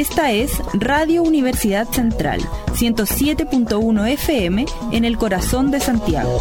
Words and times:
Esta 0.00 0.32
es 0.32 0.62
Radio 0.72 1.22
Universidad 1.22 1.86
Central, 1.86 2.40
107.1 2.72 4.08
FM 4.12 4.64
en 4.92 5.04
el 5.04 5.18
corazón 5.18 5.70
de 5.70 5.78
Santiago. 5.78 6.40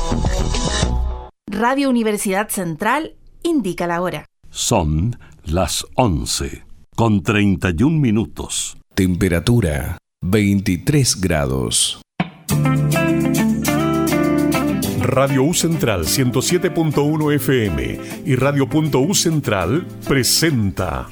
Radio 1.46 1.90
Universidad 1.90 2.48
Central 2.48 3.18
indica 3.44 3.86
la 3.86 4.02
hora. 4.02 4.26
Son 4.50 5.20
las 5.44 5.86
11 5.96 6.64
con 6.96 7.22
31 7.22 8.00
minutos. 8.00 8.78
Temperatura 8.96 9.98
23 10.22 11.20
grados. 11.20 12.02
Radio 15.02 15.44
U 15.44 15.54
Central 15.54 16.06
107.1 16.06 17.34
FM 17.34 18.00
y 18.26 18.36
Radio.U 18.36 19.14
Central 19.14 19.86
presenta 20.08 21.10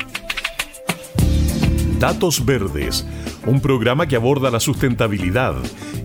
Datos 1.99 2.45
Verdes, 2.45 3.07
un 3.47 3.59
programa 3.59 4.07
que 4.07 4.15
aborda 4.15 4.51
la 4.51 4.59
sustentabilidad, 4.59 5.55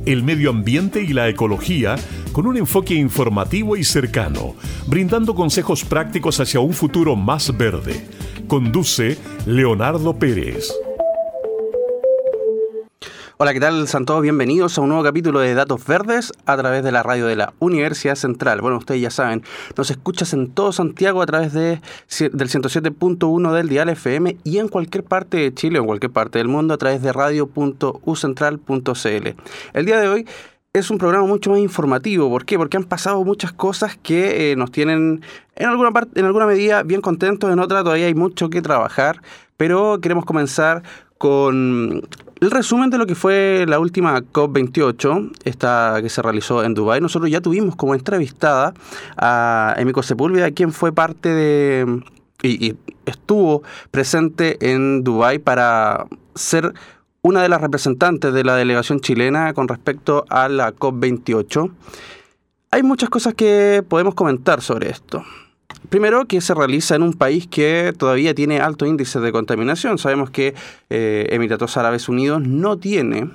el 0.07 0.23
medio 0.23 0.49
ambiente 0.49 1.03
y 1.03 1.09
la 1.09 1.29
ecología 1.29 1.97
con 2.33 2.47
un 2.47 2.57
enfoque 2.57 2.95
informativo 2.95 3.77
y 3.77 3.85
cercano, 3.85 4.55
brindando 4.87 5.35
consejos 5.35 5.85
prácticos 5.85 6.41
hacia 6.41 6.61
un 6.61 6.73
futuro 6.73 7.15
más 7.15 7.55
verde. 7.57 8.07
Conduce 8.49 9.19
Leonardo 9.45 10.19
Pérez. 10.19 10.73
Hola, 13.43 13.55
¿qué 13.55 13.59
tal? 13.59 13.89
San 13.89 14.05
todos 14.05 14.23
bienvenidos 14.23 14.79
a 14.79 14.83
un 14.83 14.91
nuevo 14.91 15.03
capítulo 15.03 15.41
de 15.41 15.53
Datos 15.55 15.85
Verdes 15.85 16.33
a 16.47 16.57
través 16.57 16.85
de 16.85 16.93
la 16.93 17.03
radio 17.03 17.27
de 17.27 17.35
la 17.35 17.55
Universidad 17.59 18.15
Central. 18.15 18.61
Bueno, 18.61 18.79
ustedes 18.79 19.01
ya 19.01 19.11
saben, 19.11 19.43
nos 19.77 19.91
escuchas 19.91 20.33
en 20.33 20.53
todo 20.53 20.71
Santiago 20.71 21.21
a 21.21 21.27
través 21.27 21.53
de, 21.53 21.81
del 22.21 22.49
107.1 22.49 23.53
del 23.53 23.69
Dial 23.69 23.89
FM 23.89 24.37
y 24.45 24.59
en 24.59 24.69
cualquier 24.69 25.03
parte 25.03 25.39
de 25.39 25.53
Chile 25.53 25.81
o 25.81 25.83
en 25.83 25.89
cualquier 25.89 26.13
parte 26.13 26.39
del 26.39 26.47
mundo 26.47 26.73
a 26.73 26.79
través 26.79 27.03
de 27.03 27.13
radio.ucentral.cl. 27.13 29.29
El 29.73 29.87
día 29.87 29.99
de 29.99 30.09
hoy 30.09 30.25
es 30.73 30.91
un 30.91 30.99
programa 30.99 31.27
mucho 31.27 31.51
más 31.51 31.59
informativo. 31.59 32.31
¿Por 32.31 32.45
qué? 32.45 32.57
Porque 32.57 32.77
han 32.77 32.85
pasado 32.85 33.25
muchas 33.25 33.51
cosas 33.51 33.99
que 34.01 34.53
eh, 34.53 34.57
nos 34.57 34.71
tienen 34.71 35.21
en 35.57 35.69
alguna, 35.69 35.91
parte, 35.91 36.21
en 36.21 36.27
alguna 36.27 36.47
medida 36.47 36.85
bien 36.85 37.01
contentos, 37.01 37.53
en 37.53 37.59
otra 37.59 37.83
todavía 37.83 38.07
hay 38.07 38.15
mucho 38.15 38.51
que 38.51 38.63
trabajar, 38.63 39.21
pero 39.57 40.01
queremos 40.01 40.25
comenzar 40.25 40.85
con 41.23 42.03
el 42.41 42.51
resumen 42.51 42.91
de 42.91 42.99
lo 42.99 43.07
que 43.07 43.15
fue 43.15 43.65
la 43.69 43.79
última 43.79 44.21
COP28, 44.21 45.31
esta 45.45 46.01
que 46.03 46.09
se 46.09 46.21
realizó 46.21 46.65
en 46.65 46.75
Dubái. 46.75 47.01
Nosotros 47.01 47.31
ya 47.31 47.41
tuvimos 47.41 47.77
como 47.77 47.95
entrevistada 47.95 48.75
a 49.17 49.77
Emiko 49.79 50.03
Sepúlveda, 50.03 50.51
quien 50.51 50.73
fue 50.73 50.91
parte 50.91 51.29
de 51.29 52.03
y, 52.43 52.75
estuvo 53.07 53.63
presente 53.93 54.73
en 54.73 55.05
Dubái 55.05 55.39
para 55.39 56.07
ser 56.35 56.75
una 57.21 57.41
de 57.43 57.49
las 57.49 57.61
representantes 57.61 58.35
de 58.35 58.43
la 58.43 58.57
delegación 58.57 58.99
chilena 58.99 59.55
con 59.55 59.69
respecto 59.69 60.25
a 60.29 60.49
la 60.49 60.75
COP28. 60.75 61.71
Hay 62.73 62.83
muchas 62.83 63.11
cosas 63.11 63.35
que 63.35 63.85
podemos 63.89 64.17
comentar 64.17 64.61
sobre 64.61 64.91
esto. 64.91 65.23
Primero, 65.89 66.27
que 66.27 66.41
se 66.41 66.55
realiza 66.55 66.95
en 66.95 67.03
un 67.03 67.13
país 67.13 67.47
que 67.47 67.93
todavía 67.97 68.35
tiene 68.35 68.61
alto 68.61 68.87
índice 68.87 69.21
de 69.21 69.33
contaminación. 69.33 69.99
Sabemos 69.99 70.31
que 70.31 70.55
eh, 70.91 71.27
Emiratos 71.31 71.77
Árabes 71.77 72.09
Unidos 72.09 72.41
no 72.43 72.79
tiene 72.79 73.31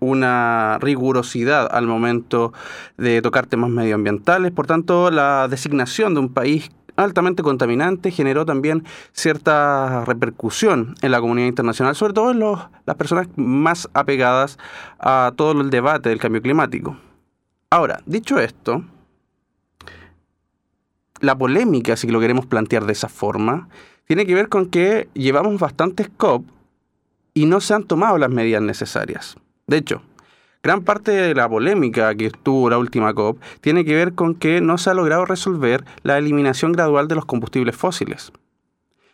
una 0.00 0.78
rigurosidad 0.80 1.68
al 1.70 1.86
momento 1.86 2.52
de 2.96 3.22
tocar 3.22 3.46
temas 3.46 3.70
medioambientales. 3.70 4.52
Por 4.52 4.66
tanto, 4.66 5.10
la 5.10 5.48
designación 5.48 6.14
de 6.14 6.20
un 6.20 6.32
país 6.32 6.70
altamente 6.96 7.42
contaminante 7.42 8.10
generó 8.10 8.46
también 8.46 8.84
cierta 9.12 10.04
repercusión 10.04 10.94
en 11.02 11.12
la 11.12 11.20
comunidad 11.20 11.48
internacional, 11.48 11.94
sobre 11.94 12.14
todo 12.14 12.30
en 12.30 12.40
las 12.40 12.96
personas 12.96 13.28
más 13.36 13.88
apegadas 13.92 14.58
a 14.98 15.32
todo 15.36 15.60
el 15.60 15.70
debate 15.70 16.08
del 16.08 16.18
cambio 16.18 16.42
climático. 16.42 16.96
Ahora, 17.70 18.00
dicho 18.06 18.38
esto, 18.38 18.82
la 21.20 21.36
polémica, 21.36 21.96
si 21.96 22.06
lo 22.08 22.20
queremos 22.20 22.46
plantear 22.46 22.84
de 22.86 22.92
esa 22.92 23.08
forma, 23.08 23.68
tiene 24.06 24.26
que 24.26 24.34
ver 24.34 24.48
con 24.48 24.66
que 24.66 25.08
llevamos 25.14 25.58
bastantes 25.58 26.08
COP 26.16 26.46
y 27.34 27.46
no 27.46 27.60
se 27.60 27.74
han 27.74 27.84
tomado 27.84 28.18
las 28.18 28.30
medidas 28.30 28.62
necesarias. 28.62 29.36
De 29.66 29.78
hecho, 29.78 30.02
gran 30.62 30.82
parte 30.82 31.10
de 31.10 31.34
la 31.34 31.48
polémica 31.48 32.14
que 32.14 32.26
estuvo 32.26 32.70
la 32.70 32.78
última 32.78 33.12
COP 33.14 33.40
tiene 33.60 33.84
que 33.84 33.94
ver 33.94 34.14
con 34.14 34.34
que 34.34 34.60
no 34.60 34.78
se 34.78 34.90
ha 34.90 34.94
logrado 34.94 35.24
resolver 35.24 35.84
la 36.02 36.18
eliminación 36.18 36.72
gradual 36.72 37.08
de 37.08 37.16
los 37.16 37.26
combustibles 37.26 37.76
fósiles. 37.76 38.32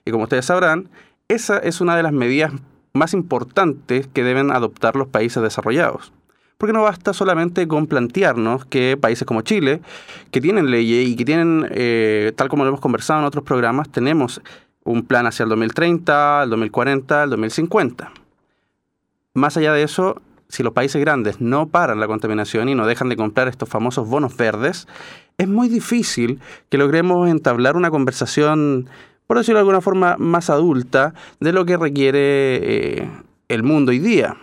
Y 0.04 0.10
como 0.10 0.24
ustedes 0.24 0.46
sabrán, 0.46 0.88
esa 1.28 1.58
es 1.58 1.80
una 1.80 1.96
de 1.96 2.02
las 2.02 2.12
medidas 2.12 2.52
más 2.92 3.14
importantes 3.14 4.06
que 4.08 4.24
deben 4.24 4.50
adoptar 4.50 4.96
los 4.96 5.08
países 5.08 5.42
desarrollados 5.42 6.12
porque 6.62 6.72
no 6.72 6.84
basta 6.84 7.12
solamente 7.12 7.66
con 7.66 7.88
plantearnos 7.88 8.64
que 8.66 8.96
países 8.96 9.26
como 9.26 9.42
Chile, 9.42 9.80
que 10.30 10.40
tienen 10.40 10.70
leyes 10.70 11.08
y 11.08 11.16
que 11.16 11.24
tienen, 11.24 11.66
eh, 11.72 12.32
tal 12.36 12.48
como 12.48 12.62
lo 12.62 12.68
hemos 12.68 12.80
conversado 12.80 13.18
en 13.18 13.26
otros 13.26 13.42
programas, 13.42 13.90
tenemos 13.90 14.40
un 14.84 15.04
plan 15.04 15.26
hacia 15.26 15.42
el 15.42 15.48
2030, 15.48 16.44
el 16.44 16.50
2040, 16.50 17.24
el 17.24 17.30
2050. 17.30 18.12
Más 19.34 19.56
allá 19.56 19.72
de 19.72 19.82
eso, 19.82 20.22
si 20.46 20.62
los 20.62 20.72
países 20.72 21.00
grandes 21.00 21.40
no 21.40 21.66
paran 21.66 21.98
la 21.98 22.06
contaminación 22.06 22.68
y 22.68 22.76
no 22.76 22.86
dejan 22.86 23.08
de 23.08 23.16
comprar 23.16 23.48
estos 23.48 23.68
famosos 23.68 24.06
bonos 24.06 24.36
verdes, 24.36 24.86
es 25.38 25.48
muy 25.48 25.68
difícil 25.68 26.38
que 26.68 26.78
logremos 26.78 27.28
entablar 27.28 27.76
una 27.76 27.90
conversación, 27.90 28.88
por 29.26 29.36
decirlo 29.36 29.58
de 29.58 29.62
alguna 29.62 29.80
forma, 29.80 30.14
más 30.16 30.48
adulta 30.48 31.12
de 31.40 31.52
lo 31.52 31.64
que 31.64 31.76
requiere 31.76 33.00
eh, 33.00 33.10
el 33.48 33.64
mundo 33.64 33.90
hoy 33.90 33.98
día 33.98 34.36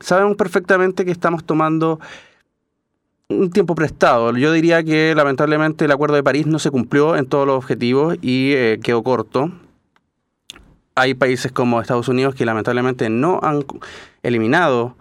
sabemos 0.00 0.36
perfectamente 0.36 1.04
que 1.04 1.10
estamos 1.10 1.44
tomando 1.44 2.00
un 3.28 3.50
tiempo 3.50 3.74
prestado. 3.74 4.36
Yo 4.36 4.52
diría 4.52 4.82
que 4.82 5.14
lamentablemente 5.14 5.84
el 5.84 5.90
Acuerdo 5.90 6.16
de 6.16 6.22
París 6.22 6.46
no 6.46 6.58
se 6.58 6.70
cumplió 6.70 7.16
en 7.16 7.26
todos 7.26 7.46
los 7.46 7.56
objetivos 7.56 8.16
y 8.22 8.52
eh, 8.52 8.80
quedó 8.82 9.02
corto. 9.02 9.52
Hay 10.94 11.14
países 11.14 11.52
como 11.52 11.80
Estados 11.80 12.08
Unidos 12.08 12.34
que 12.34 12.44
lamentablemente 12.44 13.08
no 13.10 13.38
han 13.42 13.64
eliminado 14.22 14.96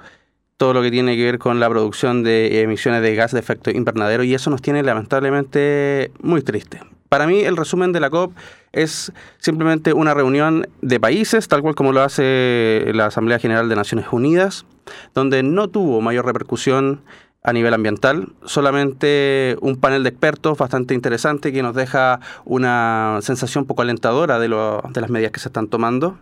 todo 0.58 0.74
lo 0.74 0.82
que 0.82 0.92
tiene 0.92 1.16
que 1.16 1.24
ver 1.24 1.40
con 1.40 1.60
la 1.60 1.70
producción 1.70 2.24
de 2.24 2.62
emisiones 2.62 3.02
de 3.02 3.16
gas 3.16 3.32
de 3.32 3.40
efecto 3.40 3.70
invernadero 3.72 4.24
y 4.24 4.34
eso 4.34 4.50
nos 4.50 4.62
tiene 4.62 4.84
lamentablemente 4.84 6.12
muy 6.20 6.42
triste. 6.42 6.82
Para 7.10 7.28
mí 7.28 7.42
el 7.42 7.58
resumen 7.58 7.94
de 7.94 8.00
la 8.00 8.10
COP 8.10 8.34
es 8.74 9.12
simplemente 9.40 9.94
una 9.94 10.14
reunión 10.14 10.68
de 10.82 11.00
países, 11.00 11.48
tal 11.48 11.62
cual 11.62 11.76
como 11.76 11.94
lo 11.94 12.02
hace 12.02 12.92
la 12.94 13.08
Asamblea 13.08 13.40
General 13.40 13.70
de 13.70 13.76
Naciones 13.76 14.08
Unidas, 14.12 14.66
donde 15.14 15.44
no 15.44 15.70
tuvo 15.70 16.02
mayor 16.02 16.26
repercusión 16.26 17.02
a 17.44 17.54
nivel 17.54 17.74
ambiental, 17.74 18.34
solamente 18.44 19.56
un 19.62 19.78
panel 19.78 20.04
de 20.04 20.10
expertos 20.10 20.58
bastante 20.58 20.94
interesante 20.94 21.54
que 21.54 21.64
nos 21.64 21.76
deja 21.76 22.20
una 22.44 23.20
sensación 23.22 23.66
poco 23.66 23.84
alentadora 23.84 24.38
de, 24.38 24.50
de 24.50 25.02
las 25.02 25.10
medidas 25.10 25.32
que 25.32 25.40
se 25.40 25.48
están 25.48 25.70
tomando. 25.70 26.18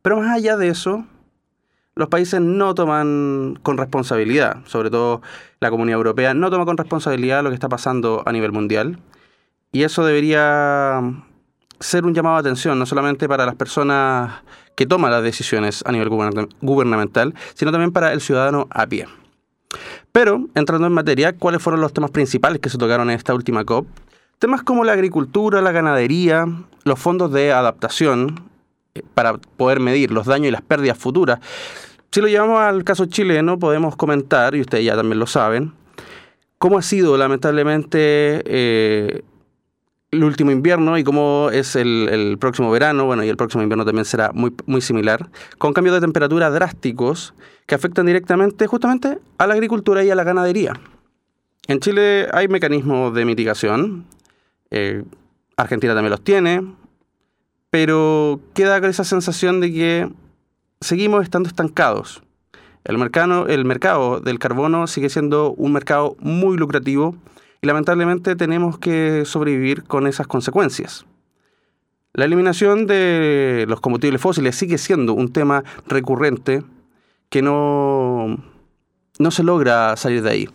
Pero 0.00 0.16
más 0.16 0.34
allá 0.34 0.56
de 0.56 0.68
eso, 0.68 1.04
los 1.96 2.08
países 2.08 2.40
no 2.40 2.74
toman 2.74 3.58
con 3.62 3.76
responsabilidad, 3.76 4.64
sobre 4.64 4.88
todo 4.88 5.20
la 5.60 5.68
Comunidad 5.70 5.98
Europea, 5.98 6.32
no 6.32 6.50
toma 6.50 6.64
con 6.64 6.78
responsabilidad 6.78 7.42
lo 7.42 7.50
que 7.50 7.54
está 7.54 7.68
pasando 7.68 8.22
a 8.24 8.32
nivel 8.32 8.52
mundial. 8.52 8.98
Y 9.72 9.82
eso 9.84 10.04
debería 10.04 11.00
ser 11.78 12.04
un 12.04 12.14
llamado 12.14 12.36
de 12.36 12.40
atención, 12.40 12.78
no 12.78 12.86
solamente 12.86 13.28
para 13.28 13.46
las 13.46 13.54
personas 13.54 14.42
que 14.76 14.86
toman 14.86 15.10
las 15.10 15.22
decisiones 15.22 15.82
a 15.86 15.92
nivel 15.92 16.08
gubernamental, 16.08 17.34
sino 17.54 17.70
también 17.70 17.92
para 17.92 18.12
el 18.12 18.20
ciudadano 18.20 18.66
a 18.70 18.86
pie. 18.86 19.06
Pero, 20.12 20.48
entrando 20.54 20.86
en 20.86 20.92
materia, 20.92 21.32
¿cuáles 21.34 21.62
fueron 21.62 21.80
los 21.80 21.92
temas 21.92 22.10
principales 22.10 22.60
que 22.60 22.68
se 22.68 22.78
tocaron 22.78 23.10
en 23.10 23.16
esta 23.16 23.34
última 23.34 23.64
COP? 23.64 23.86
Temas 24.38 24.62
como 24.62 24.84
la 24.84 24.92
agricultura, 24.92 25.60
la 25.60 25.70
ganadería, 25.70 26.46
los 26.84 26.98
fondos 26.98 27.32
de 27.32 27.52
adaptación 27.52 28.50
eh, 28.94 29.02
para 29.14 29.34
poder 29.36 29.80
medir 29.80 30.10
los 30.10 30.26
daños 30.26 30.48
y 30.48 30.50
las 30.50 30.62
pérdidas 30.62 30.98
futuras. 30.98 31.38
Si 32.10 32.20
lo 32.20 32.26
llevamos 32.26 32.60
al 32.60 32.82
caso 32.82 33.06
chileno, 33.06 33.58
podemos 33.58 33.94
comentar, 33.94 34.56
y 34.56 34.62
ustedes 34.62 34.84
ya 34.84 34.96
también 34.96 35.20
lo 35.20 35.26
saben, 35.26 35.72
cómo 36.58 36.78
ha 36.78 36.82
sido 36.82 37.16
lamentablemente 37.16 38.42
eh, 38.44 39.22
el 40.10 40.24
último 40.24 40.50
invierno 40.50 40.98
y 40.98 41.04
cómo 41.04 41.50
es 41.52 41.76
el, 41.76 42.36
próximo 42.40 42.70
verano, 42.70 43.04
bueno, 43.04 43.22
y 43.22 43.28
el 43.28 43.36
próximo 43.36 43.62
invierno 43.62 43.84
también 43.84 44.04
será 44.04 44.32
muy, 44.32 44.52
muy 44.66 44.80
similar, 44.80 45.30
con 45.58 45.72
cambios 45.72 45.94
de 45.94 46.00
temperatura 46.00 46.50
drásticos 46.50 47.34
que 47.66 47.74
afectan 47.74 48.06
directamente 48.06 48.66
justamente 48.66 49.18
a 49.38 49.46
la 49.46 49.54
agricultura 49.54 50.02
y 50.02 50.10
a 50.10 50.14
la 50.14 50.24
ganadería. 50.24 50.72
En 51.68 51.78
Chile 51.78 52.26
hay 52.32 52.48
mecanismos 52.48 53.14
de 53.14 53.24
mitigación, 53.24 54.04
eh, 54.70 55.04
Argentina 55.56 55.94
también 55.94 56.10
los 56.10 56.24
tiene, 56.24 56.74
pero 57.70 58.40
queda 58.54 58.78
esa 58.88 59.04
sensación 59.04 59.60
de 59.60 59.72
que 59.72 60.10
seguimos 60.80 61.22
estando 61.22 61.48
estancados. 61.48 62.22
El 62.82 62.98
mercado, 62.98 63.46
el 63.46 63.64
mercado 63.64 64.20
del 64.20 64.38
carbono 64.38 64.86
sigue 64.86 65.10
siendo 65.10 65.52
un 65.52 65.72
mercado 65.72 66.16
muy 66.18 66.56
lucrativo 66.56 67.14
y 67.62 67.66
lamentablemente 67.66 68.36
tenemos 68.36 68.78
que 68.78 69.24
sobrevivir 69.24 69.84
con 69.84 70.06
esas 70.06 70.26
consecuencias. 70.26 71.04
La 72.12 72.24
eliminación 72.24 72.86
de 72.86 73.66
los 73.68 73.80
combustibles 73.80 74.20
fósiles 74.20 74.56
sigue 74.56 74.78
siendo 74.78 75.14
un 75.14 75.32
tema 75.32 75.62
recurrente 75.86 76.62
que 77.28 77.42
no, 77.42 78.36
no 79.18 79.30
se 79.30 79.44
logra 79.44 79.96
salir 79.96 80.22
de 80.22 80.30
ahí. 80.30 80.48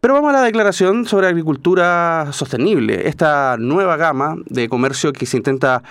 Pero 0.00 0.14
vamos 0.14 0.30
a 0.30 0.38
la 0.38 0.42
declaración 0.42 1.06
sobre 1.06 1.26
agricultura 1.26 2.28
sostenible, 2.32 3.08
esta 3.08 3.56
nueva 3.58 3.96
gama 3.96 4.36
de 4.46 4.68
comercio 4.68 5.12
que 5.12 5.26
se 5.26 5.36
intenta 5.36 5.82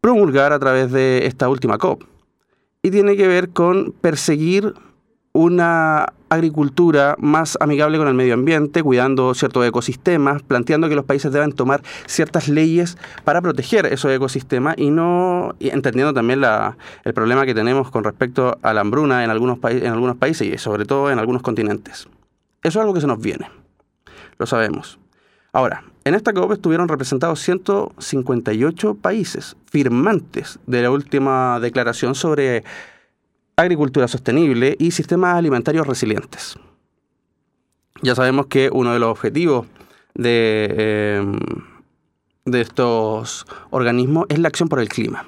promulgar 0.00 0.52
a 0.52 0.58
través 0.58 0.90
de 0.92 1.26
esta 1.26 1.48
última 1.48 1.78
COP. 1.78 2.04
Y 2.82 2.90
tiene 2.90 3.16
que 3.16 3.28
ver 3.28 3.50
con 3.50 3.92
perseguir 3.92 4.74
una 5.40 6.12
agricultura 6.28 7.16
más 7.18 7.56
amigable 7.60 7.96
con 7.96 8.06
el 8.08 8.14
medio 8.14 8.34
ambiente, 8.34 8.82
cuidando 8.82 9.32
ciertos 9.32 9.66
ecosistemas, 9.66 10.42
planteando 10.42 10.88
que 10.90 10.94
los 10.94 11.06
países 11.06 11.32
deben 11.32 11.52
tomar 11.52 11.82
ciertas 12.06 12.48
leyes 12.48 12.98
para 13.24 13.40
proteger 13.40 13.86
esos 13.86 14.12
ecosistemas 14.12 14.76
y 14.76 14.90
no 14.90 15.54
entendiendo 15.58 16.12
también 16.12 16.42
el 17.04 17.14
problema 17.14 17.46
que 17.46 17.54
tenemos 17.54 17.90
con 17.90 18.04
respecto 18.04 18.58
a 18.60 18.74
la 18.74 18.82
hambruna 18.82 19.24
en 19.24 19.30
algunos, 19.30 19.58
en 19.64 19.86
algunos 19.86 20.16
países 20.16 20.46
y 20.46 20.58
sobre 20.58 20.84
todo 20.84 21.10
en 21.10 21.18
algunos 21.18 21.40
continentes. 21.40 22.06
Eso 22.62 22.78
es 22.78 22.82
algo 22.82 22.92
que 22.92 23.00
se 23.00 23.06
nos 23.06 23.18
viene, 23.18 23.48
lo 24.38 24.44
sabemos. 24.44 24.98
Ahora, 25.52 25.84
en 26.04 26.14
esta 26.14 26.32
COP 26.34 26.52
estuvieron 26.52 26.86
representados 26.86 27.40
158 27.40 28.94
países 28.94 29.56
firmantes 29.64 30.58
de 30.66 30.82
la 30.82 30.90
última 30.90 31.58
declaración 31.60 32.14
sobre 32.14 32.62
agricultura 33.60 34.08
sostenible 34.08 34.76
y 34.78 34.90
sistemas 34.90 35.36
alimentarios 35.36 35.86
resilientes. 35.86 36.56
Ya 38.02 38.14
sabemos 38.14 38.46
que 38.46 38.70
uno 38.72 38.92
de 38.92 38.98
los 38.98 39.10
objetivos 39.10 39.66
de, 40.14 41.18
em, 41.18 41.38
de 42.44 42.60
estos 42.60 43.46
organismos 43.70 44.26
es 44.28 44.38
la 44.38 44.48
acción 44.48 44.68
por 44.68 44.80
el 44.80 44.88
clima. 44.88 45.26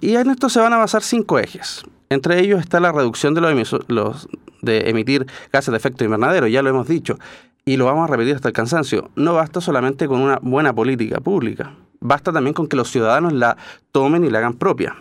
Y 0.00 0.16
en 0.16 0.30
esto 0.30 0.48
se 0.48 0.60
van 0.60 0.72
a 0.72 0.78
basar 0.78 1.02
cinco 1.02 1.38
ejes. 1.38 1.84
Entre 2.08 2.40
ellos 2.40 2.60
está 2.60 2.80
la 2.80 2.90
reducción 2.90 3.34
de, 3.34 3.40
los, 3.88 4.28
de 4.62 4.88
emitir 4.88 5.26
gases 5.52 5.72
de 5.72 5.76
efecto 5.76 6.04
invernadero, 6.04 6.46
ya 6.46 6.62
lo 6.62 6.70
hemos 6.70 6.88
dicho, 6.88 7.18
y 7.66 7.76
lo 7.76 7.84
vamos 7.86 8.08
a 8.08 8.12
repetir 8.12 8.34
hasta 8.34 8.48
el 8.48 8.54
cansancio. 8.54 9.10
No 9.14 9.34
basta 9.34 9.60
solamente 9.60 10.06
con 10.06 10.20
una 10.20 10.38
buena 10.40 10.72
política 10.72 11.20
pública, 11.20 11.74
basta 12.00 12.32
también 12.32 12.54
con 12.54 12.66
que 12.66 12.76
los 12.76 12.90
ciudadanos 12.90 13.32
la 13.34 13.58
tomen 13.92 14.24
y 14.24 14.30
la 14.30 14.38
hagan 14.38 14.54
propia. 14.54 14.96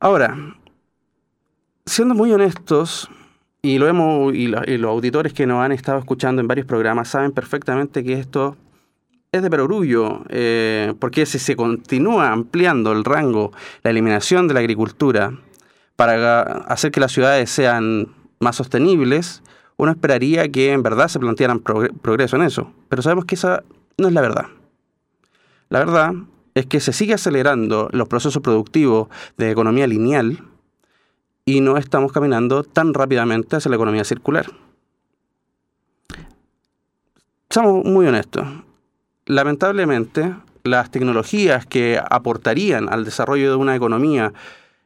Ahora, 0.00 0.36
siendo 1.86 2.14
muy 2.14 2.32
honestos, 2.32 3.08
y 3.62 3.78
lo 3.78 3.88
hemos, 3.88 4.34
y, 4.34 4.48
los 4.48 4.90
auditores 4.90 5.32
que 5.32 5.46
nos 5.46 5.64
han 5.64 5.72
estado 5.72 5.98
escuchando 5.98 6.40
en 6.40 6.48
varios 6.48 6.66
programas 6.66 7.08
saben 7.08 7.32
perfectamente 7.32 8.04
que 8.04 8.12
esto 8.12 8.56
es 9.32 9.42
de 9.42 9.50
perogrullo, 9.50 10.22
eh, 10.28 10.94
porque 10.98 11.26
si 11.26 11.38
se 11.38 11.56
continúa 11.56 12.30
ampliando 12.30 12.92
el 12.92 13.04
rango, 13.04 13.52
la 13.82 13.90
eliminación 13.90 14.46
de 14.48 14.54
la 14.54 14.60
agricultura, 14.60 15.32
para 15.96 16.42
hacer 16.42 16.90
que 16.90 17.00
las 17.00 17.12
ciudades 17.12 17.50
sean 17.50 18.08
más 18.38 18.56
sostenibles, 18.56 19.42
uno 19.78 19.90
esperaría 19.90 20.48
que 20.48 20.72
en 20.72 20.82
verdad 20.82 21.08
se 21.08 21.18
plantearan 21.18 21.60
progreso 21.60 22.36
en 22.36 22.42
eso. 22.42 22.72
Pero 22.88 23.02
sabemos 23.02 23.24
que 23.24 23.34
esa 23.34 23.62
no 23.98 24.08
es 24.08 24.14
la 24.14 24.20
verdad. 24.20 24.46
La 25.68 25.80
verdad 25.80 26.12
es 26.54 26.66
que 26.66 26.80
se 26.80 26.92
sigue 26.92 27.14
acelerando 27.14 27.88
los 27.92 28.08
procesos 28.08 28.42
productivos 28.42 29.08
de 29.36 29.50
economía 29.50 29.86
lineal, 29.86 30.42
y 31.46 31.60
no 31.60 31.76
estamos 31.78 32.12
caminando 32.12 32.64
tan 32.64 32.92
rápidamente 32.92 33.56
hacia 33.56 33.70
la 33.70 33.76
economía 33.76 34.04
circular. 34.04 34.46
Seamos 37.48 37.84
muy 37.84 38.06
honestos. 38.06 38.46
Lamentablemente, 39.26 40.34
las 40.64 40.90
tecnologías 40.90 41.64
que 41.64 42.00
aportarían 42.10 42.92
al 42.92 43.04
desarrollo 43.04 43.48
de 43.48 43.56
una 43.56 43.76
economía 43.76 44.32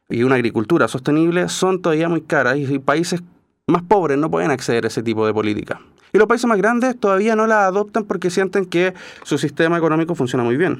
y 0.07 0.23
una 0.23 0.35
agricultura 0.35 0.87
sostenible 0.87 1.49
son 1.49 1.81
todavía 1.81 2.07
muy 2.07 2.21
caras 2.21 2.57
y 2.57 2.79
países 2.79 3.21
más 3.65 3.81
pobres 3.81 4.17
no 4.17 4.29
pueden 4.29 4.51
acceder 4.51 4.85
a 4.85 4.89
ese 4.89 5.01
tipo 5.01 5.25
de 5.25 5.33
política. 5.33 5.81
Y 6.13 6.17
los 6.17 6.27
países 6.27 6.45
más 6.47 6.57
grandes 6.57 6.99
todavía 6.99 7.35
no 7.35 7.47
la 7.47 7.65
adoptan 7.65 8.03
porque 8.03 8.29
sienten 8.29 8.65
que 8.65 8.93
su 9.23 9.37
sistema 9.37 9.77
económico 9.77 10.13
funciona 10.13 10.43
muy 10.43 10.57
bien. 10.57 10.77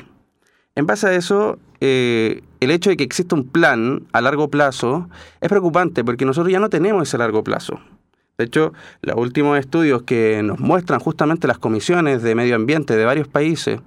En 0.75 0.85
base 0.85 1.07
a 1.07 1.13
eso, 1.13 1.59
eh, 1.81 2.43
el 2.59 2.71
hecho 2.71 2.89
de 2.89 2.97
que 2.97 3.03
exista 3.03 3.35
un 3.35 3.47
plan 3.47 4.03
a 4.13 4.21
largo 4.21 4.49
plazo 4.49 5.09
es 5.41 5.49
preocupante 5.49 6.03
porque 6.03 6.25
nosotros 6.25 6.51
ya 6.51 6.59
no 6.59 6.69
tenemos 6.69 7.07
ese 7.07 7.17
largo 7.17 7.43
plazo. 7.43 7.79
De 8.37 8.45
hecho, 8.45 8.73
los 9.01 9.17
últimos 9.17 9.59
estudios 9.59 10.03
que 10.03 10.41
nos 10.43 10.59
muestran 10.59 10.99
justamente 10.99 11.47
las 11.47 11.59
comisiones 11.59 12.23
de 12.23 12.35
medio 12.35 12.55
ambiente 12.55 12.95
de 12.95 13.05
varios 13.05 13.27
países 13.27 13.79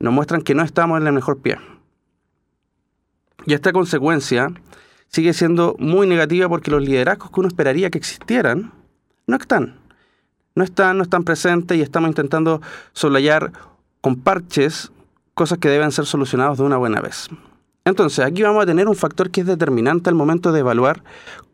nos 0.00 0.12
muestran 0.12 0.42
que 0.42 0.54
no 0.54 0.62
estamos 0.62 1.00
en 1.00 1.06
el 1.06 1.12
mejor 1.12 1.38
pie. 1.38 1.58
Y 3.46 3.54
esta 3.54 3.72
consecuencia 3.72 4.50
sigue 5.08 5.32
siendo 5.32 5.76
muy 5.78 6.06
negativa 6.06 6.48
porque 6.48 6.70
los 6.70 6.82
liderazgos 6.82 7.30
que 7.30 7.40
uno 7.40 7.48
esperaría 7.48 7.90
que 7.90 7.98
existieran 7.98 8.72
no 9.26 9.36
están. 9.36 9.76
No 10.54 10.64
están, 10.64 10.96
no 10.96 11.04
están 11.04 11.24
presentes 11.24 11.78
y 11.78 11.82
estamos 11.82 12.08
intentando 12.08 12.60
solayar 12.92 13.52
con 14.00 14.16
parches 14.16 14.90
cosas 15.38 15.58
que 15.58 15.68
deben 15.68 15.92
ser 15.92 16.04
solucionadas 16.04 16.58
de 16.58 16.64
una 16.64 16.78
buena 16.78 17.00
vez. 17.00 17.28
Entonces, 17.84 18.24
aquí 18.24 18.42
vamos 18.42 18.64
a 18.64 18.66
tener 18.66 18.88
un 18.88 18.96
factor 18.96 19.30
que 19.30 19.42
es 19.42 19.46
determinante 19.46 20.10
al 20.10 20.16
momento 20.16 20.50
de 20.50 20.58
evaluar 20.58 21.04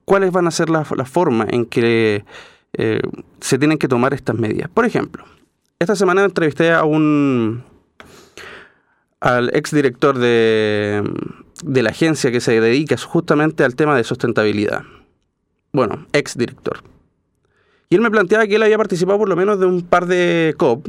cuáles 0.06 0.32
van 0.32 0.46
a 0.46 0.50
ser 0.50 0.70
las 0.70 0.90
la 0.90 1.04
formas 1.04 1.48
en 1.50 1.66
que 1.66 2.24
eh, 2.72 3.02
se 3.40 3.58
tienen 3.58 3.76
que 3.76 3.86
tomar 3.86 4.14
estas 4.14 4.36
medidas. 4.36 4.70
Por 4.72 4.86
ejemplo, 4.86 5.22
esta 5.78 5.96
semana 5.96 6.24
entrevisté 6.24 6.72
a 6.72 6.84
un 6.84 7.62
al 9.20 9.50
exdirector 9.54 10.16
de, 10.18 11.02
de 11.62 11.82
la 11.82 11.90
agencia 11.90 12.32
que 12.32 12.40
se 12.40 12.58
dedica 12.58 12.96
justamente 12.96 13.64
al 13.64 13.74
tema 13.76 13.94
de 13.96 14.04
sustentabilidad. 14.04 14.82
Bueno, 15.72 16.06
exdirector. 16.14 16.93
Y 17.88 17.96
él 17.96 18.00
me 18.00 18.10
planteaba 18.10 18.46
que 18.46 18.56
él 18.56 18.62
había 18.62 18.78
participado 18.78 19.18
por 19.18 19.28
lo 19.28 19.36
menos 19.36 19.60
de 19.60 19.66
un 19.66 19.82
par 19.82 20.06
de 20.06 20.54
COP 20.56 20.88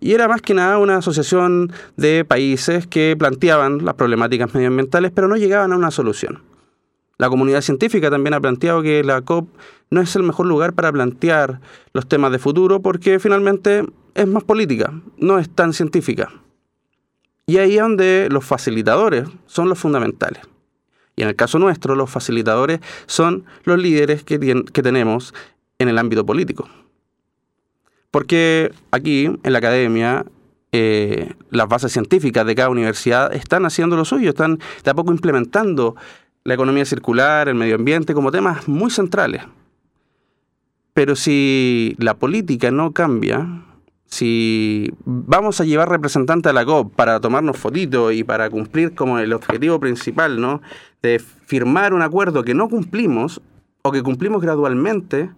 y 0.00 0.12
era 0.12 0.28
más 0.28 0.42
que 0.42 0.54
nada 0.54 0.78
una 0.78 0.98
asociación 0.98 1.72
de 1.96 2.24
países 2.24 2.86
que 2.86 3.16
planteaban 3.18 3.84
las 3.84 3.94
problemáticas 3.94 4.54
medioambientales, 4.54 5.10
pero 5.12 5.28
no 5.28 5.36
llegaban 5.36 5.72
a 5.72 5.76
una 5.76 5.90
solución. 5.90 6.42
La 7.18 7.28
comunidad 7.28 7.62
científica 7.62 8.10
también 8.10 8.34
ha 8.34 8.40
planteado 8.40 8.80
que 8.80 9.02
la 9.02 9.22
COP 9.22 9.48
no 9.90 10.00
es 10.00 10.14
el 10.14 10.22
mejor 10.22 10.46
lugar 10.46 10.74
para 10.74 10.92
plantear 10.92 11.60
los 11.92 12.06
temas 12.06 12.30
de 12.30 12.38
futuro 12.38 12.80
porque 12.80 13.18
finalmente 13.18 13.84
es 14.14 14.26
más 14.28 14.44
política, 14.44 14.92
no 15.16 15.38
es 15.38 15.50
tan 15.50 15.72
científica. 15.72 16.30
Y 17.46 17.56
ahí 17.58 17.76
es 17.76 17.82
donde 17.82 18.28
los 18.30 18.44
facilitadores 18.44 19.26
son 19.46 19.68
los 19.68 19.78
fundamentales. 19.78 20.42
Y 21.16 21.22
en 21.22 21.28
el 21.28 21.34
caso 21.34 21.58
nuestro, 21.58 21.96
los 21.96 22.08
facilitadores 22.08 22.78
son 23.06 23.44
los 23.64 23.80
líderes 23.80 24.22
que, 24.22 24.38
que 24.72 24.82
tenemos 24.82 25.34
en 25.78 25.88
el 25.88 25.98
ámbito 25.98 26.24
político. 26.24 26.68
Porque 28.10 28.72
aquí, 28.90 29.26
en 29.26 29.52
la 29.52 29.58
academia, 29.58 30.24
eh, 30.72 31.34
las 31.50 31.68
bases 31.68 31.92
científicas 31.92 32.46
de 32.46 32.54
cada 32.54 32.70
universidad 32.70 33.32
están 33.34 33.64
haciendo 33.66 33.96
lo 33.96 34.04
suyo, 34.04 34.30
están 34.30 34.58
de 34.84 34.90
a 34.90 34.94
poco 34.94 35.12
implementando 35.12 35.96
la 36.44 36.54
economía 36.54 36.84
circular, 36.84 37.48
el 37.48 37.54
medio 37.54 37.74
ambiente 37.74 38.14
como 38.14 38.30
temas 38.30 38.68
muy 38.68 38.90
centrales. 38.90 39.42
Pero 40.94 41.14
si 41.14 41.94
la 41.98 42.14
política 42.14 42.70
no 42.70 42.92
cambia, 42.92 43.62
si 44.06 44.90
vamos 45.04 45.60
a 45.60 45.64
llevar 45.64 45.90
representantes 45.90 46.50
a 46.50 46.52
la 46.54 46.64
COP 46.64 46.94
para 46.94 47.20
tomarnos 47.20 47.56
fotitos 47.56 48.14
y 48.14 48.24
para 48.24 48.48
cumplir 48.50 48.94
como 48.94 49.18
el 49.18 49.32
objetivo 49.32 49.78
principal, 49.78 50.40
¿no? 50.40 50.62
De 51.02 51.18
firmar 51.18 51.92
un 51.92 52.02
acuerdo 52.02 52.42
que 52.42 52.54
no 52.54 52.68
cumplimos 52.68 53.40
o 53.82 53.92
que 53.92 54.02
cumplimos 54.02 54.42
gradualmente, 54.42 55.30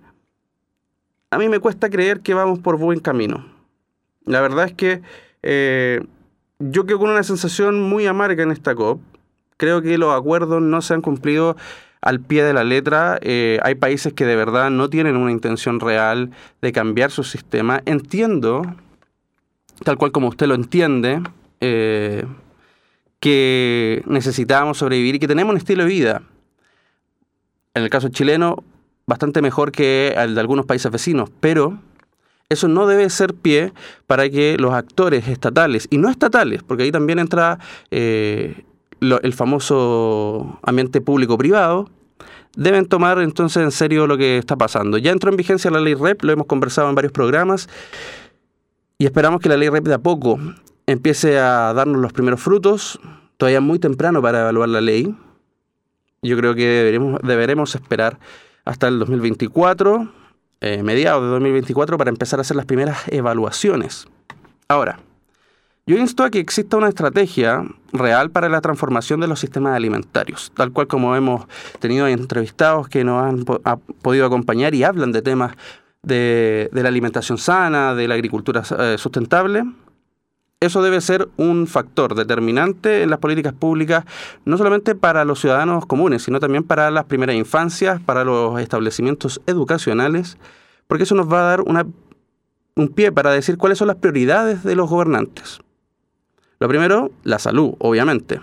a 1.31 1.39
mí 1.39 1.49
me 1.49 1.61
cuesta 1.61 1.89
creer 1.89 2.21
que 2.21 2.35
vamos 2.35 2.59
por 2.59 2.77
buen 2.77 3.01
camino. 3.01 3.47
La 4.25 4.41
verdad 4.41 4.67
es 4.67 4.75
que 4.75 5.03
eh, 5.43 6.03
yo 6.59 6.87
quedo 6.87 6.99
con 6.99 7.11
una 7.11 7.23
sensación 7.23 7.81
muy 7.81 8.07
amarga 8.07 8.43
en 8.43 8.51
esta 8.51 8.75
COP. 8.75 9.01
Creo 9.57 9.81
que 9.83 9.97
los 9.99 10.15
acuerdos 10.15 10.61
no 10.61 10.83
se 10.83 10.95
han 10.95 11.03
cumplido 11.03 11.57
al 12.01 12.21
pie 12.21 12.43
de 12.43 12.53
la 12.53 12.65
letra. 12.65 13.19
Eh, 13.23 13.59
hay 13.63 13.77
países 13.77 14.13
que 14.13 14.25
de 14.27 14.37
verdad 14.37 14.71
no 14.71 14.91
tienen 14.91 15.17
una 15.17 15.31
intención 15.31 15.81
real 15.81 16.31
de 16.63 16.73
cambiar 16.73 17.11
su 17.11 17.25
sistema. 17.25 17.83
Entiendo, 17.87 18.63
tal 19.85 19.99
cual 19.99 20.13
como 20.13 20.29
usted 20.29 20.47
lo 20.47 20.55
entiende, 20.55 21.23
eh, 21.61 22.25
que 23.21 24.03
necesitamos 24.07 24.79
sobrevivir 24.79 25.17
y 25.17 25.19
que 25.19 25.29
tenemos 25.29 25.53
un 25.53 25.59
estilo 25.59 25.85
de 25.85 25.89
vida. 25.89 26.23
En 27.75 27.85
el 27.85 27.91
caso 27.91 28.09
chileno, 28.09 28.65
bastante 29.11 29.43
mejor 29.43 29.73
que 29.73 30.15
el 30.17 30.37
de 30.37 30.41
algunos 30.41 30.67
países 30.67 30.91
vecinos, 30.91 31.31
pero 31.41 31.79
eso 32.49 32.69
no 32.69 32.87
debe 32.87 33.11
ser 33.11 33.35
pie 33.35 33.73
para 34.07 34.31
que 34.31 34.57
los 34.57 34.73
actores 34.73 35.27
estatales 35.27 35.89
y 35.91 35.99
no 35.99 36.09
estatales, 36.09 36.63
porque 36.63 36.85
ahí 36.85 36.93
también 36.93 37.19
entra 37.19 37.59
eh, 37.91 38.65
el 39.01 39.33
famoso 39.33 40.61
ambiente 40.63 41.01
público-privado, 41.01 41.91
deben 42.57 42.87
tomar 42.87 43.21
entonces 43.21 43.63
en 43.65 43.73
serio 43.73 44.07
lo 44.07 44.17
que 44.17 44.39
está 44.39 44.57
pasando. 44.57 44.97
Ya 44.97 45.11
entró 45.11 45.31
en 45.31 45.37
vigencia 45.37 45.73
la 45.73 45.81
ley 45.81 45.95
REP, 45.95 46.23
lo 46.23 46.33
hemos 46.33 46.47
conversado 46.47 46.89
en 46.89 46.95
varios 46.95 47.13
programas, 47.13 47.69
y 48.97 49.07
esperamos 49.07 49.41
que 49.41 49.49
la 49.49 49.57
ley 49.57 49.71
REP 49.71 49.89
de 49.89 49.95
a 49.95 49.99
poco 49.99 50.39
empiece 50.87 51.37
a 51.39 51.73
darnos 51.73 52.01
los 52.01 52.13
primeros 52.13 52.41
frutos. 52.41 53.01
Todavía 53.39 53.61
muy 53.61 53.81
temprano 53.81 54.23
para 54.23 54.43
evaluar 54.43 54.69
la 54.69 54.81
ley. 54.81 55.17
Yo 56.23 56.37
creo 56.37 56.55
que 56.55 56.67
deberemos, 56.67 57.21
deberemos 57.23 57.75
esperar 57.75 58.19
hasta 58.71 58.87
el 58.87 59.01
2024, 59.01 60.09
eh, 60.61 60.83
mediados 60.85 61.25
de 61.25 61.29
2024, 61.31 61.99
para 61.99 62.09
empezar 62.09 62.39
a 62.39 62.43
hacer 62.43 62.57
las 62.57 62.67
primeras 62.67 63.01
evaluaciones. 63.09 64.07
Ahora, 64.69 65.01
yo 65.87 65.99
insto 65.99 66.23
a 66.23 66.31
que 66.31 66.39
exista 66.39 66.77
una 66.77 66.89
estrategia 66.89 67.65
real 67.93 68.31
para 68.31 68.49
la 68.49 68.61
transformación 68.61 69.19
de 69.19 69.27
los 69.27 69.41
sistemas 69.41 69.75
alimentarios, 69.75 70.53
tal 70.55 70.71
cual 70.71 70.87
como 70.87 71.17
hemos 71.17 71.47
tenido 71.81 72.07
entrevistados 72.07 72.89
que 72.89 73.03
nos 73.03 73.25
han 73.25 73.45
podido 73.45 74.25
acompañar 74.25 74.73
y 74.77 74.85
hablan 74.85 75.11
de 75.11 75.23
temas 75.23 75.57
de, 76.05 76.71
la 76.73 76.89
alimentación 76.89 77.39
sana, 77.39 77.97
de 77.97 78.07
la 78.07 78.15
agricultura 78.15 78.63
eh, 78.79 78.95
sustentable. 78.99 79.65
Eso 80.63 80.83
debe 80.83 81.01
ser 81.01 81.27
un 81.39 81.67
factor 81.67 82.15
determinante 82.15 83.03
en 83.03 83.09
las 83.09 83.19
políticas 83.19 83.55
públicas, 83.55 84.05
no 84.45 84.59
solamente 84.59 84.95
para 84.95 85.25
los 85.25 85.41
ciudadanos 85.41 85.87
comunes, 85.87 86.23
sino 86.23 86.39
también 86.39 86.65
para 86.65 86.91
las 86.91 87.07
primeras 87.07 87.35
infancias, 87.35 87.99
para 87.99 88.25
los 88.25 88.61
establecimientos 88.61 89.41
educacionales, 89.47 90.37
porque 90.87 91.05
eso 91.05 91.15
nos 91.15 91.33
va 91.33 91.41
a 91.41 91.57
dar 91.57 91.63
un 91.63 92.89
pie 92.89 93.11
para 93.11 93.31
decir 93.31 93.57
cuáles 93.57 93.79
son 93.79 93.89
las 93.89 93.97
prioridades 93.97 94.63
de 94.63 94.77
los 94.77 94.91
gobernantes. 94.91 95.61
Lo 96.59 96.69
primero, 96.69 97.11
la 97.25 97.39
salud, 97.39 97.73
obviamente. 97.79 98.39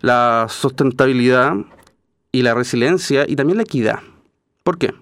La 0.00 0.46
sustentabilidad 0.48 1.54
y 2.32 2.42
la 2.42 2.54
resiliencia 2.54 3.24
y 3.28 3.36
también 3.36 3.58
la 3.58 3.62
equidad. 3.62 4.00
¿Por 4.64 4.78
qué? 4.78 4.94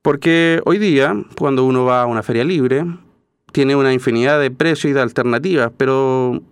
Porque 0.00 0.60
hoy 0.64 0.78
día, 0.78 1.12
cuando 1.36 1.64
uno 1.64 1.84
va 1.84 2.02
a 2.02 2.06
una 2.06 2.22
feria 2.22 2.44
libre, 2.44 2.84
tiene 3.52 3.76
una 3.76 3.92
infinidad 3.92 4.40
de 4.40 4.50
precios 4.50 4.90
y 4.90 4.94
de 4.94 5.00
alternativas, 5.00 5.72
pero 5.76 6.42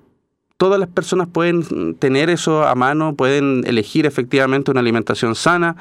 todas 0.57 0.81
las 0.81 0.89
personas 0.89 1.29
pueden 1.29 1.95
tener 1.95 2.31
eso 2.31 2.67
a 2.67 2.75
mano, 2.75 3.15
pueden 3.15 3.65
elegir 3.67 4.07
efectivamente 4.07 4.71
una 4.71 4.81
alimentación 4.81 5.35
sana 5.35 5.77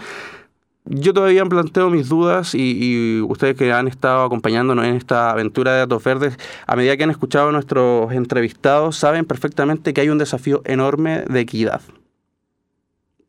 yo 0.90 1.14
todavía 1.14 1.46
planteo 1.46 1.90
mis 1.90 2.08
dudas 2.08 2.56
y, 2.56 3.22
ustedes 3.22 3.58
que 3.58 3.74
han 3.74 3.88
estado 3.88 4.24
acompañándonos 4.24 4.86
en 4.86 4.96
esta 4.96 5.32
aventura 5.32 5.74
de 5.74 5.80
datos 5.80 6.04
verdes, 6.04 6.38
a 6.66 6.76
medida 6.76 6.96
que 6.96 7.04
han 7.04 7.12
escuchado 7.12 7.50
a 7.50 7.52
nuestros 7.52 8.12
entrevistados, 8.14 8.96
saben 8.96 9.26
perfectamente 9.26 9.94
que 9.94 10.02
hay 10.02 10.10
un 10.10 10.18
desafío 10.18 10.62
enorme 10.66 11.24
de 11.28 11.40
equidad. 11.42 11.82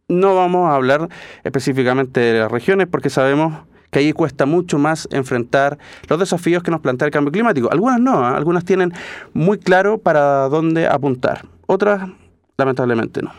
No 0.09 0.35
vamos 0.37 0.69
a 0.69 0.75
hablar 0.75 1.09
específicamente 1.45 2.21
de 2.21 2.39
las 2.39 2.51
regiones 2.51 2.87
porque 2.87 3.11
sabemos 3.11 3.55
que 3.91 4.01
ahí 4.01 4.13
cuesta 4.13 4.47
mucho 4.47 4.79
más 4.79 5.09
enfrentar 5.11 5.79
los 6.09 6.19
desafíos 6.19 6.63
que 6.63 6.71
nos 6.71 6.81
plantea 6.81 7.07
el 7.07 7.13
cambio 7.13 7.33
climático. 7.33 7.71
Algunas 7.71 8.01
no, 8.01 8.23
¿eh? 8.23 8.37
algunas 8.37 8.65
tienen 8.65 8.93
muy 9.33 9.59
claro 9.59 9.99
para 9.99 10.49
dónde 10.49 10.87
apuntar, 10.87 11.47
otras 11.67 12.09
lamentablemente 12.57 13.23
no. 13.23 13.33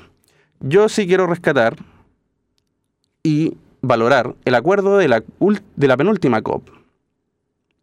Yo 0.61 0.89
sí 0.89 1.07
quiero 1.07 1.27
rescatar 1.27 1.75
y 3.23 3.55
valorar 3.81 4.35
el 4.45 4.55
acuerdo 4.55 4.97
de 4.97 5.07
la, 5.07 5.23
de 5.75 5.87
la 5.87 5.97
penúltima 5.97 6.41
COP, 6.41 6.69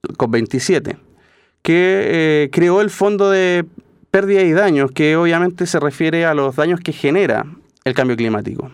COP27, 0.02 0.98
que 1.62 2.44
eh, 2.44 2.50
creó 2.52 2.80
el 2.80 2.90
Fondo 2.90 3.30
de 3.30 3.64
Pérdida 4.10 4.42
y 4.42 4.52
Daños, 4.52 4.92
que 4.92 5.16
obviamente 5.16 5.66
se 5.66 5.80
refiere 5.80 6.24
a 6.26 6.34
los 6.34 6.56
daños 6.56 6.80
que 6.80 6.92
genera 6.92 7.46
el 7.84 7.94
cambio 7.94 8.16
climático. 8.16 8.70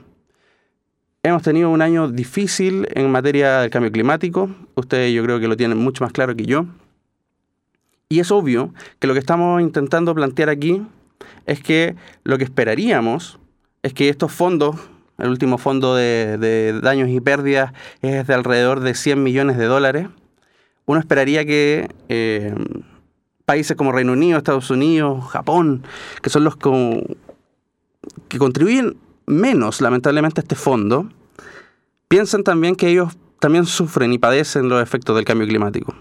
Hemos 1.24 1.42
tenido 1.42 1.70
un 1.70 1.82
año 1.82 2.08
difícil 2.08 2.88
en 2.96 3.08
materia 3.08 3.60
del 3.60 3.70
cambio 3.70 3.92
climático, 3.92 4.50
ustedes 4.74 5.14
yo 5.14 5.22
creo 5.22 5.38
que 5.38 5.46
lo 5.46 5.56
tienen 5.56 5.78
mucho 5.78 6.02
más 6.02 6.12
claro 6.12 6.34
que 6.34 6.46
yo, 6.46 6.66
y 8.08 8.18
es 8.18 8.32
obvio 8.32 8.74
que 8.98 9.06
lo 9.06 9.12
que 9.12 9.20
estamos 9.20 9.62
intentando 9.62 10.16
plantear 10.16 10.48
aquí 10.48 10.82
es 11.46 11.62
que 11.62 11.94
lo 12.24 12.38
que 12.38 12.44
esperaríamos 12.44 13.38
es 13.84 13.94
que 13.94 14.08
estos 14.08 14.32
fondos 14.32 14.76
el 15.18 15.28
último 15.28 15.58
fondo 15.58 15.94
de, 15.94 16.80
daños 16.82 17.08
y 17.08 17.20
pérdidas 17.20 17.72
es 18.00 18.26
de 18.26 18.34
alrededor 18.34 18.80
de 18.80 18.94
100 18.94 19.22
millones 19.22 19.56
de 19.56 19.66
dólares. 19.66 20.08
Uno 20.86 20.98
esperaría 20.98 21.44
que 21.44 21.88
eh, 22.08 22.52
países 23.44 23.76
como 23.76 23.92
Reino 23.92 24.12
Unido, 24.14 24.38
Estados 24.38 24.70
Unidos, 24.70 25.24
Japón, 25.26 25.84
que 26.20 26.30
son 26.30 26.42
los 26.42 26.56
que 26.56 28.38
contribuyen 28.38 28.96
menos, 29.26 29.80
lamentablemente, 29.80 30.40
este 30.40 30.54
fondo, 30.54 31.08
piensan 32.08 32.44
también 32.44 32.76
que 32.76 32.88
ellos 32.88 33.16
también 33.40 33.66
sufren 33.66 34.12
y 34.12 34.18
padecen 34.18 34.68
los 34.68 34.82
efectos 34.82 35.16
del 35.16 35.24
cambio 35.24 35.48
climático. 35.48 35.94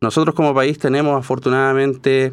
Nosotros 0.00 0.34
como 0.34 0.54
país 0.54 0.78
tenemos 0.78 1.18
afortunadamente 1.18 2.32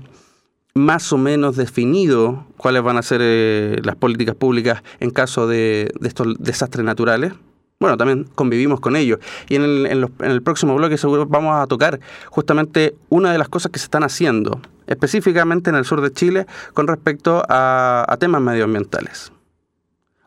más 0.73 1.11
o 1.11 1.17
menos 1.17 1.55
definido 1.55 2.45
cuáles 2.57 2.83
van 2.83 2.97
a 2.97 3.01
ser 3.01 3.21
eh, 3.23 3.79
las 3.83 3.95
políticas 3.95 4.35
públicas 4.35 4.83
en 4.99 5.09
caso 5.09 5.47
de, 5.47 5.91
estos 6.01 6.35
desastres 6.37 6.85
naturales. 6.85 7.33
Bueno, 7.81 7.97
también 7.97 8.25
convivimos 8.35 8.79
con 8.79 8.95
ellos. 8.95 9.17
Y 9.49 9.55
en 9.55 9.63
el, 9.63 10.41
próximo 10.43 10.75
bloque 10.75 10.99
seguro 10.99 11.25
vamos 11.25 11.55
a 11.55 11.65
tocar 11.65 11.99
justamente 12.27 12.93
una 13.09 13.31
de 13.31 13.39
las 13.39 13.49
cosas 13.49 13.71
que 13.71 13.79
se 13.79 13.85
están 13.85 14.03
haciendo, 14.03 14.61
específicamente 14.85 15.71
en 15.71 15.75
el 15.75 15.83
sur 15.83 15.99
de 15.99 16.13
Chile, 16.13 16.45
con 16.75 16.85
respecto 16.85 17.41
a, 17.49 18.15
temas 18.19 18.39
medioambientales. 18.39 19.31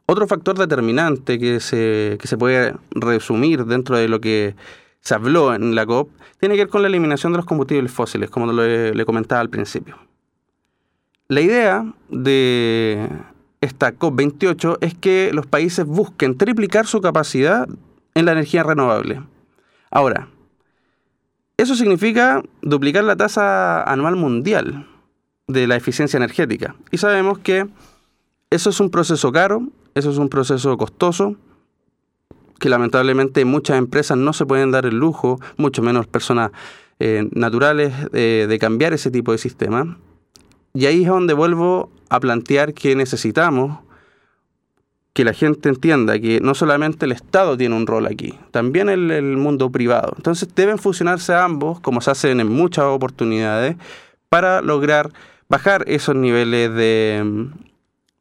Otro 0.06 0.26
factor 0.26 0.58
determinante 0.58 1.38
que 1.38 1.61
se, 1.61 2.18
que 2.20 2.26
se 2.26 2.37
puede 2.37 2.75
resumir 2.90 3.64
dentro 3.66 3.96
de 3.96 4.08
lo 4.08 4.20
que 4.20 4.56
se 4.99 5.14
habló 5.14 5.54
en 5.54 5.76
la 5.76 5.87
COP 5.87 6.11
tiene 6.40 6.56
que 6.56 6.62
ver 6.62 6.68
con 6.68 6.82
la 6.82 6.88
eliminación 6.88 7.32
de 7.32 7.37
los 7.37 7.46
combustibles 7.46 7.92
fósiles, 7.92 8.30
como 8.30 8.52
le 8.52 9.04
comentaba 9.04 9.40
al 9.40 9.49
principio. 9.49 9.96
La 11.28 11.40
idea 11.40 11.87
de 12.08 13.08
esta 13.64 13.94
COP28 13.94 14.78
es 14.80 14.94
que 14.94 15.30
los 15.33 15.47
países 15.47 15.85
busquen 15.85 16.37
triplicar 16.37 16.87
su 16.87 17.00
capacidad 17.00 17.68
en 18.14 18.25
la 18.25 18.33
energía 18.33 18.62
renovable. 18.62 19.23
Ahora, 19.90 20.28
eso 21.56 21.75
significa 21.75 22.42
duplicar 22.62 23.04
la 23.04 23.16
tasa 23.16 23.83
anual 23.85 24.16
mundial 24.16 24.87
de 25.47 25.66
la 25.66 25.76
eficiencia 25.76 26.16
energética. 26.16 26.75
Y 26.90 26.99
sabemos 26.99 27.38
que 27.38 27.68
eso 28.50 28.71
es 28.71 28.80
un 28.80 28.90
proceso 28.90 29.33
caro, 29.33 29.68
eso 29.94 30.11
es 30.11 30.18
un 30.18 30.28
proceso 30.28 30.76
costoso, 30.76 31.37
que 32.59 32.68
lamentablemente 32.68 33.44
muchas 33.44 33.78
empresas 33.78 34.16
no 34.16 34.33
se 34.33 34.47
pueden 34.47 34.71
dar 34.71 34.87
el 34.87 34.97
lujo, 34.97 35.38
mucho 35.56 35.83
menos 35.83 36.06
personas 36.06 36.50
eh, 36.99 37.28
naturales, 37.33 37.92
eh, 38.12 38.47
de 38.49 38.59
cambiar 38.59 38.92
ese 38.92 39.11
tipo 39.11 39.33
de 39.33 39.38
sistema. 39.38 39.99
Y 40.73 40.87
ahí 40.87 41.02
es 41.02 41.09
donde 41.09 41.35
vuelvo 41.35 41.90
a 42.08 42.20
plantear 42.20 42.75
que 42.75 42.94
necesitamos 42.96 43.78
que 45.14 45.25
la 45.25 45.32
gente 45.32 45.68
entienda 45.68 46.18
que 46.18 46.40
no 46.40 46.54
solamente 46.54 47.06
el 47.06 47.12
Estado 47.12 47.56
tiene 47.56 47.76
un 47.76 47.87
rol 47.87 48.06
aquí, 48.06 48.34
también 48.50 48.88
el, 48.88 49.37
mundo 49.37 49.70
privado. 49.70 50.12
Entonces 50.16 50.49
deben 50.54 50.76
fusionarse 50.76 51.32
ambos, 51.32 51.78
como 51.80 52.00
se 52.00 52.11
hacen 52.11 52.40
en 52.40 52.49
muchas 52.49 52.87
oportunidades, 52.87 53.76
para 54.28 54.61
lograr 54.61 55.12
bajar 55.49 55.84
esos 55.87 56.16
niveles 56.16 56.75
de, 56.75 57.49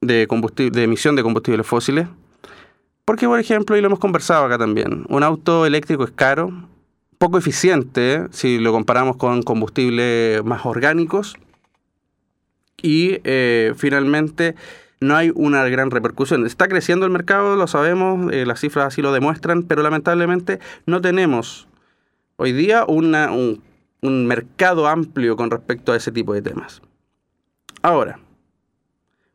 de, 0.01 0.27
de 0.71 0.83
emisión 0.83 1.15
de 1.15 1.23
combustibles 1.23 1.65
fósiles. 1.65 2.07
Porque, 3.05 3.27
por 3.27 3.39
ejemplo, 3.39 3.75
y 3.75 3.81
lo 3.81 3.87
hemos 3.87 3.99
conversado 3.99 4.45
acá 4.45 4.59
también, 4.59 5.05
un 5.09 5.23
auto 5.23 5.65
eléctrico 5.65 6.03
es 6.03 6.11
caro, 6.11 6.53
poco 7.17 7.39
eficiente 7.39 8.27
si 8.29 8.59
lo 8.59 8.71
comparamos 8.71 9.17
con 9.17 9.41
combustibles 9.41 10.43
más 10.45 10.65
orgánicos 10.65 11.37
y 12.83 13.21
eh, 13.23 13.73
finalmente 13.75 14.53
no 14.99 15.15
hay 15.15 15.31
una 15.33 15.65
gran 15.69 15.89
repercusión. 15.89 16.45
Está 16.45 16.67
creciendo 16.67 17.05
el 17.05 17.11
mercado, 17.11 17.55
lo 17.55 17.65
sabemos, 17.65 18.31
eh, 18.31 18.45
las 18.45 18.59
cifras 18.59 18.87
así 18.87 19.01
lo 19.01 19.11
demuestran, 19.11 19.63
pero 19.63 19.81
lamentablemente 19.81 20.59
no 20.85 21.01
tenemos 21.01 21.67
hoy 22.35 22.51
día 22.51 22.85
un, 22.87 23.61
un 24.01 24.27
mercado 24.27 24.87
amplio 24.87 25.35
con 25.35 25.49
respecto 25.49 25.91
a 25.91 25.95
ese 25.95 26.11
tipo 26.11 26.33
de 26.33 26.41
temas. 26.41 26.81
Ahora, 27.81 28.19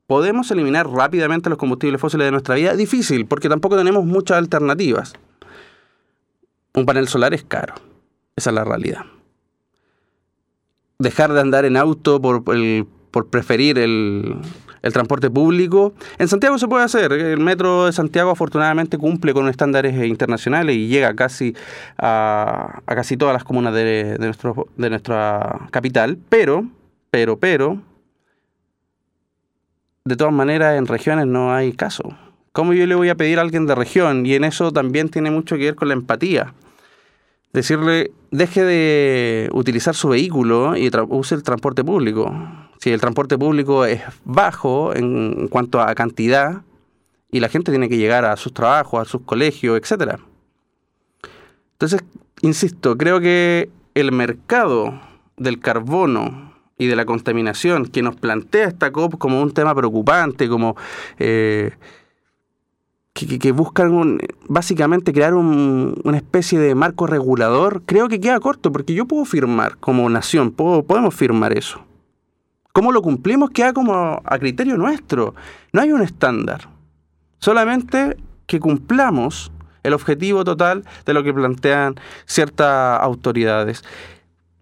¿podemos 0.07 0.51
eliminar 0.51 0.89
rápidamente 0.89 1.51
los 1.51 1.59
combustibles 1.59 2.01
fósiles 2.01 2.27
de 2.27 2.31
nuestra 2.33 2.55
vida? 2.55 2.77
Difícil, 2.77 3.27
porque 3.27 3.49
tampoco 3.49 3.77
tenemos 3.77 4.05
muchas 4.05 4.39
alternativas. 4.39 5.15
Un 6.75 6.87
panel 6.87 7.09
solar 7.09 7.35
es 7.35 7.45
caro, 7.45 7.75
esa 8.37 8.51
es 8.51 8.55
la 8.55 8.65
realidad. 8.65 9.05
Dejar 10.99 11.33
de 11.33 11.41
andar 11.41 11.65
en 11.65 11.77
auto 11.77 12.21
por 12.21 12.43
el 12.55 12.87
por 13.11 13.29
preferir 13.29 13.79
el, 13.79 14.37
transporte 14.93 15.29
público. 15.29 15.93
En 16.19 16.29
Santiago 16.29 16.59
se 16.59 16.67
puede 16.67 16.85
hacer. 16.85 17.13
El 17.13 17.41
metro 17.41 17.87
de 17.87 17.93
Santiago 17.93 18.31
afortunadamente 18.31 18.97
cumple 18.97 19.35
con 19.35 19.47
estándares 19.49 19.95
internacionales 20.07 20.77
y 20.77 20.89
llega 20.89 21.15
casi 21.15 21.55
a, 21.99 22.81
casi 22.87 23.19
todas 23.19 23.35
las 23.35 23.45
comunas 23.45 23.75
de, 23.75 24.17
nuestro, 24.19 24.67
de 24.77 24.89
nuestra 24.89 25.69
capital. 25.71 26.17
Pero, 26.31 26.65
pero, 27.11 27.39
pero, 27.39 27.83
de 30.05 30.17
todas 30.17 30.33
maneras 30.33 30.79
en 30.79 30.87
regiones 30.87 31.27
no 31.27 31.53
hay 31.53 31.73
caso. 31.73 32.17
¿Cómo 32.53 32.73
yo 32.73 32.87
le 32.87 32.95
voy 32.95 33.09
a 33.09 33.15
pedir 33.15 33.39
a 33.39 33.43
alguien 33.43 33.67
de 33.67 33.75
región? 33.75 34.25
Y 34.27 34.35
en 34.35 34.45
eso 34.45 34.73
también 34.73 35.11
tiene 35.11 35.31
mucho 35.31 35.57
que 35.57 35.65
ver 35.67 35.75
con 35.75 35.89
la 35.89 35.95
empatía. 35.95 36.55
decirle, 37.53 38.11
deje 38.31 38.65
de 38.65 39.49
utilizar 39.53 39.95
su 39.95 40.09
vehículo 40.09 40.77
y 40.77 40.91
use 41.09 41.35
el 41.35 41.43
transporte 41.43 41.85
público. 41.85 42.33
Si 42.79 42.91
el 42.91 43.01
transporte 43.01 43.37
público 43.37 43.85
es 43.85 44.03
bajo 44.25 44.95
en 44.95 45.49
cuanto 45.49 45.81
a 45.81 45.95
cantidad 45.95 46.63
y 47.31 47.41
la 47.41 47.49
gente 47.49 47.73
tiene 47.73 47.89
que 47.89 47.99
llegar 47.99 48.25
a 48.25 48.37
sus 48.37 48.53
trabajos, 48.55 49.01
a 49.01 49.11
sus 49.11 49.23
colegios, 49.23 49.79
etc. 49.79 50.19
Entonces, 51.73 52.03
insisto, 52.43 52.97
creo 52.97 53.21
que 53.21 53.71
el 53.95 54.13
mercado 54.13 55.01
del 55.37 55.61
carbono 55.61 56.55
y 56.79 56.87
de 56.87 56.97
la 56.97 57.05
contaminación 57.05 57.87
que 57.87 58.03
nos 58.03 58.17
plantea 58.17 58.69
esta 58.69 58.93
COP 58.93 59.19
como 59.19 59.43
un 59.43 59.53
tema 59.53 59.75
preocupante, 59.75 60.49
como 60.49 60.77
eh, 61.19 61.73
que, 63.13 63.53
buscan 63.53 64.19
básicamente 64.49 65.13
crear 65.13 65.35
una 65.35 66.17
especie 66.17 66.59
de 66.59 66.77
marco 66.77 67.07
regulador, 67.07 67.83
creo 67.85 68.09
que 68.09 68.21
queda 68.21 68.39
corto, 68.39 68.71
porque 68.71 68.95
yo 68.95 69.07
puedo 69.07 69.25
firmar 69.25 69.77
como 69.79 70.09
nación, 70.09 70.53
podemos 70.53 71.15
firmar 71.15 71.57
eso. 71.57 71.88
¿Cómo 72.79 72.93
lo 72.93 73.03
cumplimos? 73.03 73.51
Queda 73.51 73.73
como 73.73 74.23
a 74.25 74.39
criterio 74.39 74.77
nuestro. 74.77 75.35
No 75.73 75.81
hay 75.81 75.91
un 75.91 76.01
estándar. 76.01 76.69
Solamente 77.41 78.17
que 78.47 78.61
cumplamos 78.61 79.51
el 79.83 79.95
objetivo 79.95 80.45
total 80.45 80.85
de 81.05 81.13
lo 81.13 81.25
que 81.25 81.35
plantean 81.35 81.97
ciertas 82.25 83.03
autoridades 83.03 83.83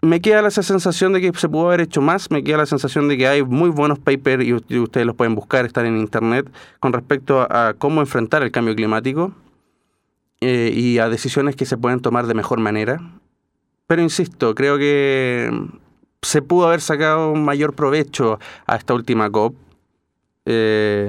me 0.00 0.22
queda 0.22 0.40
la 0.40 0.50
sensación 0.50 1.12
de 1.12 1.20
que 1.20 1.38
se 1.38 1.46
pudo 1.46 1.66
haber 1.66 1.82
hecho 1.82 2.00
más, 2.00 2.30
me 2.30 2.42
queda 2.42 2.56
la 2.56 2.66
sensación 2.66 3.08
de 3.08 3.18
que 3.18 3.28
hay 3.28 3.42
muy 3.42 3.68
buenos 3.68 3.98
papers 3.98 4.44
y 4.44 4.54
ustedes 4.54 5.06
los 5.06 5.14
pueden 5.14 5.34
buscar, 5.34 5.66
están 5.66 5.84
en 5.84 5.98
internet, 5.98 6.50
con 6.80 6.94
respecto 6.94 7.46
a, 7.50 7.74
cómo 7.76 8.00
enfrentar 8.00 8.42
el 8.42 8.50
cambio 8.50 8.74
climático 8.74 9.32
eh, 10.40 10.72
y 10.74 10.98
a 11.00 11.10
decisiones 11.10 11.54
que 11.54 11.66
se 11.66 11.76
pueden 11.76 12.00
tomar 12.00 12.26
de 12.26 12.34
mejor 12.34 12.60
manera. 12.60 12.98
Pero 13.86 14.00
insisto, 14.00 14.54
creo 14.54 14.78
que 14.78 15.50
se 16.26 16.42
pudo 16.42 16.66
haber 16.66 16.80
sacado 16.80 17.36
mayor 17.36 17.72
provecho 17.72 18.40
a 18.66 18.74
esta 18.74 18.94
última 18.94 19.30
COP. 19.30 19.54
Eh, 20.44 21.08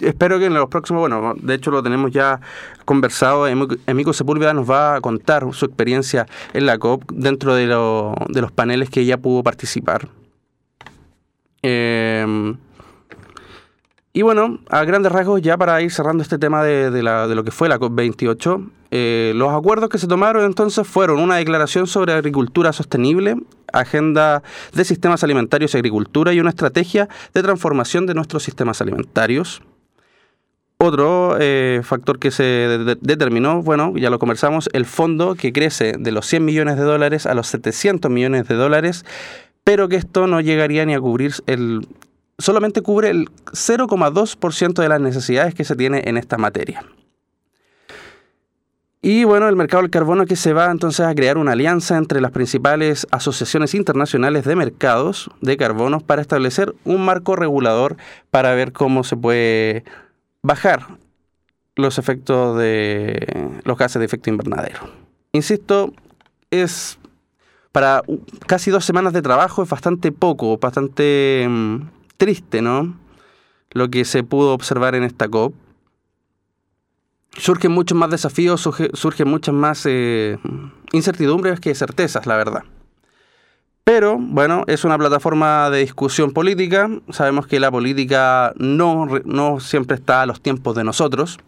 espero 0.00 0.38
que 0.38 0.46
en 0.46 0.54
los 0.54 0.70
próximos, 0.70 1.00
bueno, 1.00 1.34
de 1.36 1.54
hecho 1.54 1.70
lo 1.70 1.82
tenemos 1.82 2.10
ya 2.10 2.40
conversado, 2.86 3.46
Emico 3.46 4.14
Sepúlveda 4.14 4.54
nos 4.54 4.70
va 4.70 4.96
a 4.96 5.00
contar 5.02 5.46
su 5.52 5.66
experiencia 5.66 6.26
en 6.54 6.64
la 6.64 6.78
COP 6.78 7.04
dentro 7.12 7.54
de, 7.54 7.66
de 7.66 8.40
los 8.40 8.52
paneles 8.52 8.88
que 8.88 9.00
ella 9.00 9.18
pudo 9.18 9.42
participar. 9.42 10.08
Eh, 11.62 12.56
y 14.14 14.22
bueno, 14.22 14.58
a 14.68 14.84
grandes 14.84 15.10
rasgos, 15.10 15.40
ya 15.40 15.56
para 15.56 15.80
ir 15.80 15.90
cerrando 15.90 16.22
este 16.22 16.38
tema 16.38 16.62
de, 16.62 17.02
lo 17.02 17.44
que 17.44 17.50
fue 17.50 17.68
la 17.68 17.78
COP28, 17.78 18.70
eh, 18.90 19.32
los 19.34 19.50
acuerdos 19.54 19.88
que 19.88 19.96
se 19.96 20.06
tomaron 20.06 20.44
entonces 20.44 20.86
fueron 20.86 21.18
una 21.18 21.36
declaración 21.36 21.86
sobre 21.86 22.12
agricultura 22.12 22.74
sostenible, 22.74 23.36
agenda 23.72 24.42
de 24.74 24.84
sistemas 24.84 25.24
alimentarios 25.24 25.74
y 25.74 25.78
agricultura 25.78 26.34
y 26.34 26.40
una 26.40 26.50
estrategia 26.50 27.08
de 27.32 27.42
transformación 27.42 28.04
de 28.04 28.12
nuestros 28.12 28.42
sistemas 28.42 28.82
alimentarios. 28.82 29.62
Otro 30.76 31.36
eh, 31.40 31.80
factor 31.82 32.18
que 32.18 32.30
se 32.30 32.42
determinó, 33.00 33.62
bueno, 33.62 33.94
ya 33.96 34.10
lo 34.10 34.18
conversamos, 34.18 34.68
el 34.74 34.84
fondo 34.84 35.36
que 35.36 35.54
crece 35.54 35.94
de 35.98 36.12
los 36.12 36.26
100 36.26 36.44
millones 36.44 36.76
de 36.76 36.82
dólares 36.82 37.24
a 37.24 37.32
los 37.32 37.46
700 37.46 38.10
millones 38.10 38.46
de 38.46 38.56
dólares, 38.56 39.06
pero 39.64 39.88
que 39.88 39.96
esto 39.96 40.26
no 40.26 40.42
llegaría 40.42 40.84
ni 40.84 40.92
a 40.92 41.00
cubrir 41.00 41.32
el... 41.46 41.86
solamente 42.42 42.82
cubre 42.82 43.10
el 43.10 43.28
0,2% 43.46 44.74
de 44.74 44.88
las 44.88 45.00
necesidades 45.00 45.54
que 45.54 45.64
se 45.64 45.76
tiene 45.76 46.02
en 46.06 46.16
esta 46.16 46.36
materia. 46.38 46.84
Y 49.04 49.24
bueno, 49.24 49.48
el 49.48 49.56
mercado 49.56 49.82
del 49.82 49.90
carbono 49.90 50.26
que 50.26 50.36
se 50.36 50.52
va 50.52 50.70
entonces 50.70 51.04
a 51.04 51.14
crear 51.14 51.36
una 51.36 51.52
alianza 51.52 51.96
entre 51.96 52.20
las 52.20 52.30
principales 52.30 53.06
asociaciones 53.10 53.74
internacionales 53.74 54.44
de 54.44 54.54
mercados 54.54 55.28
de 55.40 55.56
carbonos 55.56 56.04
para 56.04 56.22
establecer 56.22 56.72
un 56.84 57.04
marco 57.04 57.34
regulador 57.34 57.96
para 58.30 58.54
ver 58.54 58.72
cómo 58.72 59.02
se 59.02 59.16
puede 59.16 59.82
bajar 60.40 60.98
los 61.74 61.98
efectos 61.98 62.56
de 62.58 63.26
los 63.64 63.76
gases 63.76 63.98
de 63.98 64.06
efecto 64.06 64.30
invernadero. 64.30 64.88
Insisto, 65.32 65.92
es 66.52 66.98
para 67.72 68.02
casi 68.46 68.70
dos 68.70 68.84
semanas 68.84 69.12
de 69.14 69.22
trabajo 69.22 69.64
es 69.64 69.68
bastante 69.68 70.12
poco, 70.12 70.58
bastante 70.58 71.46
mm, 71.48 71.80
triste, 72.22 72.62
¿no? 72.62 72.96
Lo 73.72 73.90
que 73.90 74.04
se 74.04 74.22
pudo 74.22 74.54
observar 74.54 74.94
en 74.94 75.02
esta 75.02 75.28
COP. 75.28 75.56
Surgen 77.36 77.72
muchos 77.72 77.98
más 77.98 78.10
desafíos, 78.10 78.60
surgen 78.92 79.26
muchas 79.26 79.52
más 79.52 79.82
eh, 79.86 80.38
incertidumbres 80.92 81.58
que 81.58 81.74
certezas, 81.74 82.24
la 82.26 82.36
verdad. 82.36 82.62
Pero 83.82 84.18
bueno, 84.20 84.62
es 84.68 84.84
una 84.84 84.96
plataforma 84.98 85.68
de 85.70 85.80
discusión 85.80 86.30
política. 86.30 86.88
Sabemos 87.10 87.48
que 87.48 87.58
la 87.58 87.72
política 87.72 88.52
no, 88.56 89.08
no 89.24 89.58
siempre 89.58 89.96
está 89.96 90.22
a 90.22 90.26
los 90.26 90.40
tiempos 90.40 90.76
de 90.76 90.84
nosotros. 90.84 91.40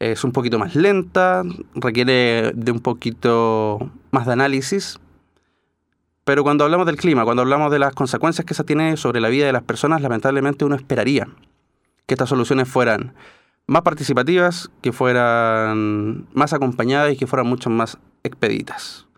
Es 0.00 0.24
un 0.24 0.32
poquito 0.32 0.58
más 0.58 0.74
lenta, 0.74 1.44
requiere 1.76 2.50
de 2.56 2.72
un 2.72 2.80
poquito 2.80 3.92
más 4.10 4.26
de 4.26 4.32
análisis. 4.32 4.98
Pero 6.30 6.44
cuando 6.44 6.62
hablamos 6.62 6.86
del 6.86 6.94
clima, 6.94 7.24
cuando 7.24 7.42
hablamos 7.42 7.72
de 7.72 7.80
las 7.80 7.92
consecuencias 7.92 8.46
que 8.46 8.54
se 8.54 8.62
tiene 8.62 8.96
sobre 8.96 9.20
la 9.20 9.28
vida 9.30 9.46
de 9.46 9.52
las 9.52 9.64
personas, 9.64 10.00
lamentablemente 10.00 10.64
uno 10.64 10.76
esperaría 10.76 11.26
que 12.06 12.14
estas 12.14 12.28
soluciones 12.28 12.68
fueran 12.68 13.14
más 13.66 13.82
participativas, 13.82 14.70
que 14.80 14.92
fueran 14.92 16.28
más 16.32 16.52
acompañadas 16.52 17.12
y 17.12 17.16
que 17.16 17.26
fueran 17.26 17.48
mucho 17.48 17.68
más 17.68 17.98
expeditas. 18.22 19.08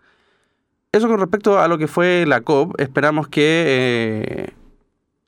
Eso 0.91 1.07
con 1.07 1.19
respecto 1.19 1.59
a 1.59 1.67
lo 1.67 1.77
que 1.77 1.87
fue 1.87 2.25
la 2.25 2.41
COP, 2.41 2.81
esperamos 2.81 3.27
que 3.27 3.63
eh, 3.67 4.53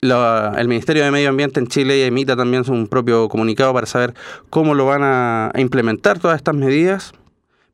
el 0.02 0.66
Ministerio 0.66 1.04
de 1.04 1.12
Medio 1.12 1.28
Ambiente 1.28 1.60
en 1.60 1.68
Chile 1.68 2.04
emita 2.04 2.34
también 2.34 2.64
un 2.68 2.88
propio 2.88 3.28
comunicado 3.28 3.72
para 3.72 3.86
saber 3.86 4.12
cómo 4.50 4.74
lo 4.74 4.86
van 4.86 5.02
a, 5.04 5.52
implementar 5.54 6.18
todas 6.18 6.36
estas 6.36 6.56
medidas. 6.56 7.12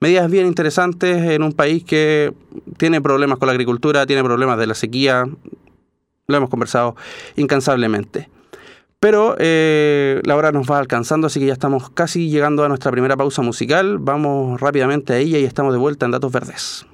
Medidas 0.03 0.29
bien 0.29 0.49
interesantes 0.49 1.23
en 1.31 1.45
un 1.45 1.53
país 1.53 1.85
que 1.85 2.33
tiene 2.77 3.01
problemas 3.01 3.39
con 3.39 3.47
la 3.47 3.53
agricultura, 3.53 4.05
tiene 4.05 4.25
problemas 4.25 4.59
de 4.59 4.67
la 4.67 4.75
sequía, 4.75 5.29
lo 6.27 6.37
hemos 6.37 6.51
conversado 6.51 6.97
incansablemente. 7.37 8.29
Pero 8.99 9.37
eh, 9.39 10.21
la 10.25 10.35
hora 10.35 10.51
nos 10.51 10.69
va 10.69 10.81
alcanzando, 10.81 11.29
así 11.29 11.39
que 11.39 11.47
ya 11.47 11.53
estamos 11.53 11.89
casi 11.91 12.31
llegando 12.31 12.65
a 12.65 12.69
nuestra 12.69 12.91
primera 12.91 13.17
pausa 13.17 13.43
musical. 13.43 13.99
Vamos 13.99 14.61
rápidamente 14.61 15.13
a 15.13 15.19
ella 15.19 15.39
y 15.39 15.45
estamos 15.45 15.73
de 15.73 15.79
vuelta 15.79 16.05
en 16.05 16.11
Datos 16.11 16.33
Verdes. 16.33 16.85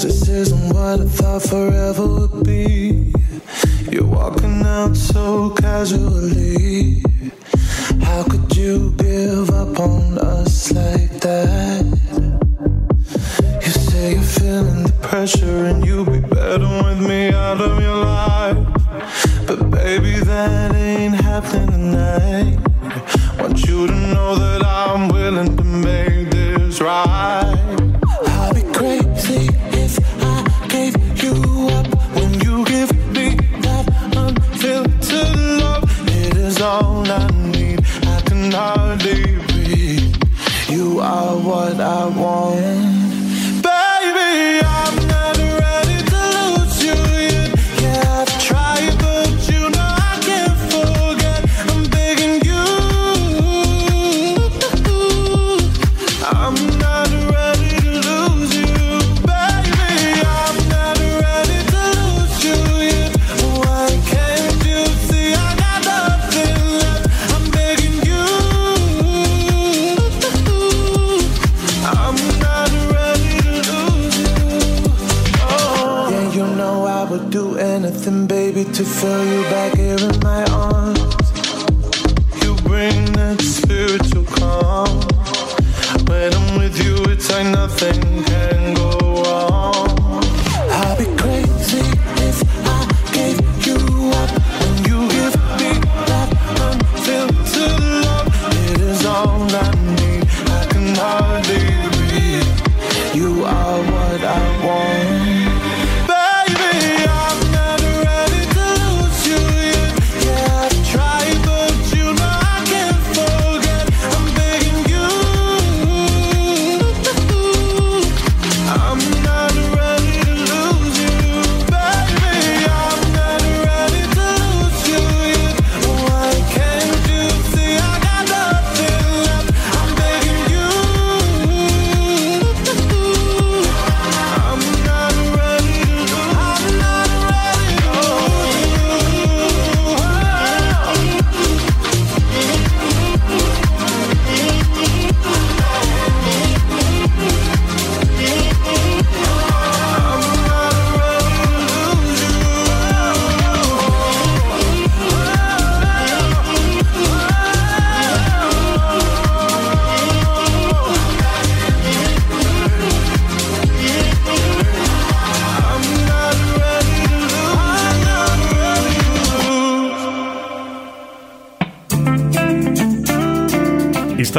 This 0.00 0.28
isn't 0.28 0.68
what 0.72 1.00
I 1.00 1.04
thought 1.06 1.42
forever 1.42 2.06
would 2.06 2.44
be. 2.44 3.12
You're 3.90 4.06
walking 4.06 4.62
out 4.62 4.96
so 4.96 5.50
casually. 5.50 7.02
How 8.02 8.22
could 8.22 8.56
you 8.56 8.92
give 8.92 9.50
up 9.50 9.80
on 9.80 10.18
us 10.18 10.70
like 10.72 11.10
that? 11.18 11.84
You 13.64 13.70
say 13.70 14.12
you're 14.12 14.22
feeling 14.22 14.84
the 14.84 14.94
pressure 15.02 15.64
and 15.64 15.84
you'll 15.84 16.04
be 16.04 16.20
better 16.20 16.68
with 16.84 17.00
me 17.00 17.30
out 17.32 17.60
of 17.60 17.82
your 17.82 17.96
life. 17.96 18.56
But 19.48 19.68
baby, 19.68 20.20
that 20.20 20.76
ain't 20.76 21.16
happening 21.16 21.70
tonight. 21.72 22.56
Want 23.40 23.66
you 23.66 23.88
to 23.88 23.94
know 24.14 24.36
that 24.36 24.64
I'm 24.64 25.08
willing 25.08 25.56
to 25.56 25.64
make 25.64 26.17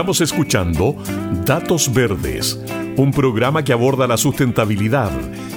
Escuchando 0.09 0.95
Datos 1.45 1.93
Verdes, 1.93 2.59
un 2.97 3.11
programa 3.11 3.63
que 3.63 3.73
aborda 3.73 4.07
la 4.07 4.17
sustentabilidad, 4.17 5.11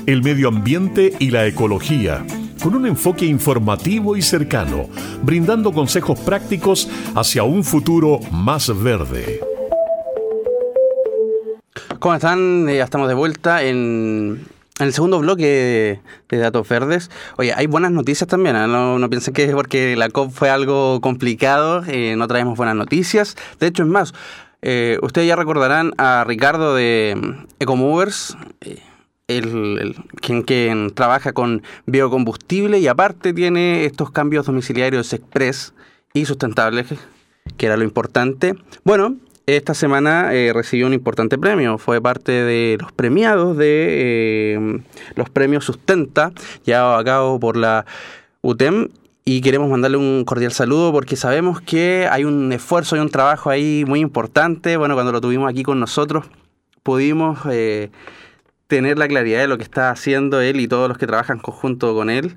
el 0.04 0.22
medio 0.22 0.48
ambiente 0.48 1.14
y 1.18 1.30
la 1.30 1.46
ecología, 1.46 2.22
con 2.62 2.74
un 2.74 2.86
enfoque 2.86 3.24
informativo 3.24 4.14
y 4.14 4.20
cercano, 4.20 4.90
brindando 5.22 5.72
consejos 5.72 6.20
prácticos 6.20 6.86
hacia 7.14 7.44
un 7.44 7.64
futuro 7.64 8.20
más 8.30 8.70
verde. 8.82 9.40
¿Cómo 11.98 12.14
están? 12.14 12.68
Eh, 12.68 12.76
Ya 12.76 12.84
estamos 12.84 13.08
de 13.08 13.14
vuelta 13.14 13.62
en, 13.62 14.44
en 14.82 14.88
el 14.88 14.92
segundo 14.92 15.20
bloque 15.20 16.00
de, 16.28 16.38
Datos 16.38 16.68
Verdes. 16.68 17.10
Oye, 17.36 17.52
hay 17.54 17.66
buenas 17.66 17.92
noticias 17.92 18.28
también. 18.28 18.56
¿eh? 18.56 18.66
No, 18.66 19.08
piensen 19.08 19.32
que 19.32 19.44
es 19.44 19.52
porque 19.54 19.96
la 19.96 20.08
COP 20.10 20.32
fue 20.32 20.50
algo 20.50 21.00
complicado. 21.00 21.84
eh, 21.86 22.16
no 22.16 22.26
traemos 22.26 22.56
buenas 22.56 22.74
noticias. 22.74 23.36
De 23.60 23.68
hecho, 23.68 23.84
es 23.84 23.88
más, 23.88 24.12
eh, 24.60 24.98
ustedes 25.02 25.28
ya 25.28 25.36
recordarán 25.36 25.92
a 25.98 26.24
Ricardo 26.26 26.74
de 26.74 27.14
mm, 27.16 27.46
Ecomovers. 27.60 28.36
eh, 28.60 28.80
el- 29.28 29.94
quien, 30.20 30.42
quien 30.42 30.90
trabaja 30.94 31.32
con 31.32 31.62
biocombustible 31.86 32.80
y 32.80 32.88
aparte 32.88 33.32
tiene 33.32 33.84
estos 33.84 34.10
cambios 34.10 34.46
domiciliarios 34.46 35.12
express 35.12 35.72
y 36.12 36.24
sustentables, 36.26 36.86
que 37.56 37.66
era 37.66 37.76
lo 37.76 37.84
importante. 37.84 38.56
Bueno, 38.84 39.14
esta 39.46 39.74
semana 39.74 40.34
eh, 40.34 40.52
recibió 40.52 40.86
un 40.86 40.92
importante 40.92 41.38
premio. 41.38 41.78
Fue 41.78 42.00
parte 42.00 42.32
de 42.32 42.78
los 42.80 42.92
premiados 42.92 43.56
de 43.56 44.54
eh, 44.54 44.80
los 45.14 45.30
premios 45.30 45.64
Sustenta, 45.64 46.32
llevados 46.64 47.00
a 47.00 47.04
cabo 47.04 47.40
por 47.40 47.56
la 47.56 47.84
UTEM. 48.42 48.88
Y 49.24 49.40
queremos 49.40 49.70
mandarle 49.70 49.98
un 49.98 50.24
cordial 50.24 50.50
saludo 50.50 50.90
porque 50.90 51.14
sabemos 51.14 51.60
que 51.60 52.08
hay 52.10 52.24
un 52.24 52.52
esfuerzo 52.52 52.96
y 52.96 52.98
un 52.98 53.08
trabajo 53.08 53.50
ahí 53.50 53.84
muy 53.86 54.00
importante. 54.00 54.76
Bueno, 54.76 54.94
cuando 54.94 55.12
lo 55.12 55.20
tuvimos 55.20 55.48
aquí 55.48 55.62
con 55.62 55.78
nosotros, 55.78 56.26
pudimos 56.82 57.38
eh, 57.48 57.90
tener 58.66 58.98
la 58.98 59.06
claridad 59.06 59.40
de 59.40 59.46
lo 59.46 59.58
que 59.58 59.64
está 59.64 59.90
haciendo 59.90 60.40
él 60.40 60.58
y 60.58 60.66
todos 60.66 60.88
los 60.88 60.98
que 60.98 61.06
trabajan 61.06 61.38
conjunto 61.38 61.94
con 61.94 62.10
él. 62.10 62.36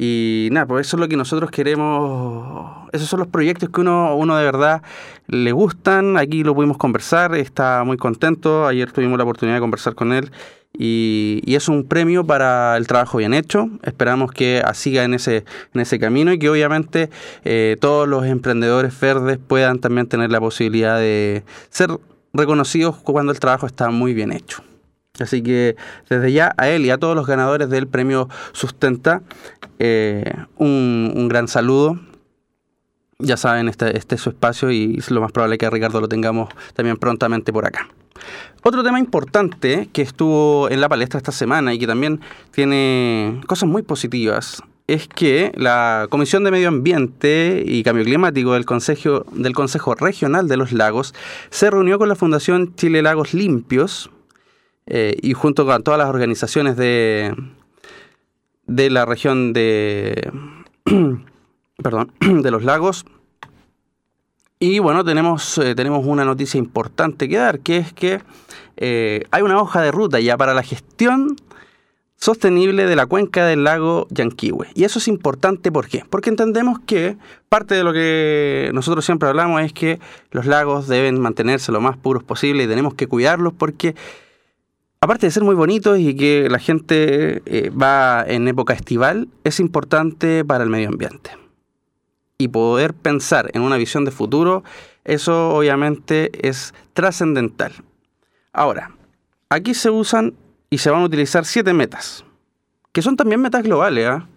Y 0.00 0.48
nada, 0.52 0.64
pues 0.64 0.86
eso 0.86 0.96
es 0.96 1.00
lo 1.00 1.08
que 1.08 1.16
nosotros 1.16 1.50
queremos, 1.50 2.88
esos 2.92 3.08
son 3.08 3.18
los 3.18 3.28
proyectos 3.28 3.68
que 3.68 3.80
uno, 3.80 4.14
uno 4.14 4.36
de 4.36 4.44
verdad 4.44 4.80
le 5.26 5.50
gustan, 5.50 6.16
aquí 6.16 6.44
lo 6.44 6.54
pudimos 6.54 6.78
conversar, 6.78 7.34
está 7.34 7.82
muy 7.84 7.96
contento, 7.96 8.64
ayer 8.66 8.92
tuvimos 8.92 9.18
la 9.18 9.24
oportunidad 9.24 9.56
de 9.56 9.60
conversar 9.60 9.96
con 9.96 10.12
él 10.12 10.30
y, 10.72 11.42
es 11.46 11.68
un 11.68 11.82
premio 11.82 12.24
para 12.24 12.76
el 12.76 12.86
trabajo 12.86 13.18
bien 13.18 13.34
hecho, 13.34 13.68
esperamos 13.82 14.30
que 14.30 14.62
siga 14.74 15.02
en 15.02 15.14
ese, 15.14 15.44
en 15.74 15.80
ese 15.80 15.98
camino 15.98 16.32
y 16.32 16.38
que 16.38 16.48
obviamente 16.48 17.10
eh, 17.44 17.76
todos 17.80 18.06
los 18.06 18.24
emprendedores 18.24 18.98
verdes 19.00 19.38
puedan 19.38 19.80
también 19.80 20.06
tener 20.06 20.30
la 20.30 20.38
posibilidad 20.38 20.98
de 20.98 21.42
ser 21.70 21.90
reconocidos 22.32 22.96
cuando 22.98 23.32
el 23.32 23.40
trabajo 23.40 23.66
está 23.66 23.90
muy 23.90 24.14
bien 24.14 24.30
hecho. 24.30 24.62
Así 25.20 25.42
que 25.42 25.76
desde 26.08 26.32
ya 26.32 26.54
a 26.56 26.68
él 26.68 26.84
y 26.86 26.90
a 26.90 26.98
todos 26.98 27.14
los 27.14 27.26
ganadores 27.26 27.68
del 27.70 27.86
premio 27.86 28.28
Sustenta, 28.52 29.22
eh, 29.78 30.32
un, 30.56 31.12
un 31.14 31.28
gran 31.28 31.48
saludo. 31.48 31.98
Ya 33.20 33.36
saben, 33.36 33.68
este, 33.68 33.96
este 33.96 34.14
es 34.14 34.20
su 34.20 34.30
espacio 34.30 34.70
y 34.70 34.96
es 34.98 35.10
lo 35.10 35.20
más 35.20 35.32
probable 35.32 35.58
que 35.58 35.66
a 35.66 35.70
Ricardo 35.70 36.00
lo 36.00 36.08
tengamos 36.08 36.50
también 36.74 36.96
prontamente 36.96 37.52
por 37.52 37.66
acá. 37.66 37.88
Otro 38.62 38.82
tema 38.82 38.98
importante 38.98 39.88
que 39.92 40.02
estuvo 40.02 40.68
en 40.70 40.80
la 40.80 40.88
palestra 40.88 41.18
esta 41.18 41.32
semana 41.32 41.74
y 41.74 41.78
que 41.78 41.86
también 41.86 42.20
tiene 42.52 43.40
cosas 43.46 43.68
muy 43.68 43.82
positivas 43.82 44.62
es 44.88 45.06
que 45.06 45.52
la 45.54 46.06
Comisión 46.10 46.44
de 46.44 46.50
Medio 46.50 46.68
Ambiente 46.68 47.62
y 47.64 47.82
Cambio 47.82 48.04
Climático 48.04 48.54
del 48.54 48.64
Consejo, 48.64 49.26
del 49.32 49.52
Consejo 49.52 49.94
Regional 49.94 50.48
de 50.48 50.56
los 50.56 50.72
Lagos 50.72 51.14
se 51.50 51.70
reunió 51.70 51.98
con 51.98 52.08
la 52.08 52.14
Fundación 52.14 52.74
Chile 52.74 53.02
Lagos 53.02 53.34
Limpios 53.34 54.10
eh, 54.90 55.16
y 55.20 55.34
junto 55.34 55.66
con 55.66 55.82
todas 55.82 55.98
las 55.98 56.08
organizaciones 56.08 56.76
de, 56.76 57.34
de 58.66 58.90
la 58.90 59.04
región 59.04 59.52
de, 59.52 60.32
perdón, 61.82 62.12
de 62.20 62.50
los 62.50 62.64
lagos. 62.64 63.04
Y 64.58 64.78
bueno, 64.78 65.04
tenemos, 65.04 65.58
eh, 65.58 65.74
tenemos 65.74 66.04
una 66.06 66.24
noticia 66.24 66.58
importante 66.58 67.28
que 67.28 67.36
dar, 67.36 67.60
que 67.60 67.76
es 67.76 67.92
que 67.92 68.20
eh, 68.78 69.24
hay 69.30 69.42
una 69.42 69.60
hoja 69.60 69.82
de 69.82 69.92
ruta 69.92 70.20
ya 70.20 70.36
para 70.36 70.54
la 70.54 70.62
gestión 70.62 71.36
sostenible 72.16 72.86
de 72.86 72.96
la 72.96 73.06
cuenca 73.06 73.46
del 73.46 73.64
lago 73.64 74.08
Yanquihue. 74.10 74.68
Y 74.74 74.84
eso 74.84 74.98
es 74.98 75.06
importante, 75.06 75.70
¿por 75.70 75.86
qué? 75.86 76.02
Porque 76.08 76.30
entendemos 76.30 76.80
que 76.80 77.16
parte 77.48 77.74
de 77.76 77.84
lo 77.84 77.92
que 77.92 78.70
nosotros 78.74 79.04
siempre 79.04 79.28
hablamos 79.28 79.62
es 79.62 79.72
que 79.72 80.00
los 80.32 80.46
lagos 80.46 80.88
deben 80.88 81.20
mantenerse 81.20 81.70
lo 81.70 81.80
más 81.80 81.96
puros 81.96 82.24
posible 82.24 82.64
y 82.64 82.66
tenemos 82.66 82.94
que 82.94 83.06
cuidarlos 83.06 83.52
porque 83.52 83.94
aparte 85.00 85.26
de 85.26 85.30
ser 85.30 85.44
muy 85.44 85.54
bonitos 85.54 85.98
y 85.98 86.14
que 86.14 86.48
la 86.50 86.58
gente 86.58 87.42
eh, 87.46 87.70
va 87.70 88.24
en 88.26 88.48
época 88.48 88.74
estival, 88.74 89.28
es 89.44 89.60
importante 89.60 90.44
para 90.44 90.64
el 90.64 90.70
medio 90.70 90.88
ambiente. 90.88 91.30
Y 92.38 92.48
poder 92.48 92.94
pensar 92.94 93.50
en 93.52 93.62
una 93.62 93.76
visión 93.76 94.04
de 94.04 94.10
futuro, 94.10 94.62
eso 95.04 95.50
obviamente 95.50 96.30
es 96.46 96.74
trascendental. 96.92 97.72
Ahora, 98.52 98.92
aquí 99.48 99.74
se 99.74 99.90
usan 99.90 100.34
y 100.70 100.78
se 100.78 100.90
van 100.90 101.02
a 101.02 101.06
utilizar 101.06 101.44
siete 101.44 101.72
metas, 101.72 102.24
que 102.92 103.02
son 103.02 103.16
también 103.16 103.40
metas 103.40 103.62
globales, 103.62 104.06
¿ah? 104.06 104.28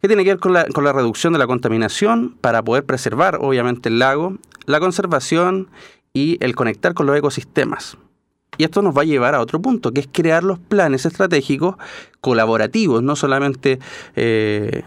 que 0.00 0.08
tiene 0.08 0.24
que 0.24 0.30
ver 0.30 0.38
con 0.38 0.52
la, 0.52 0.66
con 0.66 0.84
la 0.84 0.92
reducción 0.92 1.32
de 1.32 1.38
la 1.38 1.46
contaminación 1.46 2.36
para 2.40 2.62
poder 2.62 2.84
preservar 2.84 3.38
obviamente 3.40 3.88
el 3.88 3.98
lago, 3.98 4.36
la 4.66 4.80
conservación 4.80 5.68
y 6.12 6.36
el 6.44 6.54
conectar 6.54 6.94
con 6.94 7.06
los 7.06 7.16
ecosistemas. 7.16 7.96
Y 8.58 8.64
esto 8.64 8.82
nos 8.82 8.96
va 8.96 9.02
a 9.02 9.06
llevar 9.06 9.34
a 9.34 9.40
otro 9.40 9.60
punto, 9.62 9.92
que 9.92 10.00
es 10.00 10.08
crear 10.10 10.44
los 10.44 10.58
planes 10.58 11.06
estratégicos 11.06 11.76
colaborativos, 12.20 13.02
no 13.02 13.16
solamente 13.16 13.78
eh, 14.14 14.82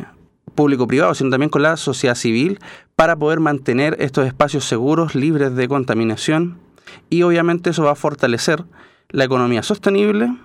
público-privado, 0.53 1.15
sino 1.15 1.31
también 1.31 1.49
con 1.49 1.63
la 1.63 1.75
sociedad 1.75 2.15
civil, 2.15 2.59
para 2.95 3.15
poder 3.15 3.39
mantener 3.39 3.97
estos 3.99 4.27
espacios 4.27 4.65
seguros, 4.65 5.15
libres 5.15 5.55
de 5.55 5.67
contaminación. 5.67 6.57
Y 7.09 7.23
obviamente 7.23 7.71
eso 7.71 7.83
va 7.83 7.91
a 7.91 7.95
fortalecer 7.95 8.63
la 9.09 9.23
economía 9.23 9.63
sostenible 9.63 10.35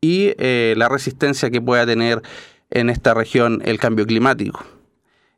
y 0.00 0.34
eh, 0.38 0.74
la 0.76 0.88
resistencia 0.88 1.50
que 1.50 1.60
pueda 1.60 1.86
tener 1.86 2.22
en 2.70 2.90
esta 2.90 3.14
región 3.14 3.62
el 3.64 3.78
cambio 3.78 4.06
climático. 4.06 4.64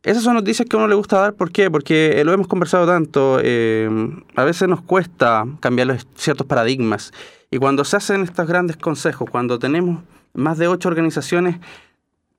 Esas 0.02 0.22
son 0.22 0.34
noticias 0.34 0.66
que 0.66 0.76
a 0.76 0.78
uno 0.78 0.88
le 0.88 0.94
gusta 0.94 1.18
dar, 1.18 1.34
¿por 1.34 1.52
qué? 1.52 1.70
Porque 1.70 2.22
lo 2.24 2.32
hemos 2.32 2.48
conversado 2.48 2.86
tanto, 2.86 3.38
eh, 3.42 3.86
a 4.34 4.44
veces 4.44 4.66
nos 4.66 4.80
cuesta 4.80 5.44
cambiar 5.60 5.88
los, 5.88 6.06
ciertos 6.14 6.46
paradigmas. 6.46 7.12
Y 7.50 7.58
cuando 7.58 7.84
se 7.84 7.98
hacen 7.98 8.22
estos 8.22 8.46
grandes 8.46 8.78
consejos, 8.78 9.28
cuando 9.30 9.58
tenemos 9.58 10.02
más 10.32 10.56
de 10.56 10.68
ocho 10.68 10.88
organizaciones 10.88 11.56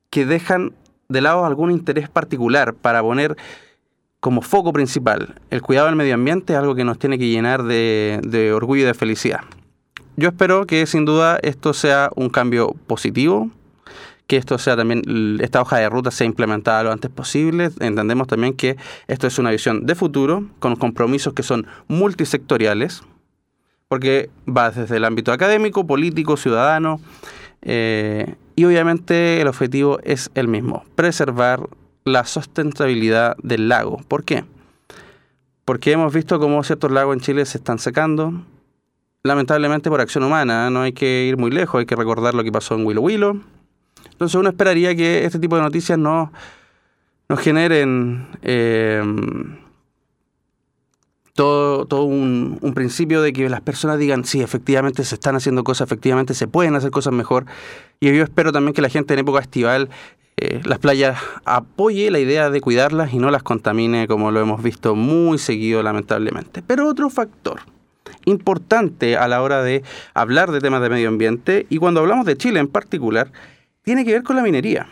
que 0.10 0.26
dejan 0.26 0.74
de 1.08 1.22
lado 1.22 1.46
algún 1.46 1.70
interés 1.70 2.10
particular 2.10 2.74
para 2.74 3.04
poner 3.04 3.38
como 4.20 4.42
foco 4.42 4.74
principal 4.74 5.40
el 5.52 5.62
cuidado 5.62 5.86
del 5.88 5.96
medio 5.96 6.16
ambiente, 6.16 6.56
algo 6.56 6.74
que 6.74 6.84
nos 6.84 6.98
tiene 6.98 7.20
que 7.20 7.28
llenar 7.28 7.64
de 7.64 8.52
orgullo 8.56 8.82
y 8.82 8.86
de 8.86 8.94
felicidad. 8.96 9.42
Yo 10.18 10.30
espero 10.30 10.66
que 10.66 10.86
sin 10.88 11.06
duda 11.06 11.40
esto 11.44 11.74
sea 11.74 12.10
un 12.16 12.30
cambio 12.30 12.76
positivo, 12.88 13.52
que 14.32 14.38
esto 14.38 14.58
sea 14.58 14.78
también, 14.78 15.02
esta 15.42 15.60
hoja 15.60 15.80
de 15.80 15.90
ruta 15.90 16.10
sea 16.10 16.26
implementada 16.26 16.84
lo 16.84 16.94
antes 16.94 17.12
posible. 17.12 17.70
Entendemos 17.82 18.28
también 18.28 18.54
que 18.54 18.78
esto 19.10 19.28
es 19.28 19.38
una 19.40 19.52
visión 19.52 19.86
de 19.86 19.94
futuro, 19.94 20.46
con 20.60 20.78
compromisos 20.78 21.34
que 21.34 21.44
son 21.44 21.68
multisectoriales, 21.90 23.02
porque 23.90 24.30
va 24.48 24.72
desde 24.72 24.96
el 24.96 25.04
ámbito 25.04 25.34
académico, 25.34 25.86
político, 25.86 26.38
ciudadano, 26.38 27.02
eh, 27.62 28.36
y 28.56 28.64
obviamente 28.64 29.42
el 29.42 29.50
objetivo 29.50 30.00
es 30.02 30.32
el 30.34 30.48
mismo, 30.48 30.86
preservar 30.96 31.68
la 32.06 32.24
sustentabilidad 32.24 33.36
del 33.44 33.68
lago. 33.68 33.98
¿Por 34.08 34.24
qué? 34.24 34.46
Porque 35.66 35.92
hemos 35.92 36.14
visto 36.14 36.40
cómo 36.40 36.64
ciertos 36.64 36.90
lagos 36.90 37.18
en 37.18 37.20
Chile 37.20 37.46
se 37.46 37.58
están 37.58 37.80
secando, 37.80 38.46
lamentablemente 39.24 39.90
por 39.90 40.00
acción 40.00 40.24
humana, 40.24 40.70
no 40.70 40.84
hay 40.84 40.94
que 40.94 41.26
ir 41.26 41.36
muy 41.36 41.52
lejos, 41.52 41.80
hay 41.80 41.86
que 41.86 41.98
recordar 41.98 42.34
lo 42.34 42.46
que 42.46 42.52
pasó 42.54 42.76
en 42.76 42.86
Willow 42.86 43.04
Willow, 43.04 43.42
entonces 44.22 44.36
uno 44.36 44.50
esperaría 44.50 44.94
que 44.94 45.26
este 45.26 45.40
tipo 45.40 45.56
de 45.56 45.64
noticias 45.64 45.98
no 45.98 46.32
nos 47.28 47.40
generen 47.40 48.28
eh, 48.44 49.02
todo, 51.34 51.88
todo 51.88 52.04
un, 52.04 52.60
principio 52.76 53.24
de 53.24 53.34
que 53.34 53.50
las 53.50 53.62
personas 53.62 53.98
digan, 53.98 54.24
sí, 54.24 54.44
efectivamente 54.44 55.04
se 55.06 55.16
están 55.16 55.36
haciendo 55.36 55.64
cosas, 55.64 55.88
efectivamente 55.88 56.36
se 56.36 56.48
pueden 56.48 56.76
hacer 56.76 56.92
cosas 56.92 57.14
mejor. 57.14 57.48
Y 58.00 58.16
yo 58.16 58.24
espero 58.24 58.52
también 58.52 58.76
que 58.76 58.84
la 58.84 58.90
gente 58.90 59.16
en 59.16 59.22
época 59.22 59.40
estival, 59.40 59.90
eh, 60.38 60.62
las 60.66 60.78
playas, 60.78 61.18
apoye 61.44 62.12
la 62.12 62.20
idea 62.20 62.52
de 62.52 62.62
cuidarlas 62.62 63.16
y 63.16 63.18
no 63.18 63.32
las 63.32 63.42
contamine 63.42 64.08
como 64.08 64.30
lo 64.30 64.40
hemos 64.40 64.62
visto 64.62 64.94
muy 64.94 65.40
seguido 65.40 65.82
lamentablemente. 65.82 66.62
Pero 66.62 66.88
otro 66.88 67.10
factor 67.10 67.62
importante 68.26 69.18
a 69.18 69.28
la 69.28 69.42
hora 69.42 69.64
de 69.64 69.82
hablar 70.14 70.52
de 70.52 70.60
temas 70.60 70.84
de 70.84 70.92
medio 70.92 71.10
ambiente, 71.10 71.66
y 71.70 71.78
cuando 71.78 72.02
hablamos 72.02 72.28
de 72.28 72.38
Chile 72.38 72.60
en 72.60 72.68
particular, 72.68 73.32
tiene 73.84 74.06
que 74.06 74.14
ver 74.14 74.24
con 74.24 74.36
la 74.36 74.44
minería. 74.44 74.88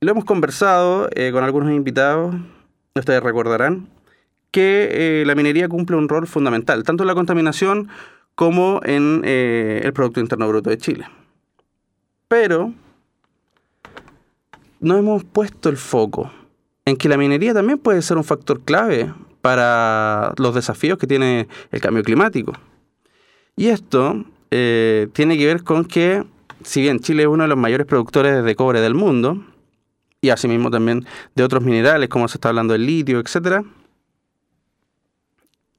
Lo 0.00 0.10
hemos 0.12 0.24
conversado 0.24 1.08
eh, 1.14 1.30
con 1.30 1.44
algunos 1.44 1.70
invitados, 1.70 2.34
ustedes 2.94 3.22
recordarán, 3.22 3.88
que 4.50 4.88
eh, 4.90 5.24
la 5.26 5.34
minería 5.34 5.68
cumple 5.68 5.96
un 5.96 6.08
rol 6.08 6.26
fundamental, 6.26 6.82
tanto 6.84 7.02
en 7.02 7.08
la 7.08 7.14
contaminación 7.14 7.88
como 8.34 8.80
en 8.84 9.22
eh, 9.24 9.82
el 9.84 9.92
Producto 9.92 10.20
Interno 10.20 10.48
Bruto 10.48 10.70
de 10.70 10.78
Chile. 10.78 11.06
Pero 12.28 12.72
no 14.80 14.96
hemos 14.96 15.24
puesto 15.24 15.68
el 15.68 15.76
foco 15.76 16.32
en 16.86 16.96
que 16.96 17.08
la 17.08 17.18
minería 17.18 17.52
también 17.52 17.78
puede 17.78 18.00
ser 18.02 18.16
un 18.16 18.24
factor 18.24 18.62
clave 18.62 19.12
para 19.42 20.32
los 20.38 20.54
desafíos 20.54 20.98
que 20.98 21.06
tiene 21.06 21.46
el 21.70 21.80
cambio 21.80 22.02
climático. 22.02 22.54
Y 23.56 23.68
esto 23.68 24.24
tiene 24.48 25.38
que 25.38 25.46
ver 25.46 25.62
con 25.62 25.84
que 25.84 26.24
si 26.62 26.80
bien 26.80 27.00
Chile 27.00 27.22
es 27.22 27.28
uno 27.28 27.44
de 27.44 27.48
los 27.48 27.58
mayores 27.58 27.86
productores 27.86 28.44
de 28.44 28.56
cobre 28.56 28.80
del 28.80 28.94
mundo, 28.94 29.44
y 30.20 30.30
asimismo 30.30 30.70
también 30.70 31.06
de 31.34 31.42
otros 31.42 31.62
minerales, 31.62 32.08
como 32.08 32.28
se 32.28 32.36
está 32.36 32.50
hablando 32.50 32.72
del 32.72 32.86
litio, 32.86 33.20
etc., 33.20 33.64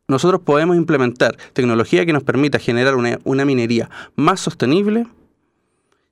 nosotros 0.08 0.41
podemos 0.41 0.76
implementar 0.76 1.38
tecnología 1.54 2.06
que 2.06 2.12
nos 2.12 2.24
permita 2.24 2.60
generar 2.60 2.96
una, 2.96 3.20
una, 3.24 3.46
minería 3.46 3.89
más 4.15 4.41
sostenible 4.41 5.08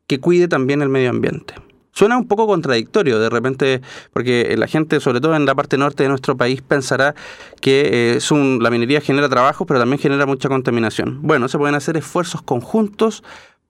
que 0.07 0.19
cuide 0.21 0.47
también 0.47 0.81
el 0.81 0.87
medio 0.87 1.09
ambiente. 1.09 1.55
Suena 1.91 2.17
un 2.17 2.27
poco 2.27 2.47
contradictorio 2.47 3.19
de 3.19 3.29
repente, 3.29 3.81
porque 4.13 4.55
la 4.57 4.67
gente, 4.67 5.01
sobre 5.01 5.19
todo 5.19 5.35
en 5.35 5.45
la 5.45 5.53
parte 5.53 5.77
norte 5.77 6.03
de 6.03 6.09
nuestro 6.09 6.37
país, 6.37 6.61
pensará 6.61 7.13
que 7.59 8.17
eh, 8.17 8.19
la 8.61 8.69
minería 8.69 9.01
genera 9.01 9.27
trabajo, 9.27 9.65
pero 9.65 9.81
también 9.81 9.99
genera 9.99 10.25
mucha 10.25 10.47
contaminación. 10.47 11.19
Bueno, 11.21 11.49
se 11.49 11.57
pueden 11.57 11.75
hacer 11.75 11.97
esfuerzos 11.97 12.41
conjuntos 12.41 13.21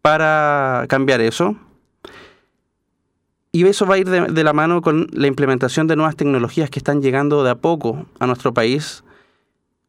para 0.02 0.86
cambiar 0.88 1.22
eso. 1.22 1.56
Y 3.52 3.66
eso 3.66 3.86
va 3.86 3.96
a 3.96 3.98
ir 3.98 4.10
de, 4.10 4.44
la 4.44 4.54
mano 4.54 4.82
con 4.82 5.08
la 5.12 5.28
implementación 5.28 5.88
de 5.88 5.96
nuevas 5.96 6.16
tecnologías 6.16 6.70
que 6.70 6.80
están 6.80 7.02
llegando 7.02 7.44
de 7.44 7.50
a 7.50 7.56
poco 7.56 8.06
a 8.20 8.28
nuestro 8.28 8.54
país, 8.54 9.04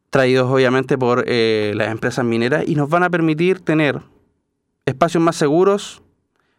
traídos 0.08 0.50
obviamente 0.50 0.96
por 0.96 1.24
eh, 1.26 1.72
las 1.76 1.90
empresas 1.90 2.24
mineras, 2.24 2.64
y 2.66 2.74
nos 2.74 2.88
van 2.88 3.02
a 3.02 3.10
permitir 3.10 3.60
tener 3.60 4.00
espacios 4.86 5.22
más 5.22 5.36
seguros, 5.36 6.02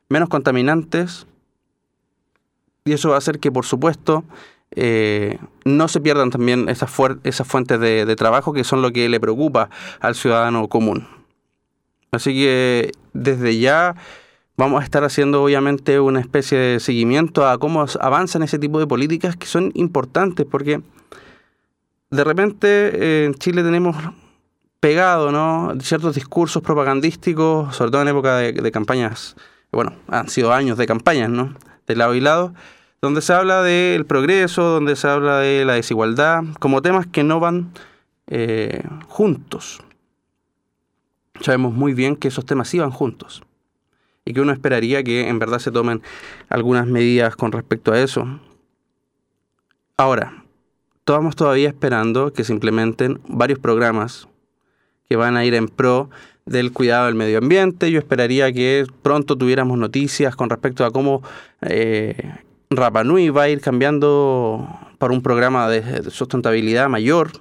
menos 0.09 0.29
contaminantes, 0.29 1.25
y 2.85 2.93
eso 2.93 3.09
va 3.09 3.15
a 3.15 3.17
hacer 3.17 3.39
que, 3.39 3.51
por 3.51 3.65
supuesto, 3.65 4.23
eh, 4.75 5.39
no 5.65 5.87
se 5.87 6.01
pierdan 6.01 6.29
también 6.29 6.69
esas, 6.69 6.91
esas 7.23 7.47
fuentes 7.47 7.79
de 7.79 8.15
trabajo 8.15 8.53
que 8.53 8.63
son 8.63 8.83
lo 8.83 8.91
que 8.91 9.09
le 9.09 9.19
preocupa 9.19 9.71
al 9.99 10.13
ciudadano 10.13 10.67
común. 10.67 11.07
Así 12.11 12.33
que 12.33 12.91
desde 13.13 13.57
ya 13.57 13.95
vamos 14.57 14.81
a 14.81 14.83
estar 14.83 15.03
haciendo 15.03 15.43
obviamente 15.43 15.99
una 15.99 16.19
especie 16.19 16.57
de 16.57 16.79
seguimiento 16.79 17.47
a 17.47 17.57
cómo 17.57 17.85
avanzan 17.99 18.43
ese 18.43 18.59
tipo 18.59 18.79
de 18.79 18.87
políticas 18.87 19.35
que 19.35 19.47
son 19.47 19.71
importantes 19.73 20.45
porque 20.49 20.81
de 22.11 22.23
repente 22.23 22.67
eh, 22.67 23.25
en 23.25 23.33
Chile 23.35 23.63
tenemos 23.63 23.95
pegado 24.79 25.31
¿no? 25.31 25.73
ciertos 25.81 26.15
discursos 26.15 26.61
propagandísticos, 26.61 27.75
sobre 27.75 27.91
todo 27.91 28.01
en 28.01 28.07
época 28.09 28.37
de, 28.37 28.71
campañas, 28.71 29.35
bueno, 29.71 29.93
han 30.07 30.27
sido 30.27 30.53
años 30.53 30.77
de 30.77 30.87
campañas, 30.87 31.29
¿no? 31.29 31.53
De 31.87 31.95
lado 31.95 32.15
y 32.15 32.19
lado, 32.19 32.53
donde 33.01 33.21
se 33.21 33.31
habla 33.31 33.61
del 33.61 34.05
progreso, 34.05 34.63
donde 34.63 34.95
se 34.95 35.07
habla 35.07 35.37
de 35.37 35.65
la 35.65 35.73
desigualdad, 35.73 36.43
como 36.59 36.81
temas 36.81 37.05
que 37.07 37.23
no 37.23 37.39
van 37.39 37.71
eh, 38.27 38.83
juntos 39.07 39.81
sabemos 41.41 41.73
muy 41.73 41.93
bien 41.93 42.15
que 42.15 42.27
esos 42.27 42.45
temas 42.45 42.73
iban 42.73 42.91
juntos 42.91 43.43
y 44.25 44.33
que 44.33 44.41
uno 44.41 44.51
esperaría 44.51 45.03
que 45.03 45.27
en 45.27 45.39
verdad 45.39 45.59
se 45.59 45.71
tomen 45.71 46.01
algunas 46.49 46.87
medidas 46.87 47.35
con 47.35 47.51
respecto 47.51 47.91
a 47.91 47.99
eso. 47.99 48.39
Ahora, 49.97 50.43
estamos 50.99 51.35
todavía 51.35 51.69
esperando 51.69 52.31
que 52.33 52.43
se 52.43 52.53
implementen 52.53 53.19
varios 53.27 53.59
programas 53.59 54.27
que 55.09 55.15
van 55.15 55.37
a 55.37 55.45
ir 55.45 55.55
en 55.55 55.67
pro 55.67 56.09
del 56.45 56.71
cuidado 56.71 57.07
del 57.07 57.15
medio 57.15 57.39
ambiente. 57.39 57.91
Yo 57.91 57.99
esperaría 57.99 58.51
que 58.51 58.85
pronto 59.01 59.37
tuviéramos 59.37 59.77
noticias 59.77 60.35
con 60.35 60.49
respecto 60.49 60.85
a 60.85 60.91
cómo 60.91 61.21
eh, 61.61 62.35
Rapa 62.69 63.03
Nui 63.03 63.29
va 63.29 63.43
a 63.43 63.49
ir 63.49 63.61
cambiando 63.61 64.67
para 64.97 65.13
un 65.13 65.21
programa 65.21 65.67
de 65.67 66.09
sustentabilidad 66.09 66.87
mayor 66.89 67.31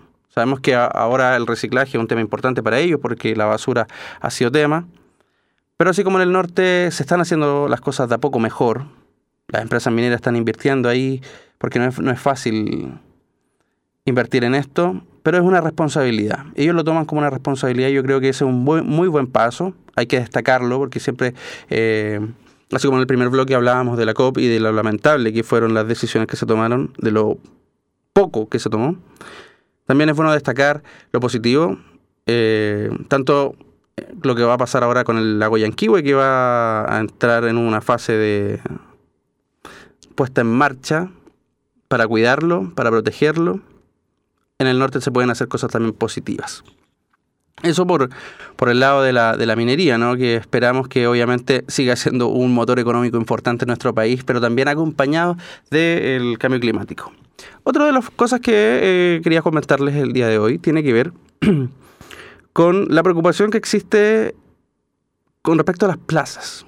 Sabemos 0.40 0.61
que 0.61 0.74
ahora 0.74 1.37
el 1.37 1.46
reciclaje 1.46 1.98
es 1.98 2.00
un 2.00 2.09
tema 2.09 2.22
importante 2.22 2.62
para 2.62 2.79
ellos 2.79 2.98
porque 2.98 3.37
la 3.37 3.44
basura 3.44 3.87
ha 4.22 4.31
sido 4.31 4.50
tema. 4.50 4.88
Pero 5.76 5.90
así 5.90 6.03
como 6.03 6.16
en 6.16 6.22
el 6.22 6.33
norte 6.33 6.90
se 6.92 7.03
están 7.03 7.20
haciendo 7.20 7.68
las 7.68 7.83
cosas 7.83 8.09
de 8.09 8.14
a 8.14 8.18
poco 8.18 8.38
mejor, 8.38 8.87
las 9.48 9.61
empresas 9.61 9.92
mineras 9.92 10.16
están 10.16 10.37
invirtiendo 10.37 10.88
ahí 10.88 11.20
porque 11.59 11.79
no 11.79 12.11
es, 12.11 12.18
fácil 12.18 12.94
invertir 14.07 14.44
en 14.44 14.55
esto, 14.55 15.03
pero 15.22 15.37
es 15.37 15.44
una 15.44 15.61
responsabilidad. 15.61 16.46
Ellos 16.55 16.74
lo 16.74 16.85
toman 16.85 17.05
como 17.05 17.18
una 17.18 17.29
responsabilidad 17.29 17.90
yo 17.90 18.03
creo 18.03 18.18
que 18.20 18.31
ese 18.31 18.44
es 18.44 18.48
un 18.48 18.64
muy 18.64 19.09
buen 19.09 19.26
paso. 19.26 19.74
Hay 19.94 20.07
que 20.07 20.20
destacarlo 20.20 20.79
porque 20.79 21.00
siempre, 21.00 21.35
eh, 21.68 22.18
así 22.72 22.87
como 22.87 22.96
en 22.96 23.03
el 23.03 23.07
primer 23.07 23.29
bloque 23.29 23.55
hablábamos 23.55 23.98
de 23.98 24.07
la 24.07 24.14
COP 24.14 24.38
y 24.38 24.46
de 24.46 24.59
lo 24.59 24.72
lamentable 24.72 25.35
que 25.35 25.42
fueron 25.42 25.74
las 25.74 25.87
decisiones 25.87 26.29
que 26.29 26.37
se 26.37 26.46
tomaron, 26.46 26.94
de 26.96 27.11
lo 27.11 27.37
poco 28.14 28.48
que 28.48 28.59
se 28.59 28.70
tomó. 28.70 28.96
También 29.90 30.09
es 30.09 30.14
bueno 30.14 30.33
destacar 30.33 30.85
lo 31.11 31.18
positivo, 31.18 31.76
eh, 32.24 32.96
tanto 33.09 33.57
lo 34.22 34.37
que 34.37 34.44
va 34.44 34.55
a 34.55 34.57
pasar 34.57 34.85
ahora 34.85 35.03
con 35.03 35.18
el 35.18 35.40
lago 35.40 35.59
Yanquihue, 35.59 36.05
que 36.05 36.14
va 36.14 36.83
a 36.94 37.00
entrar 37.00 37.44
en 37.44 37.57
una 37.57 37.81
fase 37.81 38.12
de 38.12 38.61
puesta 40.14 40.42
en 40.42 40.46
marcha 40.46 41.11
para 41.88 42.07
cuidarlo, 42.07 42.72
para 42.76 42.90
protegerlo. 42.90 43.62
En 44.61 44.68
el 44.68 44.79
norte 44.79 45.00
se 45.00 45.11
pueden 45.11 45.29
hacer 45.29 45.48
cosas 45.48 45.72
también 45.72 45.92
positivas. 45.92 46.62
Eso 47.62 47.87
por, 47.87 48.09
por 48.57 48.70
el 48.70 48.81
lado 48.81 49.03
de 49.03 49.12
la, 49.12 49.37
de 49.37 49.44
la 49.44 49.55
minería, 49.55 49.99
¿no? 49.99 50.16
que 50.16 50.37
esperamos 50.37 50.88
que 50.88 51.07
obviamente 51.07 51.64
siga 51.68 51.94
siendo 51.96 52.29
un 52.29 52.55
motor 52.55 52.79
económico 52.79 53.18
importante 53.18 53.64
en 53.64 53.68
nuestro 53.68 53.94
país, 53.94 54.25
pero 54.25 54.40
también 54.40 54.68
acompañado 54.68 55.37
del 55.70 56.38
cambio 56.38 56.59
climático. 56.59 57.12
Otra 57.62 57.85
de 57.85 57.92
las 57.92 58.09
cosas 58.11 58.40
que 58.40 58.53
eh, 58.55 59.20
quería 59.23 59.42
comentarles 59.42 59.94
el 59.96 60.12
día 60.12 60.27
de 60.29 60.38
hoy 60.38 60.59
tiene 60.59 60.83
que 60.83 60.92
ver 60.92 61.12
con 62.53 62.87
la 62.88 63.03
preocupación 63.03 63.51
que 63.51 63.59
existe 63.59 64.35
con 65.42 65.59
respecto 65.59 65.87
a 65.87 65.88
las 65.88 65.99
plazas. 65.99 66.66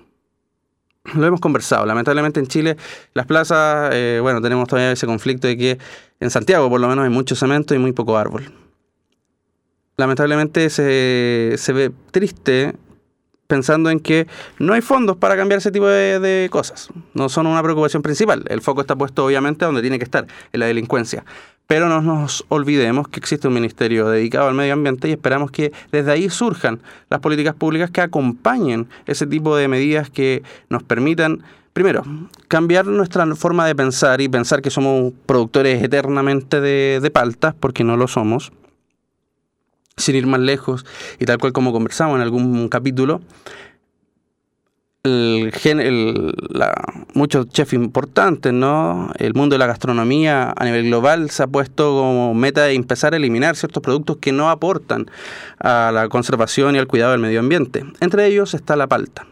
lo 1.15 1.27
hemos 1.27 1.41
conversado. 1.41 1.87
Lamentablemente 1.87 2.41
en 2.41 2.47
Chile 2.47 2.77
las 3.15 3.27
plazas, 3.27 3.91
eh, 3.93 4.19
bueno, 4.21 4.41
tenemos 4.41 4.69
todavía 4.69 4.93
ese 4.93 5.07
conflicto 5.07 5.47
de 5.47 5.57
que 5.57 5.79
en 6.21 6.31
Santiago 6.31 6.69
por 6.69 6.81
lo 6.81 6.89
menos 6.89 7.05
hay 7.05 7.11
mucho 7.11 7.35
cemento 7.35 7.75
y 7.75 7.79
muy 7.79 7.93
poco 7.93 8.17
árbol. 8.17 8.62
Lamentablemente 9.97 10.71
se, 10.71 11.55
se 11.57 11.73
ve 11.73 11.93
triste 12.11 12.75
pensando 13.53 13.91
en 13.91 14.01
que 14.01 14.27
no 14.59 14.73
hay 14.73 14.81
fondos 14.81 15.19
para 15.19 15.37
cambiar 15.37 15.59
ese 15.59 15.71
tipo 15.71 15.87
de, 15.87 16.19
de, 16.19 16.49
cosas. 16.51 16.89
No 17.13 17.29
son 17.29 17.47
una 17.47 17.63
preocupación 17.63 18.01
principal. 18.01 18.45
El 18.49 18.63
foco 18.63 18.81
está 18.81 18.97
puesto 18.97 19.27
obviamente 19.27 19.67
donde 19.67 19.83
tiene 19.83 19.99
que 19.99 20.05
estar, 20.05 20.27
en 20.53 20.61
la 20.61 20.65
delincuencia. 20.65 21.23
Pero 21.67 21.91
no 21.91 22.01
nos 22.01 22.47
olvidemos 22.49 23.09
que 23.09 23.21
existe 23.21 23.49
un 23.49 23.55
ministerio 23.55 24.09
dedicado 24.09 24.49
al 24.49 24.55
medio 24.55 24.73
ambiente 24.73 25.09
y 25.09 25.13
esperamos 25.13 25.51
que 25.51 25.71
desde 25.91 26.13
ahí 26.13 26.31
surjan 26.31 26.81
las 27.11 27.21
políticas 27.21 27.55
públicas 27.55 27.91
que 27.91 28.01
acompañen 28.01 28.89
ese 29.05 29.27
tipo 29.27 29.55
de 29.55 29.69
medidas 29.69 30.09
que 30.09 30.43
nos 30.71 30.83
permitan, 30.83 31.43
primero, 31.75 32.05
cambiar 32.49 32.87
nuestra 32.87 33.27
forma 33.37 33.67
de 33.67 33.75
pensar 33.75 34.23
y 34.23 34.31
pensar 34.31 34.63
que 34.63 34.71
somos 34.71 35.13
productores 35.27 35.83
eternamente 35.83 36.63
de, 36.63 37.01
de 37.03 37.11
paltas, 37.11 37.55
porque 37.59 37.85
no 37.85 37.99
lo 37.99 38.09
somos 38.09 38.51
sin 39.97 40.17
ir 40.17 40.27
más 40.27 40.41
lejos, 40.41 40.85
y 41.19 41.25
tal 41.25 41.39
cual 41.39 41.53
como 41.53 41.73
conversamos 41.73 42.17
en 42.17 42.23
algún 42.23 42.69
capítulo, 42.69 43.21
el, 45.05 46.35
muchos 47.15 47.49
chefs 47.49 47.73
importantes, 47.73 48.53
¿no? 48.53 49.11
El 49.19 49.35
mundo 49.35 49.55
de 49.55 49.59
la 49.59 49.67
gastronomía 49.67 50.53
a 50.57 50.65
nivel 50.65 50.87
global 50.87 51.31
se 51.31 51.43
ha 51.43 51.47
puesto 51.47 51.91
como 51.91 52.35
meta 52.35 52.65
de 52.65 52.75
empezar 52.75 53.13
a 53.13 53.17
eliminar 53.17 53.57
ciertos 53.57 53.83
productos 53.83 54.19
que 54.19 54.33
no 54.33 54.51
aportan 54.51 55.11
a 55.59 55.91
la 55.93 56.09
conservación 56.09 56.77
y 56.77 56.79
al 56.79 56.87
cuidado 56.87 57.13
del 57.13 57.21
medio 57.21 57.41
ambiente. 57.41 57.85
Entre 58.01 58.27
ellos 58.27 58.55
está 58.55 58.77
la 58.77 58.87
palta. 58.87 59.27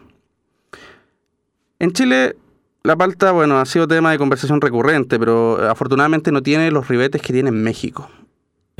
En 1.79 1.93
Chile, 1.93 2.35
la 2.83 2.95
palta, 2.95 3.31
bueno, 3.31 3.59
ha 3.59 3.65
sido 3.65 3.87
tema 3.87 4.11
de 4.11 4.17
conversación 4.17 4.59
recurrente, 4.61 5.17
pero 5.17 5.69
afortunadamente 5.69 6.31
no 6.31 6.43
tiene 6.43 6.69
los 6.71 6.87
ribetes 6.87 7.21
que 7.21 7.33
tiene 7.33 7.49
en 7.49 7.63
México. 7.63 8.09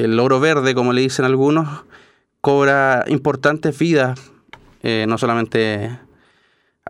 El 0.02 0.20
oro 0.20 0.40
verde, 0.40 0.74
como 0.74 0.94
le 0.94 1.02
dicen 1.02 1.26
algunos, 1.26 1.84
cobra 2.42 3.06
importantes 3.08 3.78
vidas, 3.78 4.20
eh, 4.82 5.06
no 5.08 5.20
solamente 5.20 5.92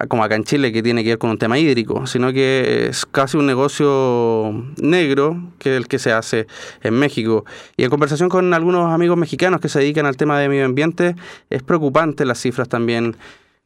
como 0.07 0.23
acá 0.23 0.35
en 0.35 0.45
Chile, 0.45 0.71
que 0.71 0.81
tiene 0.81 1.03
que 1.03 1.09
ver 1.09 1.17
con 1.17 1.29
un 1.29 1.37
tema 1.37 1.59
hídrico, 1.59 2.07
sino 2.07 2.31
que 2.31 2.87
es 2.87 3.05
casi 3.05 3.35
un 3.35 3.45
negocio 3.45 4.53
negro 4.77 5.51
que 5.59 5.75
el 5.75 5.89
que 5.89 5.99
se 5.99 6.13
hace 6.13 6.47
en 6.83 6.93
México. 6.93 7.43
Y 7.75 7.83
en 7.83 7.89
conversación 7.89 8.29
con 8.29 8.53
algunos 8.53 8.89
amigos 8.93 9.17
mexicanos 9.17 9.59
que 9.59 9.67
se 9.67 9.79
dedican 9.79 10.05
al 10.05 10.15
tema 10.15 10.39
de 10.39 10.47
medio 10.47 10.63
ambiente, 10.63 11.17
es 11.49 11.63
preocupante 11.63 12.23
las 12.23 12.39
cifras 12.39 12.69
también 12.69 13.17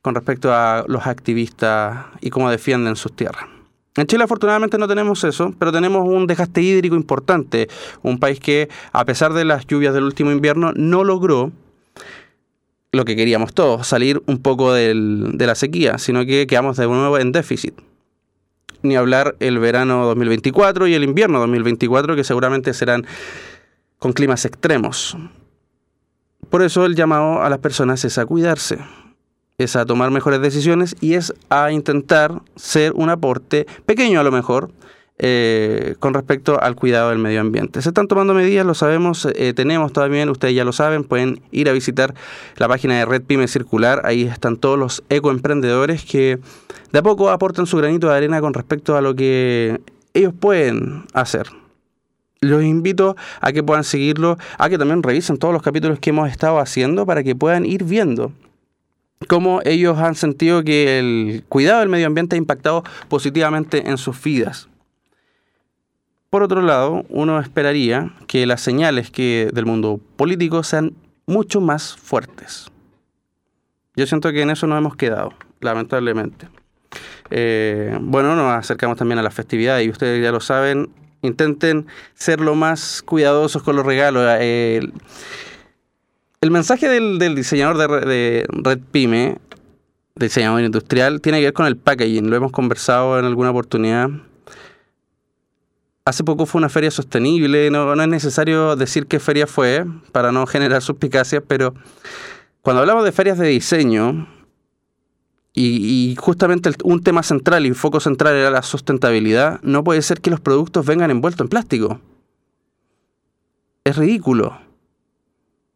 con 0.02 0.16
respecto 0.16 0.52
a 0.52 0.86
los 0.88 1.06
activistas 1.06 2.08
y 2.20 2.32
cómo 2.32 2.50
defienden 2.50 2.96
sus 2.96 3.16
tierras. 3.16 3.55
En 3.98 4.08
Chile 4.08 4.26
afortunadamente 4.26 4.78
no 4.78 4.88
tenemos 4.88 5.24
eso, 5.24 5.54
pero 5.58 5.72
tenemos 5.72 6.06
un 6.06 6.28
desgaste 6.28 6.62
hídrico 6.62 6.96
importante, 6.96 7.70
un 8.02 8.20
país 8.20 8.40
que 8.40 8.68
a 8.92 9.06
pesar 9.06 9.34
de 9.34 9.46
las 9.46 9.66
lluvias 9.68 9.94
del 9.94 10.04
último 10.04 10.32
invierno 10.32 10.74
no 10.76 11.04
logró 11.04 11.52
lo 12.92 13.06
que 13.06 13.16
queríamos 13.16 13.54
todos, 13.54 13.88
salir 13.88 14.22
un 14.26 14.40
poco 14.40 14.74
de 14.74 14.94
la 15.38 15.56
sequía, 15.56 15.98
sino 15.98 16.26
que 16.26 16.48
quedamos 16.48 16.78
de 16.78 16.88
nuevo 16.88 17.18
en 17.18 17.32
déficit. 17.32 17.74
Ni 18.82 18.96
hablar 18.96 19.36
el 19.40 19.60
verano 19.60 20.06
2024 20.06 20.88
y 20.88 20.94
el 20.94 21.04
invierno 21.04 21.40
2024, 21.40 22.16
que 22.16 22.24
seguramente 22.24 22.74
serán 22.74 23.06
con 23.98 24.14
climas 24.14 24.46
extremos. 24.46 25.18
Por 26.50 26.62
eso 26.62 26.86
el 26.86 26.96
llamado 26.96 27.42
a 27.42 27.50
las 27.50 27.60
personas 27.60 28.06
es 28.06 28.18
a 28.18 28.26
cuidarse, 28.26 28.78
es 29.58 29.76
a 29.76 29.86
tomar 29.86 30.12
mejores 30.12 30.42
decisiones 30.42 30.96
y 31.00 31.14
es 31.14 31.34
a 31.50 31.72
intentar 31.72 32.42
ser 32.56 32.92
un 32.94 33.10
aporte 33.10 33.66
pequeño 33.86 34.20
a 34.20 34.24
lo 34.24 34.32
mejor, 34.32 34.72
eh, 35.18 35.96
con 36.00 36.14
respecto 36.14 36.62
al 36.62 36.76
cuidado 36.76 37.10
del 37.10 37.20
medio 37.20 37.40
ambiente. 37.40 37.82
Se 37.82 37.88
están 37.88 38.10
tomando 38.10 38.34
medidas, 38.34 38.66
lo 38.66 38.74
sabemos, 38.74 39.26
eh, 39.34 39.54
tenemos 39.54 39.94
también, 39.94 40.28
ustedes 40.30 40.56
ya 40.56 40.66
lo 40.66 40.74
saben, 40.74 41.06
pueden 41.06 41.42
ir 41.52 41.70
a 41.70 41.72
visitar 41.72 42.14
la 42.58 42.68
página 42.68 42.96
de 42.96 43.06
Red 43.06 43.24
Pyme 43.24 43.48
Circular, 43.48 44.02
ahí 44.04 44.24
están 44.24 44.58
todos 44.58 44.78
los 44.78 45.04
ecoemprendedores 45.08 46.04
que 46.04 46.40
de 46.92 47.00
a 47.00 47.02
poco 47.02 47.30
aportan 47.30 47.66
su 47.66 47.78
granito 47.78 48.10
de 48.10 48.16
arena 48.16 48.42
con 48.42 48.54
respecto 48.54 48.98
a 48.98 49.02
lo 49.02 49.16
que 49.16 49.80
ellos 50.14 50.34
pueden 50.38 51.06
hacer. 51.14 51.48
Los 52.42 52.64
invito 52.64 53.16
a 53.40 53.54
que 53.54 53.64
puedan 53.64 53.86
seguirlo, 53.86 54.38
a 54.58 54.70
que 54.70 54.78
también 54.78 55.02
revisen 55.02 55.38
todos 55.38 55.54
los 55.54 55.64
capítulos 55.64 56.00
que 56.00 56.10
hemos 56.10 56.30
estado 56.30 56.60
haciendo 56.60 57.06
para 57.06 57.24
que 57.24 57.36
puedan 57.36 57.66
ir 57.66 57.86
viendo 57.86 58.34
cómo 59.28 59.62
ellos 59.64 59.98
han 59.98 60.16
sentido 60.16 60.64
que 60.64 61.00
el 61.00 61.44
cuidado 61.50 61.80
del 61.80 61.90
medio 61.90 62.08
ambiente 62.08 62.36
ha 62.36 62.38
impactado 62.38 62.84
positivamente 63.08 63.90
en 63.90 63.98
sus 63.98 64.22
vidas. 64.22 64.70
Por 66.30 66.44
otro 66.44 66.62
lado, 66.62 67.06
uno 67.10 67.40
esperaría 67.40 68.12
que 68.28 68.46
las 68.46 68.62
señales 68.62 69.10
que 69.10 69.50
del 69.54 69.66
mundo 69.66 70.00
político 70.18 70.64
sean 70.64 70.94
mucho 71.28 71.62
más 71.62 71.96
fuertes. 71.96 72.72
Yo 73.96 74.06
siento 74.06 74.32
que 74.32 74.42
en 74.42 74.50
eso 74.50 74.68
nos 74.68 74.78
hemos 74.78 74.96
quedado, 74.96 75.34
lamentablemente. 75.62 76.50
Eh, 77.30 77.98
bueno, 78.02 78.36
nos 78.36 78.52
acercamos 78.52 78.98
también 78.98 79.20
a 79.20 79.24
las 79.24 79.34
festividades 79.34 79.86
y 79.86 79.90
ustedes 79.90 80.22
ya 80.22 80.32
lo 80.32 80.42
saben, 80.42 80.90
intenten 81.22 81.88
ser 82.14 82.42
lo 82.42 82.56
más 82.56 83.02
cuidadosos 83.02 83.64
con 83.64 83.76
los 83.76 83.86
regalos. 83.86 84.24
Eh, 84.40 84.82
el, 86.46 86.52
mensaje 86.52 86.88
del, 86.88 87.36
diseñador 87.36 87.78
de, 87.78 88.06
de, 88.06 88.46
Red 88.50 88.80
Pyme, 88.92 89.38
diseñador 90.16 90.64
industrial, 90.64 91.22
tiene 91.22 91.40
que 91.40 91.46
ver 91.46 91.54
con 91.54 91.66
el 91.66 91.78
packaging. 91.78 92.30
Lo 92.30 92.36
hemos 92.36 92.52
conversado 92.52 93.20
en 93.20 93.26
alguna 93.26 93.52
oportunidad 93.52 94.10
hace 96.06 96.24
poco 96.24 96.46
fue 96.46 96.60
una 96.60 96.70
feria 96.70 96.92
sostenible, 96.92 97.72
no, 97.72 98.00
es 98.00 98.08
necesario 98.08 98.76
decir 98.76 99.08
qué 99.08 99.20
feria 99.20 99.48
fue 99.48 99.86
para 100.12 100.32
no 100.32 100.46
generar 100.46 100.84
suspicacias, 100.84 101.44
pero 101.48 101.74
cuando 102.62 102.82
hablamos 102.82 103.04
de 103.04 103.12
ferias 103.12 103.40
de 103.40 103.48
diseño, 103.48 104.28
y, 105.58 106.16
justamente 106.20 106.70
un 106.84 107.02
tema 107.02 107.24
central 107.24 107.66
y 107.66 107.74
foco 107.74 108.00
central 108.02 108.36
era 108.36 108.52
la 108.52 108.62
sustentabilidad, 108.62 109.62
no 109.64 109.84
puede 109.84 110.02
ser 110.02 110.22
que 110.22 110.30
los 110.30 110.42
productos 110.42 110.86
vengan 110.86 111.12
envueltos 111.12 111.46
en 111.46 111.48
plástico. 111.48 112.02
Es 113.86 113.96
ridículo. 113.96 114.60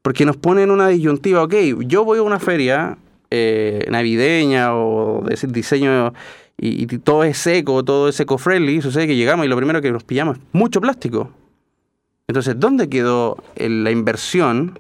Porque 0.02 0.26
nos 0.26 0.38
ponen 0.38 0.72
una 0.72 0.88
disyuntiva, 0.88 1.44
ok, 1.44 1.54
yo 1.86 2.06
voy 2.06 2.20
a 2.20 2.24
una 2.24 2.40
feria 2.40 2.98
eh, 3.32 3.86
navideña 3.90 4.76
o 4.76 5.24
de 5.24 5.36
diseño 5.50 6.14
y, 6.62 6.86
todo 7.00 7.24
es 7.24 7.38
seco, 7.38 7.84
todo 7.84 8.10
es 8.10 8.20
eco-friendly, 8.20 8.82
sucede 8.82 9.08
que 9.08 9.16
llegamos 9.16 9.46
y 9.46 9.50
lo 9.50 9.56
primero 9.56 9.82
que 9.82 9.92
nos 9.92 10.04
pillamos 10.04 10.38
es 10.38 10.44
mucho 10.52 10.82
plástico. 10.82 11.32
Entonces, 12.28 12.60
¿dónde 12.60 12.90
quedó 12.90 13.38
la 13.56 13.92
inversión 13.92 14.78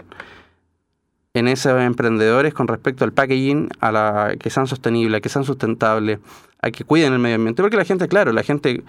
en 1.34 1.47
esos 1.47 1.82
emprendedores 1.82 2.53
con 2.53 2.67
respecto 2.67 3.05
al 3.05 3.13
packaging, 3.13 3.69
a 3.79 3.91
la 3.91 4.36
que 4.38 4.49
sean 4.49 4.67
sostenibles, 4.67 5.19
a 5.19 5.21
que 5.21 5.29
sean 5.29 5.45
sustentables, 5.45 6.19
a 6.62 6.69
que 6.71 6.84
cuiden 6.84 7.13
el 7.13 7.19
medio 7.19 7.36
ambiente? 7.36 7.62
Porque 7.62 7.77
la 7.77 7.86
gente, 7.86 8.08
claro, 8.08 8.34
la 8.34 8.43
gente 8.43 8.84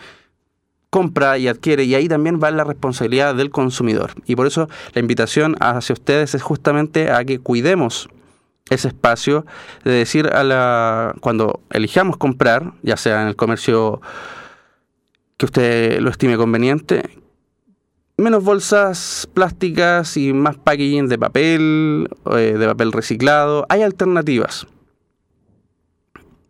compra 0.91 1.39
y 1.39 1.49
adquiere 1.49 1.85
y 1.85 1.95
ahí 1.95 2.09
también 2.09 2.41
va 2.43 2.51
la 2.51 2.65
responsabilidad 2.65 3.35
del 3.35 3.51
consumidor. 3.51 4.13
Y 4.27 4.37
por 4.37 4.47
eso 4.47 4.69
la 4.93 5.01
invitación 5.01 5.57
hacia 5.61 5.93
ustedes 5.93 6.35
es 6.35 6.43
justamente 6.43 7.11
a 7.11 7.25
que 7.25 7.39
cuidemos 7.39 8.09
ese 8.69 8.89
espacio 8.89 9.47
de 9.85 9.93
decir 9.93 10.29
a 10.29 10.45
la 10.45 11.15
cuando 11.21 11.61
elijamos 11.71 12.17
comprar, 12.17 12.73
ya 12.83 12.97
sea 12.97 13.23
en 13.23 13.29
el 13.29 13.37
comercio 13.37 14.01
que 15.37 15.47
usted 15.47 16.01
lo 16.01 16.11
estime 16.11 16.37
conveniente, 16.37 17.19
menos 18.17 18.45
bolsas 18.45 19.29
plásticas 19.33 20.17
y 20.17 20.33
más 20.33 20.57
packaging 20.57 21.09
de 21.09 21.19
papel, 21.19 22.09
eh, 22.33 22.55
de 22.59 22.67
papel 22.67 22.93
reciclado. 22.93 23.67
Hay 23.69 23.83
alternativas. 23.83 24.67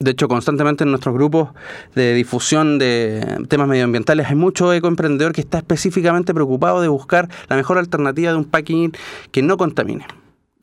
De 0.00 0.12
hecho, 0.12 0.28
constantemente 0.28 0.84
en 0.84 0.90
nuestros 0.90 1.14
grupos 1.14 1.50
de 1.94 2.14
difusión 2.14 2.78
de 2.78 3.44
temas 3.48 3.68
medioambientales 3.68 4.26
hay 4.28 4.34
mucho 4.34 4.72
ecoemprendedor 4.72 5.32
que 5.32 5.42
está 5.42 5.58
específicamente 5.58 6.32
preocupado 6.32 6.80
de 6.80 6.88
buscar 6.88 7.28
la 7.48 7.56
mejor 7.56 7.76
alternativa 7.76 8.32
de 8.32 8.38
un 8.38 8.46
packaging 8.46 8.92
que 9.30 9.42
no 9.42 9.58
contamine 9.58 10.06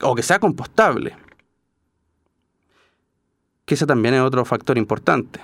o 0.02 0.16
que 0.16 0.24
sea 0.24 0.40
compostable 0.40 1.14
que 3.68 3.74
ese 3.74 3.86
también 3.86 4.14
es 4.14 4.22
otro 4.22 4.44
factor 4.44 4.78
importante. 4.78 5.40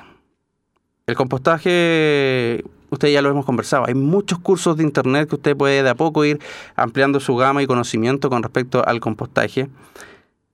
El 1.07 1.15
compostaje, 1.15 2.65
usted 2.89 3.09
ya 3.09 3.21
lo 3.21 3.29
hemos 3.29 3.45
conversado, 3.45 3.85
hay 3.87 3.95
muchos 3.95 4.39
cursos 4.39 4.79
de 4.79 4.83
internet 4.83 5.29
que 5.29 5.35
usted 5.37 5.55
puede 5.55 5.83
de 5.83 5.91
a 5.91 5.95
poco 5.95 6.25
ir 6.25 6.41
ampliando 6.75 7.21
su 7.21 7.37
gama 7.37 7.63
y 7.63 7.67
conocimiento 7.67 8.31
con 8.31 8.43
respecto 8.43 8.85
al 8.85 8.99
compostaje. 8.99 9.69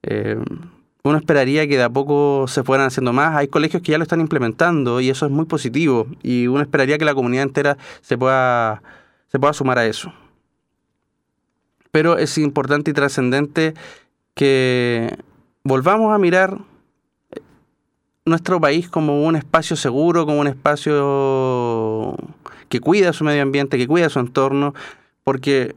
Eh, 0.03 0.37
uno 1.03 1.17
esperaría 1.19 1.67
que 1.67 1.77
de 1.77 1.83
a 1.83 1.91
poco 1.91 2.47
se 2.49 2.63
fueran 2.63 2.87
haciendo 2.87 3.13
más. 3.13 3.37
Hay 3.37 3.49
colegios 3.49 3.83
que 3.83 3.93
ya 3.93 3.99
lo 3.99 4.03
están 4.03 4.21
implementando 4.21 5.01
y 5.01 5.11
eso 5.11 5.27
es 5.27 5.33
muy 5.33 5.47
positivo. 5.47 6.07
Y 6.23 6.47
uno 6.47 6.61
esperaría 6.61 6.99
que 6.99 7.05
la 7.05 7.15
comunidad 7.15 7.45
entera 7.45 7.79
se 8.03 8.19
pueda, 8.19 8.83
se 9.29 9.39
pueda 9.39 9.53
sumar 9.53 9.79
a 9.79 9.87
eso. 9.87 10.13
Pero 11.91 12.19
es 12.19 12.37
importante 12.39 12.91
y 12.91 12.95
trascendente 12.95 13.75
que 14.35 15.17
volvamos 15.65 16.15
a 16.15 16.19
mirar 16.19 16.59
nuestro 18.25 18.61
país 18.61 18.89
como 18.89 19.25
un 19.25 19.37
espacio 19.37 19.77
seguro, 19.77 20.27
como 20.27 20.41
un 20.41 20.47
espacio 20.47 22.17
que 22.69 22.81
cuida 22.81 23.13
su 23.13 23.25
medio 23.25 23.43
ambiente, 23.43 23.77
que 23.77 23.89
cuida 23.89 24.09
su 24.09 24.21
entorno, 24.21 24.75
porque, 25.25 25.75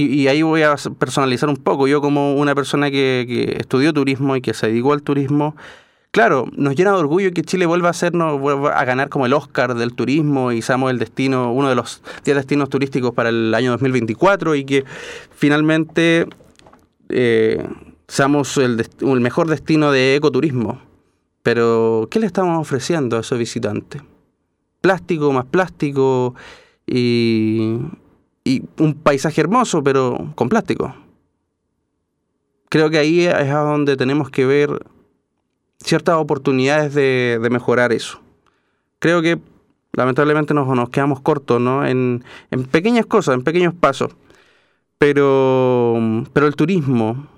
y, 0.00 0.28
ahí 0.28 0.42
voy 0.42 0.62
a 0.62 0.76
personalizar 0.98 1.48
un 1.48 1.56
poco, 1.56 1.88
yo 1.88 2.00
como 2.00 2.34
una 2.34 2.54
persona 2.54 2.90
que, 2.90 3.56
estudió 3.58 3.92
turismo 3.92 4.36
y 4.36 4.40
que 4.40 4.54
se 4.54 4.68
dedicó 4.68 4.92
al 4.92 5.02
turismo, 5.02 5.56
claro, 6.10 6.46
nos 6.56 6.74
llena 6.74 6.92
de 6.92 6.98
orgullo 6.98 7.32
que 7.32 7.42
Chile 7.42 7.66
vuelva 7.66 7.88
a 7.88 7.90
hacernos, 7.90 8.40
vuelva 8.40 8.78
a 8.78 8.84
ganar 8.84 9.08
como 9.08 9.26
el 9.26 9.32
Oscar 9.32 9.74
del 9.74 9.94
turismo 9.94 10.52
y 10.52 10.62
seamos 10.62 10.90
el 10.90 10.98
destino, 10.98 11.52
uno 11.52 11.68
de 11.68 11.74
los 11.74 12.02
10 12.24 12.36
destinos 12.36 12.68
turísticos 12.68 13.12
para 13.12 13.28
el 13.28 13.54
año 13.54 13.72
2024 13.72 14.54
y 14.54 14.64
que 14.64 14.84
finalmente... 15.30 16.26
Eh, 17.10 17.66
seamos 18.08 18.56
el, 18.56 18.84
el 19.00 19.20
mejor 19.20 19.48
destino 19.48 19.92
de 19.92 20.16
ecoturismo. 20.16 20.80
Pero, 21.42 22.08
¿qué 22.10 22.18
le 22.18 22.26
estamos 22.26 22.58
ofreciendo 22.58 23.16
a 23.16 23.20
esos 23.20 23.38
visitantes? 23.38 24.02
Plástico, 24.80 25.32
más 25.32 25.46
plástico 25.46 26.34
y, 26.86 27.78
y 28.48 28.64
un 28.78 28.94
paisaje 28.94 29.42
hermoso, 29.42 29.82
pero 29.82 30.32
con 30.34 30.48
plástico. 30.48 30.94
Creo 32.70 32.88
que 32.88 32.96
ahí 32.96 33.26
es 33.26 33.50
donde 33.50 33.96
tenemos 33.96 34.30
que 34.30 34.46
ver 34.46 34.70
ciertas 35.80 36.16
oportunidades 36.16 36.94
de, 36.94 37.46
mejorar 37.50 37.92
eso. 37.92 38.20
Creo 39.00 39.20
que 39.20 39.38
lamentablemente 39.92 40.54
nos, 40.54 40.66
nos 40.66 40.88
quedamos 40.88 41.20
cortos 41.20 41.60
¿no? 41.60 41.86
en, 41.86 42.24
en 42.50 42.64
pequeñas 42.64 43.04
cosas, 43.04 43.34
en 43.34 43.44
pequeños 43.44 43.74
pasos. 43.74 44.16
Pero, 44.96 46.24
pero 46.32 46.46
el 46.46 46.56
turismo, 46.56 47.28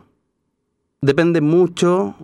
depende 1.00 1.40
mucho 1.40 2.14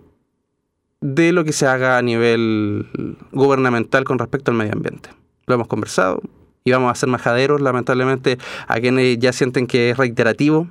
de 1.01 1.33
lo 1.33 1.43
que 1.43 1.51
se 1.51 1.67
haga 1.67 1.97
a 1.97 2.01
nivel 2.01 3.17
gubernamental 3.33 4.05
con 4.05 4.17
respecto 4.17 4.51
al 4.51 4.57
medio 4.57 4.73
ambiente. 4.73 5.09
Lo 5.45 5.55
hemos 5.55 5.67
conversado 5.67 6.21
y 6.67 6.71
vamos 6.71 6.91
a 6.91 6.95
ser 6.95 7.07
majaderos, 7.07 7.61
lamentablemente, 7.61 8.37
a 8.67 8.77
quienes 8.81 9.17
ya 9.19 9.31
sienten 9.31 9.67
que 9.67 9.91
es 9.91 9.97
reiterativo, 9.97 10.67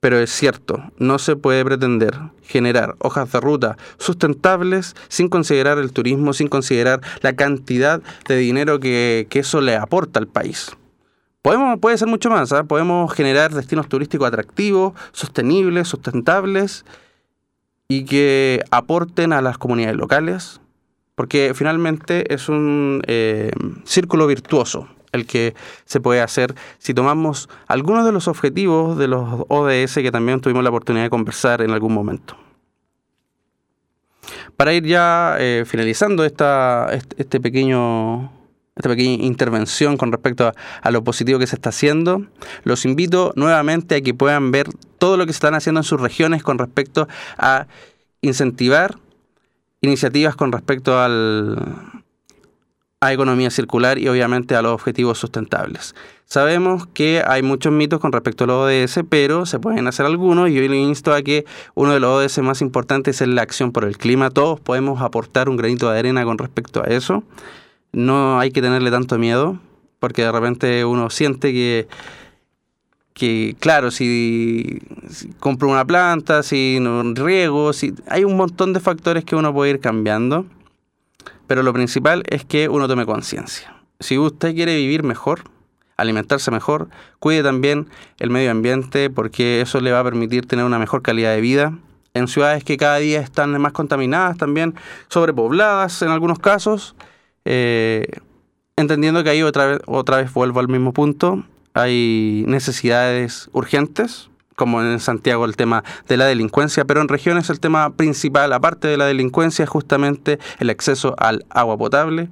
pero 0.00 0.18
es 0.18 0.30
cierto, 0.30 0.82
no 0.98 1.20
se 1.20 1.36
puede 1.36 1.64
pretender 1.64 2.18
generar 2.42 2.96
hojas 2.98 3.30
de 3.30 3.38
ruta 3.38 3.76
sustentables 3.98 4.96
sin 5.06 5.28
considerar 5.28 5.78
el 5.78 5.92
turismo, 5.92 6.32
sin 6.32 6.48
considerar 6.48 7.02
la 7.20 7.36
cantidad 7.36 8.02
de 8.26 8.36
dinero 8.36 8.80
que, 8.80 9.28
eso 9.30 9.60
le 9.60 9.76
aporta 9.76 10.18
al 10.18 10.26
país. 10.26 10.72
Podemos, 11.40 11.78
puede 11.78 11.96
ser 11.98 12.08
mucho 12.08 12.30
más, 12.30 12.52
¿ah? 12.52 12.64
podemos 12.64 13.12
generar 13.14 13.54
destinos 13.54 13.88
turísticos 13.88 14.26
atractivos, 14.26 14.94
sostenibles, 15.12 15.86
sustentables, 15.86 16.84
y 17.86 18.06
que 18.06 18.64
aporten 18.72 19.32
a 19.32 19.40
las 19.40 19.56
comunidades 19.56 19.96
locales, 19.96 20.60
porque 21.14 21.52
finalmente 21.54 22.34
es 22.34 22.48
un 22.48 23.02
eh, 23.06 23.52
círculo 23.84 24.26
virtuoso 24.26 24.88
el 25.12 25.26
que 25.26 25.54
se 25.84 26.00
puede 26.00 26.20
hacer 26.20 26.54
si 26.78 26.94
tomamos 26.94 27.48
algunos 27.66 28.04
de 28.04 28.12
los 28.12 28.28
objetivos 28.28 28.98
de 28.98 29.08
los 29.08 29.44
ODS 29.48 29.94
que 29.94 30.10
también 30.12 30.40
tuvimos 30.40 30.62
la 30.62 30.70
oportunidad 30.70 31.04
de 31.04 31.10
conversar 31.10 31.62
en 31.62 31.70
algún 31.70 31.92
momento. 31.92 32.36
Para 34.56 34.72
ir 34.74 34.84
ya 34.84 35.36
eh, 35.38 35.64
finalizando 35.66 36.24
esta, 36.24 36.88
este 37.16 37.40
pequeño 37.40 38.32
esta 38.78 38.90
pequeña 38.90 39.24
intervención 39.24 39.96
con 39.96 40.12
respecto 40.12 40.52
a, 40.82 40.90
lo 40.92 41.02
positivo 41.02 41.40
que 41.40 41.48
se 41.48 41.56
está 41.56 41.70
haciendo. 41.70 42.24
Los 42.62 42.84
invito 42.84 43.32
nuevamente 43.34 43.96
a 43.96 44.00
que 44.00 44.14
puedan 44.14 44.52
ver 44.52 44.68
todo 44.98 45.16
lo 45.16 45.26
que 45.26 45.32
se 45.32 45.38
están 45.38 45.54
haciendo 45.54 45.80
en 45.80 45.84
sus 45.84 46.00
regiones 46.00 46.44
con 46.44 46.58
respecto 46.58 47.08
a 47.36 47.66
incentivar 48.20 48.96
iniciativas 49.80 50.36
con 50.36 50.52
respecto 50.52 50.98
al, 50.98 51.97
a 53.00 53.12
economía 53.12 53.50
circular 53.50 53.98
y 53.98 54.08
obviamente 54.08 54.56
a 54.56 54.62
los 54.62 54.72
objetivos 54.72 55.18
sustentables. 55.18 55.94
Sabemos 56.24 56.86
que 56.86 57.22
hay 57.26 57.42
muchos 57.42 57.72
mitos 57.72 58.00
con 58.00 58.12
respecto 58.12 58.44
a 58.44 58.46
los 58.48 58.66
ODS, 58.66 59.04
pero 59.08 59.46
se 59.46 59.58
pueden 59.58 59.86
hacer 59.86 60.04
algunos 60.04 60.50
y 60.50 60.54
yo 60.54 60.60
le 60.60 60.76
insto 60.76 61.14
a 61.14 61.22
que 61.22 61.46
uno 61.74 61.92
de 61.92 62.00
los 62.00 62.10
ODS 62.10 62.38
más 62.38 62.60
importantes 62.60 63.20
es 63.20 63.28
la 63.28 63.42
acción 63.42 63.72
por 63.72 63.84
el 63.84 63.96
clima. 63.96 64.30
Todos 64.30 64.60
podemos 64.60 65.00
aportar 65.00 65.48
un 65.48 65.56
granito 65.56 65.90
de 65.90 65.98
arena 65.98 66.24
con 66.24 66.38
respecto 66.38 66.82
a 66.82 66.88
eso 66.88 67.24
no 67.92 68.38
hay 68.38 68.50
que 68.50 68.62
tenerle 68.62 68.90
tanto 68.90 69.18
miedo, 69.18 69.58
porque 69.98 70.22
de 70.22 70.32
repente 70.32 70.84
uno 70.84 71.10
siente 71.10 71.52
que, 71.52 71.88
que 73.14 73.56
claro, 73.58 73.90
si, 73.90 74.80
compro 75.40 75.68
una 75.68 75.84
planta, 75.84 76.42
si 76.42 76.78
no 76.80 77.02
riego, 77.14 77.72
si, 77.72 77.94
hay 78.08 78.24
un 78.24 78.36
montón 78.36 78.72
de 78.72 78.80
factores 78.80 79.24
que 79.24 79.36
uno 79.36 79.52
puede 79.52 79.72
ir 79.72 79.80
cambiando, 79.80 80.46
pero 81.48 81.64
lo 81.64 81.72
principal 81.72 82.22
es 82.28 82.44
que 82.44 82.68
uno 82.68 82.86
tome 82.86 83.04
conciencia. 83.04 83.74
Si 83.98 84.16
usted 84.16 84.54
quiere 84.54 84.76
vivir 84.76 85.02
mejor, 85.02 85.42
alimentarse 85.96 86.52
mejor, 86.52 86.88
cuide 87.18 87.42
también 87.42 87.88
el 88.20 88.30
medio 88.30 88.52
ambiente 88.52 89.10
porque 89.10 89.60
eso 89.60 89.80
le 89.80 89.90
va 89.90 90.00
a 90.00 90.04
permitir 90.04 90.46
tener 90.46 90.64
una 90.64 90.78
mejor 90.78 91.02
calidad 91.02 91.34
de 91.34 91.40
vida. 91.40 91.76
En 92.14 92.28
ciudades 92.28 92.62
que 92.62 92.76
cada 92.76 92.98
día 92.98 93.20
están 93.20 93.60
más 93.60 93.72
contaminadas 93.72 94.36
también, 94.38 94.74
sobrepobladas 95.08 96.02
en 96.02 96.10
algunos 96.10 96.38
casos, 96.38 96.94
eh, 97.44 98.06
entendiendo 98.76 99.24
que 99.24 99.30
ahí 99.30 99.42
otra 99.42 99.66
vez, 99.66 99.80
otra 99.86 100.18
vez 100.18 100.32
vuelvo 100.32 100.60
al 100.60 100.68
mismo 100.68 100.92
punto, 100.92 101.44
hay 101.74 102.44
necesidades 102.46 103.48
urgentes, 103.52 104.30
como 104.58 104.82
en 104.82 105.00
Santiago 105.00 105.46
el 105.46 105.56
tema 105.56 105.84
de 106.08 106.16
la 106.18 106.26
delincuencia, 106.26 106.84
pero 106.84 107.00
en 107.00 107.08
regiones 107.08 107.48
el 107.48 107.60
tema 107.60 107.94
principal, 107.96 108.52
aparte 108.52 108.88
de 108.88 108.98
la 108.98 109.06
delincuencia, 109.06 109.62
es 109.62 109.70
justamente 109.70 110.38
el 110.58 110.68
acceso 110.68 111.14
al 111.16 111.46
agua 111.48 111.78
potable, 111.78 112.28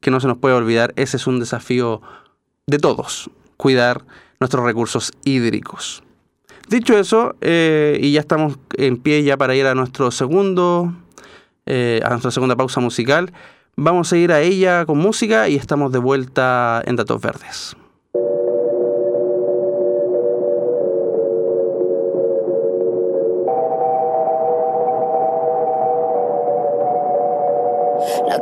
que 0.00 0.10
no 0.10 0.18
se 0.18 0.26
nos 0.26 0.38
puede 0.38 0.54
olvidar, 0.54 0.92
ese 0.96 1.18
es 1.18 1.26
un 1.26 1.38
desafío 1.38 2.02
de 2.66 2.78
todos, 2.78 3.30
cuidar 3.56 4.04
nuestros 4.40 4.64
recursos 4.64 5.12
hídricos. 5.24 6.02
Dicho 6.68 6.98
eso, 6.98 7.36
eh, 7.42 7.98
y 8.00 8.12
ya 8.12 8.20
estamos 8.20 8.58
en 8.76 8.96
pie 8.96 9.22
ya 9.22 9.36
para 9.36 9.54
ir 9.54 9.66
a 9.66 9.74
nuestro 9.74 10.10
segundo, 10.10 10.94
eh, 11.66 12.00
a 12.04 12.08
nuestra 12.08 12.30
segunda 12.30 12.56
pausa 12.56 12.80
musical, 12.80 13.32
Vamos 13.76 14.12
a 14.12 14.16
ir 14.16 14.30
a 14.30 14.40
ella 14.40 14.86
con 14.86 14.98
música 14.98 15.48
y 15.48 15.56
estamos 15.56 15.90
de 15.90 15.98
vuelta 15.98 16.80
en 16.86 16.94
Datos 16.94 17.20
Verdes. 17.20 17.76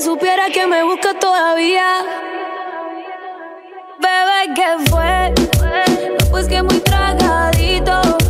supiera 0.00 0.50
que 0.50 0.66
me 0.66 0.82
busca 0.82 1.14
todavía. 1.18 2.02
Bebé, 3.98 4.54
¿qué 4.54 4.90
fue? 4.90 5.32
No, 6.18 6.30
pues 6.30 6.48
que 6.48 6.62
muy 6.62 6.78
tragadito. 6.80 8.25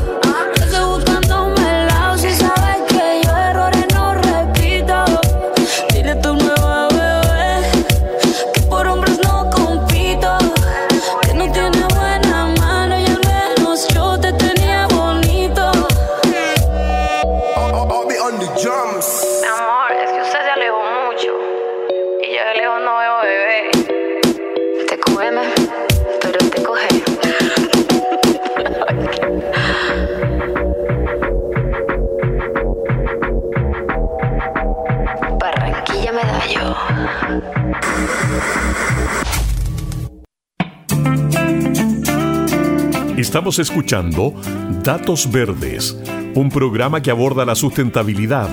Estamos 43.26 43.58
escuchando 43.58 44.34
Datos 44.84 45.30
Verdes, 45.32 46.00
un 46.36 46.48
programa 46.48 47.02
que 47.02 47.10
aborda 47.10 47.44
la 47.44 47.56
sustentabilidad, 47.56 48.48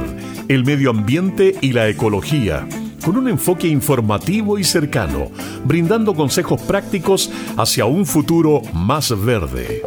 el 0.48 0.66
medio 0.66 0.90
ambiente 0.90 1.56
y 1.62 1.74
la 1.74 1.88
ecología, 1.88 2.68
con 3.06 3.16
un 3.18 3.30
enfoque 3.30 3.68
informativo 3.68 4.58
y 4.58 4.64
cercano, 4.64 5.30
brindando 5.64 6.16
consejos 6.16 6.60
prácticos 6.64 7.32
hacia 7.56 7.86
un 7.86 8.08
futuro 8.08 8.64
más 8.74 9.14
verde. 9.24 9.84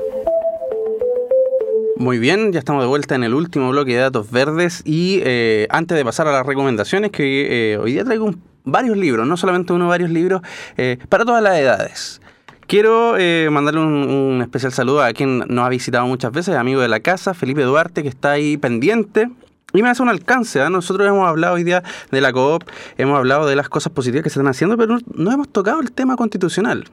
Muy 1.96 2.20
bien, 2.20 2.52
ya 2.52 2.60
estamos 2.60 2.80
de 2.80 2.88
vuelta 2.88 3.16
en 3.16 3.24
el 3.24 3.34
último 3.34 3.70
bloque 3.70 3.94
de 3.94 4.02
datos 4.02 4.30
verdes 4.30 4.82
y 4.84 5.20
eh, 5.24 5.66
antes 5.68 5.98
de 5.98 6.04
pasar 6.04 6.28
a 6.28 6.32
las 6.32 6.46
recomendaciones, 6.46 7.10
que 7.10 7.72
eh, 7.72 7.76
hoy 7.78 7.94
día 7.94 8.04
traigo 8.04 8.32
varios 8.62 8.96
libros, 8.96 9.26
no 9.26 9.36
solamente 9.36 9.72
uno, 9.72 9.88
varios 9.88 10.10
libros 10.10 10.42
eh, 10.76 10.98
para 11.08 11.24
todas 11.24 11.42
las 11.42 11.58
edades. 11.58 12.20
Quiero 12.66 13.16
eh, 13.16 13.48
mandarle 13.52 13.80
un, 13.80 14.42
especial 14.42 14.72
saludo 14.72 15.00
a 15.02 15.12
quien 15.12 15.38
nos 15.38 15.64
ha 15.64 15.68
visitado 15.68 16.04
muchas 16.06 16.32
veces, 16.32 16.56
amigo 16.56 16.80
de 16.80 16.88
la 16.88 16.98
casa, 16.98 17.32
Felipe 17.32 17.62
Duarte, 17.62 18.02
que 18.02 18.08
está 18.08 18.32
ahí 18.32 18.56
pendiente. 18.56 19.30
Y 19.72 19.82
me 19.82 19.88
hace 19.88 20.02
un 20.02 20.08
alcance, 20.08 20.60
¿ah? 20.60 20.70
nosotros 20.70 21.06
hemos 21.06 21.28
hablado 21.28 21.54
hoy 21.54 21.62
día 21.62 21.84
de 22.10 22.20
la 22.20 22.32
COOP, 22.32 22.64
hemos 22.98 23.18
hablado 23.18 23.46
de 23.46 23.54
las 23.54 23.68
cosas 23.68 23.92
positivas 23.92 24.24
que 24.24 24.30
se 24.30 24.38
están 24.38 24.48
haciendo, 24.48 24.76
pero 24.76 24.98
no, 25.14 25.32
hemos 25.32 25.48
tocado 25.48 25.80
el 25.80 25.92
tema 25.92 26.16
constitucional, 26.16 26.84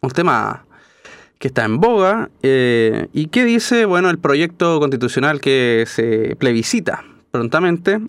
un 0.00 0.10
tema 0.10 0.64
que 1.38 1.48
está 1.48 1.64
en 1.64 1.78
boga. 1.78 2.30
eh, 2.42 3.08
¿Y 3.12 3.28
qué 3.28 3.44
dice? 3.44 3.84
Bueno, 3.84 4.10
el 4.10 4.18
proyecto 4.18 4.80
constitucional 4.80 5.40
que 5.40 5.84
se 5.86 6.36
plebiscita 6.36 7.04
prontamente 7.30 8.00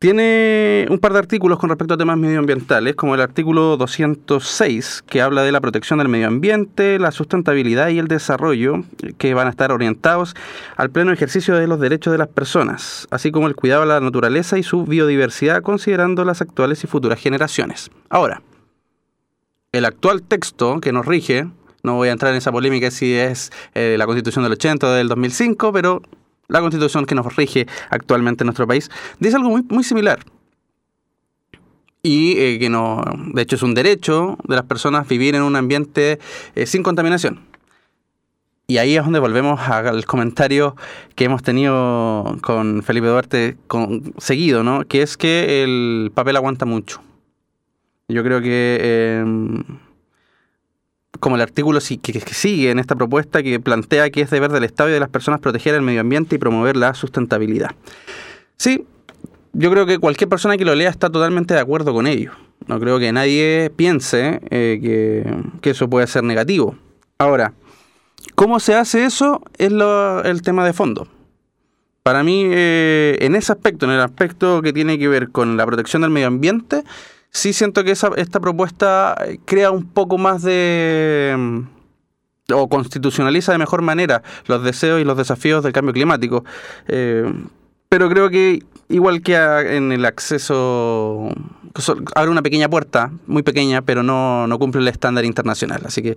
tiene 0.00 0.86
un 0.88 0.98
par 0.98 1.12
de 1.12 1.18
artículos 1.18 1.58
con 1.58 1.68
respecto 1.68 1.92
a 1.92 1.98
temas 1.98 2.16
medioambientales, 2.16 2.94
como 2.94 3.14
el 3.14 3.20
artículo 3.20 3.76
206, 3.76 5.04
que 5.06 5.20
habla 5.20 5.42
de 5.42 5.52
la 5.52 5.60
protección 5.60 5.98
del 5.98 6.08
medio 6.08 6.26
ambiente, 6.26 6.98
la 6.98 7.10
sustentabilidad 7.10 7.90
y 7.90 7.98
el 7.98 8.08
desarrollo, 8.08 8.82
que 9.18 9.34
van 9.34 9.46
a 9.46 9.50
estar 9.50 9.72
orientados 9.72 10.34
al 10.78 10.88
pleno 10.88 11.12
ejercicio 11.12 11.54
de 11.54 11.66
los 11.66 11.80
derechos 11.80 12.12
de 12.12 12.18
las 12.18 12.28
personas, 12.28 13.08
así 13.10 13.30
como 13.30 13.46
el 13.46 13.54
cuidado 13.54 13.82
de 13.82 13.88
la 13.88 14.00
naturaleza 14.00 14.56
y 14.56 14.62
su 14.62 14.86
biodiversidad, 14.86 15.60
considerando 15.60 16.24
las 16.24 16.40
actuales 16.40 16.82
y 16.82 16.86
futuras 16.86 17.20
generaciones. 17.20 17.90
Ahora, 18.08 18.40
el 19.72 19.84
actual 19.84 20.22
texto 20.22 20.80
que 20.80 20.92
nos 20.92 21.04
rige, 21.04 21.46
no 21.82 21.96
voy 21.96 22.08
a 22.08 22.12
entrar 22.12 22.32
en 22.32 22.38
esa 22.38 22.52
polémica 22.52 22.90
si 22.90 23.12
es 23.12 23.52
eh, 23.74 23.96
la 23.98 24.06
constitución 24.06 24.44
del 24.44 24.52
80 24.52 24.86
o 24.86 24.92
del 24.92 25.08
2005, 25.08 25.74
pero 25.74 26.00
la 26.50 26.60
constitución 26.60 27.06
que 27.06 27.14
nos 27.14 27.34
rige 27.36 27.66
actualmente 27.88 28.44
en 28.44 28.46
nuestro 28.46 28.66
país 28.66 28.90
dice 29.18 29.36
algo 29.36 29.50
muy, 29.50 29.62
muy 29.68 29.84
similar. 29.84 30.20
Y 32.02 32.38
eh, 32.38 32.58
que 32.58 32.70
no, 32.70 33.02
de 33.34 33.42
hecho 33.42 33.56
es 33.56 33.62
un 33.62 33.74
derecho 33.74 34.38
de 34.48 34.56
las 34.56 34.64
personas 34.64 35.06
vivir 35.06 35.34
en 35.34 35.42
un 35.42 35.56
ambiente 35.56 36.18
eh, 36.54 36.66
sin 36.66 36.82
contaminación. 36.82 37.40
Y 38.66 38.78
ahí 38.78 38.96
es 38.96 39.02
donde 39.02 39.18
volvemos 39.18 39.60
al 39.60 40.04
comentario 40.06 40.76
que 41.16 41.24
hemos 41.24 41.42
tenido 41.42 42.38
con 42.40 42.84
Felipe 42.84 43.08
Duarte 43.08 43.56
con, 43.66 44.14
seguido, 44.18 44.62
¿no? 44.62 44.84
Que 44.84 45.02
es 45.02 45.16
que 45.16 45.64
el 45.64 46.12
papel 46.14 46.36
aguanta 46.36 46.66
mucho. 46.66 47.02
Yo 48.08 48.22
creo 48.22 48.40
que, 48.40 48.78
eh, 48.80 49.24
como 51.18 51.36
el 51.36 51.42
artículo 51.42 51.80
que, 51.80 52.20
sigue 52.20 52.70
en 52.70 52.78
esta 52.78 52.94
propuesta, 52.94 53.42
que 53.42 53.58
plantea 53.58 54.10
que 54.10 54.20
es 54.20 54.30
deber 54.30 54.52
del 54.52 54.64
Estado 54.64 54.90
y 54.90 54.92
de 54.92 55.00
las 55.00 55.08
personas 55.08 55.40
proteger 55.40 55.74
el 55.74 55.82
medio 55.82 56.00
ambiente 56.00 56.36
y 56.36 56.38
promover 56.38 56.76
la 56.76 56.94
sustentabilidad. 56.94 57.70
Sí, 58.56 58.84
yo 59.52 59.70
creo 59.70 59.86
que 59.86 59.98
cualquier 59.98 60.28
persona 60.28 60.56
que 60.56 60.64
lo 60.64 60.74
lea 60.74 60.90
está 60.90 61.10
totalmente 61.10 61.54
de 61.54 61.60
acuerdo 61.60 61.92
con 61.92 62.06
ello. 62.06 62.32
No 62.66 62.78
creo 62.78 62.98
que 62.98 63.10
nadie 63.12 63.72
piense 63.74 64.40
eh, 64.50 64.78
que, 64.80 65.34
que 65.60 65.70
eso 65.70 65.90
puede 65.90 66.06
ser 66.06 66.22
negativo. 66.22 66.76
Ahora, 67.18 67.54
¿cómo 68.34 68.60
se 68.60 68.74
hace 68.74 69.04
eso? 69.04 69.42
Es 69.58 69.72
el 69.72 70.42
tema 70.42 70.64
de 70.64 70.72
fondo. 70.72 71.08
Para 72.02 72.22
mí, 72.22 72.44
eh, 72.46 73.18
en 73.20 73.34
ese 73.34 73.52
aspecto, 73.52 73.84
en 73.86 73.92
el 73.92 74.00
aspecto 74.00 74.62
que 74.62 74.72
tiene 74.72 74.98
que 74.98 75.08
ver 75.08 75.30
con 75.30 75.56
la 75.56 75.66
protección 75.66 76.02
del 76.02 76.10
medio 76.10 76.28
ambiente, 76.28 76.82
sí 77.30 77.52
siento 77.52 77.84
que 77.84 77.92
esa- 77.92 78.10
esta 78.16 78.40
propuesta 78.40 79.16
eh, 79.26 79.38
crea 79.44 79.70
un 79.70 79.84
poco 79.86 80.18
más 80.18 80.42
de... 80.42 81.34
mm, 81.38 81.60
o 82.52 82.68
constitucionaliza 82.68 83.52
de 83.52 83.58
mejor 83.58 83.80
manera 83.82 84.22
los 84.46 84.64
deseos 84.64 85.00
y 85.00 85.04
los 85.04 85.16
desafíos 85.16 85.62
del 85.62 85.72
cambio 85.72 85.92
climático. 85.94 86.44
Eh, 86.88 87.24
pero 87.88 88.08
creo 88.08 88.28
que 88.30 88.60
igual 88.88 89.20
que 89.22 89.36
en 89.36 89.92
el 89.92 90.04
acceso, 90.04 91.28
so- 91.76 91.96
abre 92.16 92.30
una 92.30 92.42
pequeña 92.42 92.68
puerta, 92.68 93.12
muy 93.26 93.42
pequeña, 93.44 93.82
pero 93.82 94.02
no, 94.02 94.46
no 94.48 94.58
cumple 94.58 94.80
el 94.80 94.88
estándar 94.88 95.24
internacional. 95.24 95.82
Así 95.84 96.02
que 96.02 96.16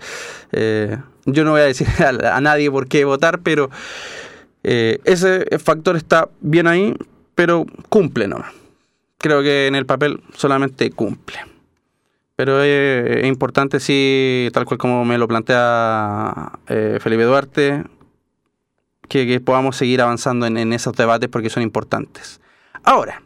eh, 0.52 0.98
yo 1.26 1.44
no 1.44 1.52
voy 1.52 1.62
a 1.62 1.66
decir 1.66 1.88
a, 2.00 2.42
nadie 2.42 2.70
por 2.72 2.88
qué 2.88 3.06
votar, 3.06 3.40
pero 3.42 3.70
ese 4.64 5.46
factor 5.60 5.96
está 5.98 6.30
bien 6.42 6.68
ahí, 6.68 6.96
pero 7.36 7.66
cumple 7.90 8.28
nomás. 8.28 8.52
Creo 9.24 9.42
que 9.42 9.68
en 9.68 9.76
el 9.76 9.86
papel 9.86 10.22
solamente 10.36 10.92
cumple. 10.92 11.38
Pero 12.36 12.62
es 12.62 13.26
importante, 13.26 13.80
sí, 13.80 14.50
tal 14.52 14.66
cual 14.66 14.78
como 14.78 15.06
me 15.06 15.18
lo 15.18 15.30
plantea 15.30 16.52
eh, 16.68 16.98
Felipe 17.00 17.24
Duarte, 17.24 17.86
que, 19.08 19.40
podamos 19.40 19.78
seguir 19.78 20.02
avanzando 20.02 20.46
en, 20.46 20.58
en 20.58 20.74
esos 20.74 20.94
debates 20.98 21.30
porque 21.30 21.50
son 21.50 21.64
importantes. 21.64 22.42
Ahora, 22.84 23.22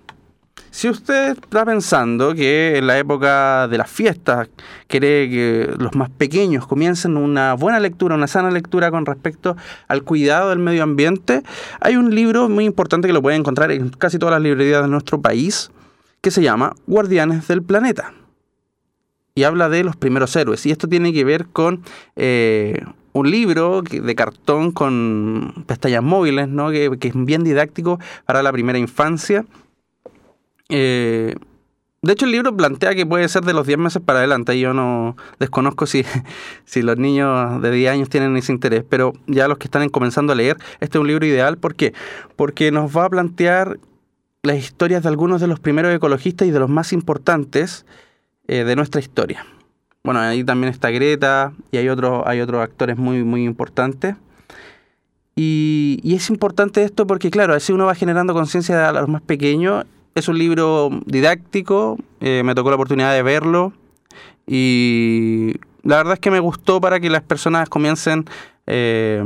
si 0.70 0.88
usted 0.88 1.30
está 1.30 1.66
pensando 1.66 2.36
que 2.36 2.78
en 2.78 2.86
la 2.86 3.00
época 3.00 3.68
de 3.68 3.80
las 3.80 3.90
fiestas 3.90 4.50
quiere 4.86 5.28
que 5.32 5.74
los 5.80 5.96
más 5.96 6.12
pequeños 6.12 6.68
comiencen 6.68 7.18
una 7.18 7.56
buena 7.56 7.80
lectura, 7.80 8.14
una 8.14 8.28
sana 8.28 8.52
lectura 8.52 8.92
con 8.92 9.08
respecto 9.08 9.58
al 9.88 10.04
cuidado 10.04 10.52
del 10.52 10.60
medio 10.60 10.84
ambiente, 10.84 11.42
hay 11.80 11.96
un 11.96 12.14
libro 12.14 12.50
muy 12.50 12.66
importante 12.66 13.08
que 13.08 13.14
lo 13.16 13.24
pueden 13.24 13.40
encontrar 13.40 13.72
en 13.72 13.90
casi 13.90 14.20
todas 14.20 14.34
las 14.34 14.44
librerías 14.44 14.84
de 14.84 14.90
nuestro 14.90 15.20
país 15.20 15.72
que 16.22 16.32
se 16.32 16.42
llama 16.42 16.76
Guardianes 16.88 17.48
del 17.48 17.64
Planeta. 17.64 18.14
Y 19.36 19.44
habla 19.44 19.70
de 19.70 19.84
los 19.84 19.96
primeros 19.96 20.36
héroes. 20.36 20.66
Y 20.66 20.72
esto 20.72 20.88
tiene 20.88 21.14
que 21.14 21.24
ver 21.24 21.48
con 21.48 21.84
eh, 22.16 22.82
un 23.14 23.30
libro 23.30 23.82
de 23.84 24.16
cartón 24.16 24.72
con 24.72 25.64
pestañas 25.68 26.04
móviles, 26.04 26.48
¿no? 26.48 26.72
que, 26.72 26.98
que 27.00 27.10
es 27.10 27.14
bien 27.16 27.44
didáctico 27.44 28.00
para 28.26 28.42
la 28.42 28.52
primera 28.52 28.80
infancia. 28.80 29.46
Eh, 30.70 31.36
de 32.04 32.14
hecho, 32.14 32.26
el 32.26 32.32
libro 32.32 32.56
plantea 32.56 32.94
que 32.94 33.06
puede 33.06 33.28
ser 33.28 33.44
de 33.44 33.54
los 33.54 33.66
10 33.66 33.80
meses 33.80 34.02
para 34.02 34.20
adelante. 34.20 34.58
Yo 34.60 34.74
no 34.74 35.18
desconozco 35.40 35.88
si, 35.88 36.06
si 36.66 36.82
los 36.82 36.98
niños 36.98 37.62
de 37.62 37.72
10 37.72 37.92
años 37.92 38.10
tienen 38.10 38.38
ese 38.38 38.52
interés, 38.52 38.84
pero 38.88 39.14
ya 39.26 39.48
los 39.48 39.58
que 39.58 39.66
están 39.66 39.90
comenzando 39.90 40.34
a 40.34 40.36
leer, 40.36 40.58
este 40.80 40.98
es 40.98 41.02
un 41.02 41.08
libro 41.08 41.26
ideal. 41.26 41.58
¿Por 41.58 41.76
qué? 41.76 41.94
Porque 42.36 42.72
nos 42.72 42.96
va 42.96 43.06
a 43.06 43.10
plantear 43.10 43.80
las 44.48 44.58
historias 44.58 45.04
de 45.04 45.10
algunos 45.10 45.42
de 45.42 45.48
los 45.48 45.60
primeros 45.60 45.94
ecologistas 45.94 46.48
y 46.48 46.52
de 46.52 46.60
los 46.60 46.70
más 46.70 46.94
importantes 46.94 47.86
eh, 48.48 48.64
de 48.64 48.76
nuestra 48.76 49.02
historia. 49.02 49.46
Bueno, 50.04 50.22
ahí 50.22 50.44
también 50.44 50.72
está 50.72 50.90
Greta 50.90 51.52
y 51.70 51.78
hay 51.78 51.90
otros, 51.90 52.24
hay 52.26 52.40
otros 52.40 52.64
actores 52.64 52.98
muy, 52.98 53.24
muy 53.24 53.44
importantes. 53.44 54.16
Y, 55.36 56.00
es 56.04 56.30
importante 56.30 56.82
esto 56.84 57.06
porque, 57.06 57.30
claro, 57.30 57.54
así 57.54 57.74
uno 57.74 57.86
va 57.86 57.94
generando 57.94 58.34
conciencia 58.34 58.88
a 58.88 58.94
los 58.94 59.10
más 59.10 59.22
pequeños. 59.22 59.86
Es 60.16 60.30
un 60.30 60.40
libro 60.40 60.90
didáctico, 61.06 61.98
eh, 62.22 62.42
me 62.44 62.56
tocó 62.56 62.70
la 62.70 62.76
oportunidad 62.76 63.14
de 63.14 63.22
verlo 63.22 63.74
y 64.48 65.56
la 65.84 65.98
verdad 65.98 66.14
es 66.14 66.20
que 66.20 66.32
me 66.32 66.40
gustó 66.40 66.80
para 66.80 67.00
que 67.02 67.10
las 67.10 67.22
personas 67.22 67.68
comiencen 67.70 68.26
eh, 68.66 69.22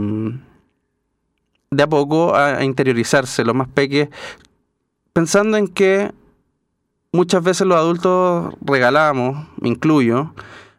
de 1.70 1.84
a 1.84 1.88
poco 1.88 2.36
a, 2.36 2.64
interiorizarse, 2.66 3.46
los 3.46 3.56
más 3.56 3.70
pequeños, 3.70 4.10
pensando 5.14 5.58
en 5.58 5.68
que 5.68 6.12
muchas 7.12 7.44
veces 7.44 7.68
los 7.68 7.78
adultos 7.78 8.54
regalamos, 8.62 9.48
incluyo, 9.62 10.34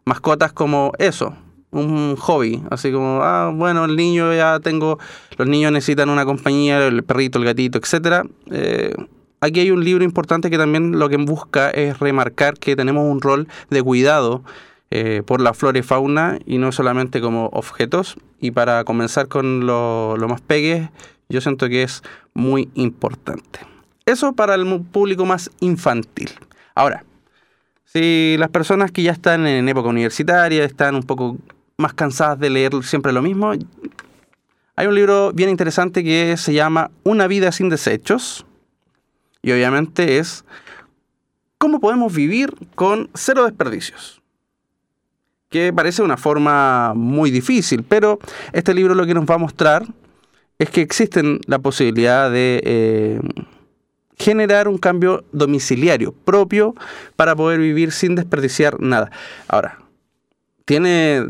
mascotas 0.05 0.53
como 0.53 0.93
eso, 0.99 1.35
un 1.70 2.16
hobby, 2.16 2.62
así 2.70 2.93
como, 2.93 3.20
ah, 3.22 3.51
bueno, 3.55 3.85
el 3.85 3.97
niño 3.97 4.33
ya 4.35 4.61
tengo, 4.61 4.99
los 5.37 5.49
niños 5.49 5.72
necesitan 5.72 6.09
una 6.09 6.24
compañía, 6.24 6.87
el 6.87 7.03
perrito, 7.03 7.39
el 7.39 7.45
gatito, 7.45 7.78
etcétera. 7.78 8.24
Eh, 8.51 8.95
aquí 9.41 9.61
hay 9.61 9.70
un 9.70 9.85
libro 9.85 10.05
importante 10.05 10.51
que 10.51 10.59
también 10.59 10.99
lo 10.99 11.09
que 11.09 11.16
busca 11.16 11.70
es 11.70 11.99
remarcar 11.99 12.59
que 12.59 12.76
tenemos 12.76 13.11
un 13.11 13.20
rol 13.20 13.49
de 13.70 13.83
cuidado 13.83 14.43
eh, 14.91 15.22
por 15.24 15.41
la 15.41 15.55
flora 15.55 15.78
y 15.78 15.83
fauna 15.83 16.39
y 16.45 16.59
no 16.59 16.72
solamente 16.72 17.22
como 17.22 17.47
objetos. 17.47 18.16
Y 18.41 18.51
para 18.51 18.85
comenzar 18.85 19.28
con 19.28 19.64
lo, 19.66 20.16
lo 20.18 20.28
más 20.28 20.43
pegue, 20.43 20.91
yo 21.30 21.41
siento 21.41 21.68
que 21.70 21.83
es 21.83 22.03
muy 22.35 22.68
importante. 22.74 23.72
Eso 24.07 24.33
para 24.33 24.55
el 24.55 24.81
público 24.81 25.25
más 25.25 25.51
infantil. 25.61 26.31
Ahora, 26.75 27.05
si 27.85 28.37
las 28.39 28.49
personas 28.49 28.91
que 28.91 29.03
ya 29.03 29.13
están 29.13 29.47
en 29.47 29.69
época 29.69 29.89
universitaria 29.89 30.65
están 30.65 30.95
un 30.95 31.03
poco 31.03 31.37
más 31.77 31.93
cansadas 31.95 32.39
de 32.39 32.51
leer 32.51 32.73
siempre 32.83 33.13
lo 33.13 33.23
mismo, 33.23 33.53
hay 34.75 34.87
un 34.87 34.95
libro 34.95 35.33
bien 35.33 35.51
interesante 35.51 36.03
que 36.03 36.37
se 36.37 36.55
llama 36.55 36.91
Una 37.05 37.27
vida 37.27 37.53
sin 37.53 37.69
desechos. 37.69 38.47
Y 39.43 39.53
obviamente 39.53 40.19
es 40.19 40.45
cómo 41.59 41.81
podemos 41.81 42.13
vivir 42.15 42.55
con 42.75 43.11
cero 43.15 43.45
desperdicios. 43.45 44.23
Que 45.51 45.73
parece 45.73 46.03
una 46.03 46.17
forma 46.17 46.95
muy 46.95 47.31
difícil, 47.31 47.85
pero 47.85 48.19
este 48.53 48.73
libro 48.73 48.95
lo 48.95 49.05
que 49.05 49.15
nos 49.15 49.27
va 49.27 49.35
a 49.35 49.39
mostrar 49.39 49.85
es 50.59 50.71
que 50.71 50.81
existen 50.81 51.41
la 51.47 51.59
posibilidad 51.59 52.31
de 52.31 52.63
eh, 52.65 53.21
generar 54.23 54.68
un 54.68 54.79
cambio 54.79 55.25
domiciliario 55.33 56.12
propio 56.12 56.75
para 57.16 57.35
poder 57.35 57.59
vivir 57.59 57.91
sin 57.91 58.14
desperdiciar 58.14 58.81
nada. 58.81 59.11
Ahora, 59.49 59.79
tiene, 60.64 61.27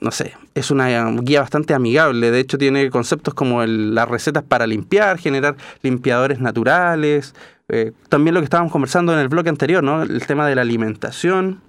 no 0.00 0.10
sé, 0.10 0.34
es 0.54 0.70
una 0.70 1.10
guía 1.20 1.40
bastante 1.40 1.74
amigable. 1.74 2.30
De 2.30 2.40
hecho, 2.40 2.58
tiene 2.58 2.90
conceptos 2.90 3.34
como 3.34 3.64
las 3.64 4.08
recetas 4.08 4.42
para 4.42 4.66
limpiar, 4.66 5.18
generar 5.18 5.56
limpiadores 5.82 6.40
naturales. 6.40 7.34
eh, 7.68 7.92
también 8.08 8.34
lo 8.34 8.40
que 8.40 8.44
estábamos 8.44 8.72
conversando 8.72 9.12
en 9.12 9.20
el 9.20 9.28
bloque 9.28 9.48
anterior, 9.48 9.82
¿no? 9.82 10.02
El 10.02 10.26
tema 10.26 10.46
de 10.46 10.54
la 10.54 10.62
alimentación. 10.62 11.60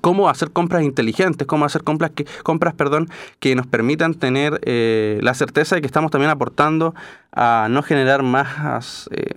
Cómo 0.00 0.28
hacer 0.28 0.50
compras 0.50 0.82
inteligentes, 0.82 1.46
cómo 1.46 1.64
hacer 1.64 1.84
compras 1.84 2.12
que, 2.12 2.26
compras, 2.42 2.74
perdón, 2.74 3.08
que 3.40 3.54
nos 3.54 3.66
permitan 3.66 4.14
tener 4.14 4.60
eh, 4.64 5.18
la 5.22 5.34
certeza 5.34 5.74
de 5.74 5.82
que 5.82 5.86
estamos 5.86 6.10
también 6.10 6.30
aportando 6.30 6.94
a 7.32 7.68
no 7.70 7.82
generar 7.82 8.22
más, 8.22 9.08
eh, 9.12 9.34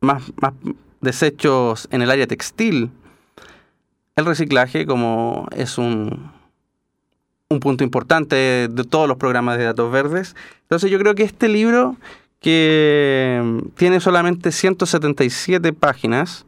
más, 0.00 0.22
más 0.40 0.52
desechos 1.00 1.88
en 1.90 2.02
el 2.02 2.10
área 2.10 2.26
textil. 2.26 2.90
El 4.16 4.26
reciclaje, 4.26 4.86
como 4.86 5.48
es 5.52 5.78
un, 5.78 6.30
un 7.48 7.60
punto 7.60 7.84
importante 7.84 8.68
de 8.68 8.84
todos 8.84 9.08
los 9.08 9.16
programas 9.16 9.58
de 9.58 9.64
datos 9.64 9.90
verdes. 9.92 10.34
Entonces 10.62 10.90
yo 10.90 10.98
creo 10.98 11.14
que 11.14 11.22
este 11.22 11.48
libro, 11.48 11.96
que 12.40 13.60
tiene 13.76 14.00
solamente 14.00 14.52
177 14.52 15.72
páginas, 15.72 16.44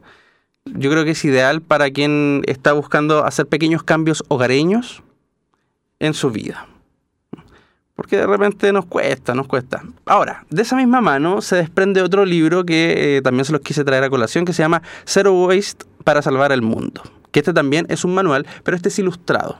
yo 0.75 0.89
creo 0.89 1.05
que 1.05 1.11
es 1.11 1.25
ideal 1.25 1.61
para 1.61 1.89
quien 1.91 2.41
está 2.45 2.73
buscando 2.73 3.25
hacer 3.25 3.47
pequeños 3.47 3.83
cambios 3.83 4.23
hogareños 4.27 5.03
en 5.99 6.13
su 6.13 6.31
vida. 6.31 6.67
Porque 7.95 8.15
de 8.15 8.27
repente 8.27 8.71
nos 8.71 8.85
cuesta, 8.85 9.35
nos 9.35 9.47
cuesta. 9.47 9.83
Ahora, 10.05 10.45
de 10.49 10.61
esa 10.61 10.77
misma 10.77 11.01
mano 11.01 11.41
se 11.41 11.57
desprende 11.57 12.01
otro 12.01 12.23
libro 12.25 12.63
que 12.63 13.17
eh, 13.17 13.21
también 13.21 13.43
se 13.43 13.51
los 13.51 13.61
quise 13.61 13.83
traer 13.83 14.03
a 14.05 14.09
colación, 14.09 14.45
que 14.45 14.53
se 14.53 14.61
llama 14.61 14.81
Zero 15.05 15.33
Waste 15.33 15.85
para 16.05 16.21
salvar 16.21 16.53
el 16.53 16.61
mundo. 16.61 17.03
Que 17.31 17.39
este 17.39 17.53
también 17.53 17.85
es 17.89 18.05
un 18.05 18.15
manual, 18.15 18.47
pero 18.63 18.77
este 18.77 18.87
es 18.87 18.97
ilustrado. 18.99 19.59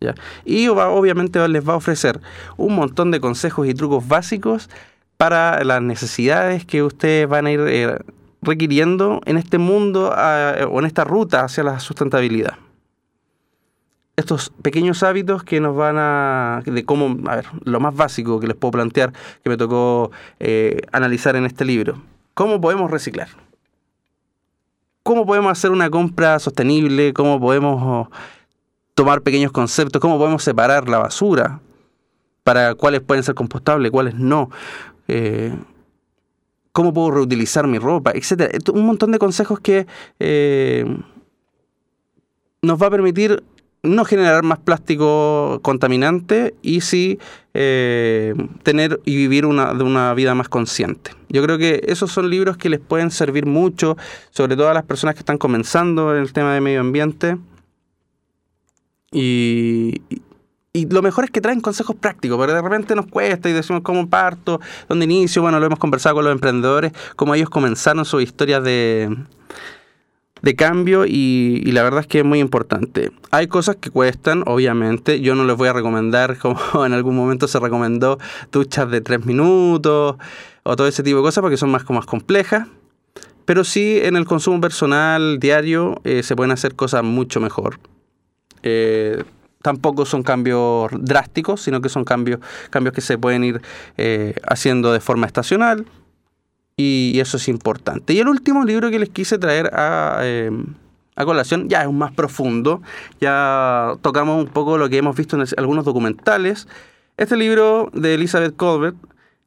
¿ya? 0.00 0.14
Y 0.44 0.68
obviamente 0.68 1.46
les 1.48 1.68
va 1.68 1.72
a 1.72 1.76
ofrecer 1.76 2.20
un 2.56 2.76
montón 2.76 3.10
de 3.10 3.20
consejos 3.20 3.66
y 3.66 3.74
trucos 3.74 4.06
básicos 4.06 4.70
para 5.16 5.62
las 5.64 5.82
necesidades 5.82 6.64
que 6.64 6.82
ustedes 6.82 7.28
van 7.28 7.46
a 7.46 7.50
ir 7.50 7.60
eh, 7.66 7.98
requiriendo 8.42 9.20
en 9.24 9.38
este 9.38 9.58
mundo 9.58 10.10
o 10.10 10.78
en 10.78 10.84
esta 10.84 11.04
ruta 11.04 11.44
hacia 11.44 11.62
la 11.62 11.80
sustentabilidad. 11.80 12.58
Estos 14.16 14.50
pequeños 14.60 15.02
hábitos 15.02 15.42
que 15.42 15.60
nos 15.60 15.74
van 15.74 15.96
a... 15.98 16.62
de 16.66 16.84
cómo, 16.84 17.16
a 17.30 17.36
ver, 17.36 17.46
lo 17.64 17.80
más 17.80 17.94
básico 17.94 18.40
que 18.40 18.46
les 18.46 18.56
puedo 18.56 18.72
plantear, 18.72 19.12
que 19.42 19.48
me 19.48 19.56
tocó 19.56 20.10
eh, 20.38 20.82
analizar 20.92 21.34
en 21.34 21.46
este 21.46 21.64
libro. 21.64 22.02
¿Cómo 22.34 22.60
podemos 22.60 22.90
reciclar? 22.90 23.28
¿Cómo 25.02 25.24
podemos 25.24 25.50
hacer 25.50 25.70
una 25.70 25.88
compra 25.88 26.38
sostenible? 26.38 27.12
¿Cómo 27.14 27.40
podemos 27.40 27.82
oh, 27.82 28.10
tomar 28.94 29.22
pequeños 29.22 29.50
conceptos? 29.50 30.00
¿Cómo 30.00 30.18
podemos 30.18 30.44
separar 30.44 30.88
la 30.88 30.98
basura? 30.98 31.60
Para 32.44 32.74
cuáles 32.74 33.00
pueden 33.00 33.24
ser 33.24 33.34
compostables, 33.34 33.90
cuáles 33.90 34.14
no. 34.14 34.50
Eh, 35.08 35.54
cómo 36.72 36.92
puedo 36.92 37.10
reutilizar 37.12 37.66
mi 37.66 37.78
ropa, 37.78 38.12
etcétera. 38.14 38.58
Un 38.72 38.86
montón 38.86 39.12
de 39.12 39.18
consejos 39.18 39.60
que 39.60 39.86
eh, 40.18 40.84
nos 42.62 42.80
va 42.80 42.86
a 42.86 42.90
permitir 42.90 43.42
no 43.82 44.04
generar 44.04 44.44
más 44.44 44.60
plástico 44.60 45.58
contaminante 45.62 46.54
y 46.62 46.82
sí 46.82 47.18
eh, 47.52 48.32
tener 48.62 49.00
y 49.04 49.16
vivir 49.16 49.44
una, 49.44 49.74
de 49.74 49.82
una 49.82 50.14
vida 50.14 50.34
más 50.34 50.48
consciente. 50.48 51.10
Yo 51.28 51.42
creo 51.42 51.58
que 51.58 51.82
esos 51.86 52.12
son 52.12 52.30
libros 52.30 52.56
que 52.56 52.68
les 52.68 52.78
pueden 52.78 53.10
servir 53.10 53.44
mucho, 53.44 53.96
sobre 54.30 54.56
todo 54.56 54.68
a 54.68 54.74
las 54.74 54.84
personas 54.84 55.14
que 55.16 55.20
están 55.20 55.38
comenzando 55.38 56.14
en 56.14 56.22
el 56.22 56.32
tema 56.32 56.54
de 56.54 56.60
medio 56.60 56.80
ambiente. 56.80 57.38
Y, 59.10 60.00
y- 60.72 60.86
lo 60.88 61.02
mejor 61.02 61.24
es 61.24 61.30
que 61.30 61.40
traen 61.40 61.60
consejos 61.60 61.96
prácticos, 61.96 62.38
pero 62.38 62.54
de 62.54 62.62
repente 62.62 62.94
nos 62.94 63.06
cuesta 63.06 63.48
y 63.48 63.52
decimos 63.52 63.82
cómo 63.82 64.08
parto, 64.08 64.60
dónde 64.88 65.04
inicio. 65.04 65.42
Bueno, 65.42 65.60
lo 65.60 65.66
hemos 65.66 65.78
conversado 65.78 66.16
con 66.16 66.24
los 66.24 66.32
emprendedores, 66.32 66.92
cómo 67.16 67.34
ellos 67.34 67.50
comenzaron 67.50 68.04
sus 68.04 68.22
historias 68.22 68.64
de, 68.64 69.14
de 70.40 70.56
cambio 70.56 71.04
y, 71.06 71.62
y 71.64 71.72
la 71.72 71.82
verdad 71.82 72.00
es 72.00 72.06
que 72.06 72.20
es 72.20 72.24
muy 72.24 72.40
importante. 72.40 73.12
Hay 73.30 73.48
cosas 73.48 73.76
que 73.76 73.90
cuestan, 73.90 74.44
obviamente. 74.46 75.20
Yo 75.20 75.34
no 75.34 75.44
les 75.44 75.56
voy 75.56 75.68
a 75.68 75.72
recomendar, 75.74 76.38
como 76.40 76.58
en 76.86 76.92
algún 76.94 77.16
momento 77.16 77.48
se 77.48 77.60
recomendó, 77.60 78.18
duchas 78.50 78.90
de 78.90 79.00
tres 79.02 79.26
minutos 79.26 80.16
o 80.62 80.76
todo 80.76 80.86
ese 80.86 81.02
tipo 81.02 81.18
de 81.18 81.22
cosas 81.22 81.42
porque 81.42 81.56
son 81.58 81.70
más, 81.70 81.88
más 81.90 82.06
complejas. 82.06 82.66
Pero 83.44 83.64
sí 83.64 83.98
en 84.00 84.16
el 84.16 84.24
consumo 84.24 84.60
personal 84.60 85.38
diario 85.40 86.00
eh, 86.04 86.22
se 86.22 86.34
pueden 86.36 86.52
hacer 86.52 86.76
cosas 86.76 87.02
mucho 87.02 87.40
mejor. 87.40 87.78
Eh, 88.62 89.22
tampoco 89.62 90.04
son 90.04 90.22
cambios 90.22 90.90
drásticos, 90.92 91.62
sino 91.62 91.80
que 91.80 91.88
son 91.88 92.04
cambios, 92.04 92.40
cambios 92.70 92.94
que 92.94 93.00
se 93.00 93.18
pueden 93.18 93.44
ir 93.44 93.62
eh, 93.96 94.34
haciendo 94.46 94.92
de 94.92 95.00
forma 95.00 95.26
estacional 95.26 95.86
y, 96.76 97.18
eso 97.20 97.36
es 97.36 97.48
importante. 97.48 98.12
Y 98.12 98.18
el 98.18 98.28
último 98.28 98.64
libro 98.64 98.90
que 98.90 98.98
les 98.98 99.08
quise 99.08 99.38
traer 99.38 99.70
a, 99.74 100.20
eh, 100.22 100.50
a 101.16 101.24
colación 101.24 101.68
ya 101.68 101.82
es 101.82 101.86
un 101.86 101.98
más 101.98 102.12
profundo, 102.12 102.82
ya 103.20 103.94
tocamos 104.02 104.42
un 104.42 104.50
poco 104.50 104.78
lo 104.78 104.88
que 104.88 104.98
hemos 104.98 105.16
visto 105.16 105.36
en 105.36 105.46
algunos 105.56 105.84
documentales. 105.84 106.66
Este 107.16 107.36
libro 107.36 107.90
de 107.92 108.14
Elizabeth 108.14 108.56
Colbert 108.56 108.96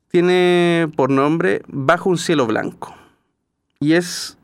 tiene 0.09 0.87
por 0.95 1.09
nombre 1.09 1.61
Bajo 1.67 2.09
un 2.09 2.17
cielo 2.17 2.45
blanco 2.45 2.95
y 3.79 3.93
es 3.93 4.37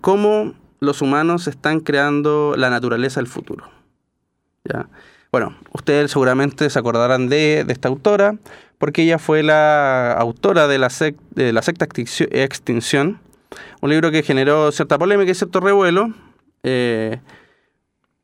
cómo 0.00 0.54
los 0.78 1.02
humanos 1.02 1.48
están 1.48 1.80
creando 1.80 2.54
la 2.56 2.70
naturaleza 2.70 3.20
del 3.20 3.26
futuro. 3.26 3.79
¿Ya? 4.64 4.88
Bueno, 5.32 5.54
ustedes 5.72 6.10
seguramente 6.10 6.68
se 6.70 6.78
acordarán 6.78 7.28
de, 7.28 7.64
esta 7.68 7.88
autora, 7.88 8.36
porque 8.78 9.02
ella 9.02 9.18
fue 9.18 9.42
la 9.42 10.12
autora 10.12 10.66
de 10.66 10.78
la, 10.78 10.88
de 11.30 11.52
la 11.52 11.62
secta 11.62 11.86
extinción, 11.86 13.20
un 13.80 13.90
libro 13.90 14.10
que 14.10 14.22
generó 14.22 14.72
cierta 14.72 14.98
polémica 14.98 15.30
y 15.30 15.34
cierto 15.34 15.60
revuelo, 15.60 16.12
eh, 16.64 17.20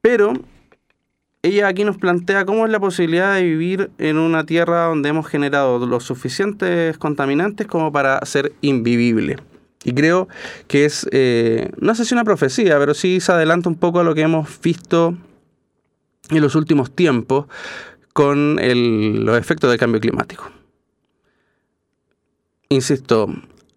pero 0.00 0.32
ella 1.42 1.68
aquí 1.68 1.84
nos 1.84 1.96
plantea 1.96 2.44
cómo 2.44 2.66
es 2.66 2.72
la 2.72 2.80
posibilidad 2.80 3.34
de 3.34 3.44
vivir 3.44 3.90
en 3.98 4.18
una 4.18 4.44
tierra 4.44 4.86
donde 4.86 5.08
hemos 5.08 5.28
generado 5.28 5.84
los 5.86 6.02
suficientes 6.02 6.98
contaminantes 6.98 7.68
como 7.68 7.92
para 7.92 8.18
ser 8.26 8.52
invivible. 8.62 9.36
Y 9.84 9.92
creo 9.92 10.26
que 10.66 10.86
es, 10.86 11.06
eh, 11.12 11.70
no 11.78 11.94
sé 11.94 12.04
si 12.04 12.14
una 12.14 12.24
profecía, 12.24 12.76
pero 12.80 12.94
sí 12.94 13.20
se 13.20 13.30
adelanta 13.30 13.68
un 13.68 13.76
poco 13.76 14.00
a 14.00 14.04
lo 14.04 14.16
que 14.16 14.22
hemos 14.22 14.60
visto 14.60 15.16
en 16.30 16.40
los 16.40 16.54
últimos 16.54 16.90
tiempos 16.90 17.46
con 18.12 18.56
los 18.56 19.38
efectos 19.38 19.70
del 19.70 19.78
cambio 19.78 20.00
climático. 20.00 20.50
Insisto, 22.68 23.28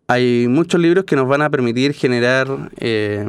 hay 0.07 0.47
muchos 0.47 0.79
libros 0.81 1.05
que 1.05 1.15
nos 1.15 1.27
van 1.27 1.41
a 1.41 1.49
permitir 1.49 1.93
generar 1.93 2.71
eh, 2.77 3.27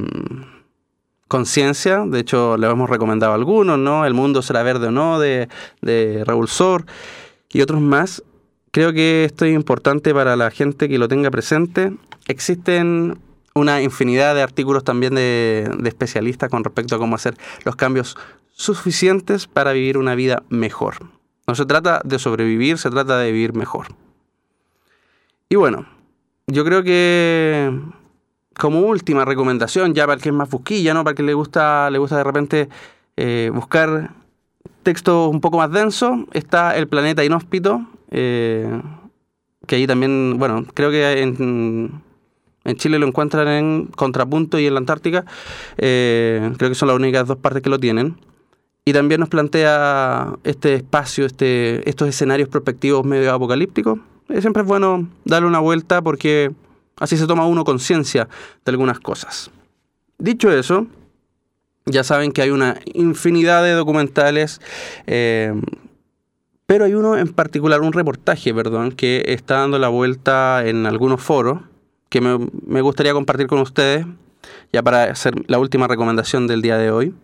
conciencia. 1.28 2.04
De 2.06 2.20
hecho, 2.20 2.56
le 2.56 2.66
hemos 2.66 2.88
recomendado 2.88 3.34
algunos, 3.34 3.78
¿no? 3.78 4.06
El 4.06 4.14
mundo 4.14 4.40
será 4.40 4.62
verde 4.62 4.86
o 4.86 4.90
no, 4.90 5.20
de, 5.20 5.48
de 5.82 6.24
Raúl 6.24 6.48
Sor, 6.48 6.86
y 7.52 7.60
otros 7.60 7.80
más. 7.80 8.22
Creo 8.70 8.92
que 8.92 9.24
esto 9.24 9.44
es 9.44 9.54
importante 9.54 10.14
para 10.14 10.36
la 10.36 10.50
gente 10.50 10.88
que 10.88 10.98
lo 10.98 11.08
tenga 11.08 11.30
presente. 11.30 11.92
Existen 12.28 13.18
una 13.54 13.82
infinidad 13.82 14.34
de 14.34 14.42
artículos 14.42 14.84
también 14.84 15.14
de, 15.14 15.68
de 15.76 15.88
especialistas 15.88 16.48
con 16.48 16.64
respecto 16.64 16.94
a 16.94 16.98
cómo 16.98 17.16
hacer 17.16 17.34
los 17.64 17.76
cambios 17.76 18.16
suficientes 18.60 19.46
para 19.46 19.72
vivir 19.72 19.96
una 19.96 20.14
vida 20.14 20.42
mejor. 20.50 20.96
No 21.46 21.54
se 21.54 21.64
trata 21.64 22.02
de 22.04 22.18
sobrevivir, 22.18 22.76
se 22.76 22.90
trata 22.90 23.16
de 23.16 23.32
vivir 23.32 23.54
mejor. 23.54 23.86
Y 25.48 25.56
bueno, 25.56 25.86
yo 26.46 26.62
creo 26.64 26.82
que 26.82 27.72
como 28.58 28.80
última 28.80 29.24
recomendación, 29.24 29.94
ya 29.94 30.04
para 30.04 30.16
el 30.16 30.22
que 30.22 30.28
es 30.28 30.34
más 30.34 30.50
busquilla, 30.50 30.92
¿no? 30.92 31.02
Para 31.04 31.12
el 31.12 31.16
que 31.16 31.22
le 31.22 31.32
gusta, 31.32 31.88
le 31.88 31.98
gusta 31.98 32.18
de 32.18 32.24
repente 32.24 32.68
eh, 33.16 33.50
buscar 33.52 34.10
texto 34.82 35.28
un 35.28 35.40
poco 35.40 35.56
más 35.56 35.72
denso, 35.72 36.26
está 36.32 36.76
El 36.76 36.86
planeta 36.86 37.24
inhóspito, 37.24 37.86
eh, 38.10 38.82
que 39.66 39.76
ahí 39.76 39.86
también, 39.86 40.36
bueno, 40.38 40.66
creo 40.74 40.90
que 40.90 41.22
en, 41.22 42.02
en 42.64 42.76
Chile 42.76 42.98
lo 42.98 43.06
encuentran 43.06 43.48
en 43.48 43.86
Contrapunto 43.86 44.58
y 44.58 44.66
en 44.66 44.74
la 44.74 44.80
Antártica, 44.80 45.24
eh, 45.78 46.52
creo 46.58 46.68
que 46.68 46.74
son 46.74 46.88
las 46.88 46.96
únicas 46.96 47.26
dos 47.26 47.38
partes 47.38 47.62
que 47.62 47.70
lo 47.70 47.78
tienen. 47.78 48.16
Y 48.90 48.92
también 48.92 49.20
nos 49.20 49.28
plantea 49.28 50.34
este 50.42 50.74
espacio, 50.74 51.24
este, 51.24 51.88
estos 51.88 52.08
escenarios 52.08 52.48
prospectivos 52.48 53.06
medio 53.06 53.32
apocalípticos. 53.32 54.00
Eh, 54.28 54.40
siempre 54.40 54.62
es 54.62 54.68
bueno 54.68 55.08
darle 55.24 55.46
una 55.46 55.60
vuelta 55.60 56.02
porque 56.02 56.50
así 56.98 57.16
se 57.16 57.28
toma 57.28 57.46
uno 57.46 57.62
conciencia 57.62 58.26
de 58.64 58.70
algunas 58.72 58.98
cosas. 58.98 59.52
Dicho 60.18 60.50
eso, 60.50 60.88
ya 61.86 62.02
saben 62.02 62.32
que 62.32 62.42
hay 62.42 62.50
una 62.50 62.80
infinidad 62.92 63.62
de 63.62 63.74
documentales, 63.74 64.60
eh, 65.06 65.54
pero 66.66 66.84
hay 66.84 66.94
uno 66.94 67.16
en 67.16 67.28
particular, 67.28 67.82
un 67.82 67.92
reportaje, 67.92 68.52
perdón, 68.52 68.90
que 68.90 69.22
está 69.28 69.58
dando 69.60 69.78
la 69.78 69.86
vuelta 69.86 70.66
en 70.66 70.84
algunos 70.84 71.22
foros 71.22 71.60
que 72.08 72.20
me, 72.20 72.44
me 72.66 72.80
gustaría 72.80 73.12
compartir 73.12 73.46
con 73.46 73.60
ustedes, 73.60 74.04
ya 74.72 74.82
para 74.82 75.04
hacer 75.04 75.48
la 75.48 75.60
última 75.60 75.86
recomendación 75.86 76.48
del 76.48 76.60
día 76.60 76.76
de 76.76 76.90
hoy, 76.90 77.14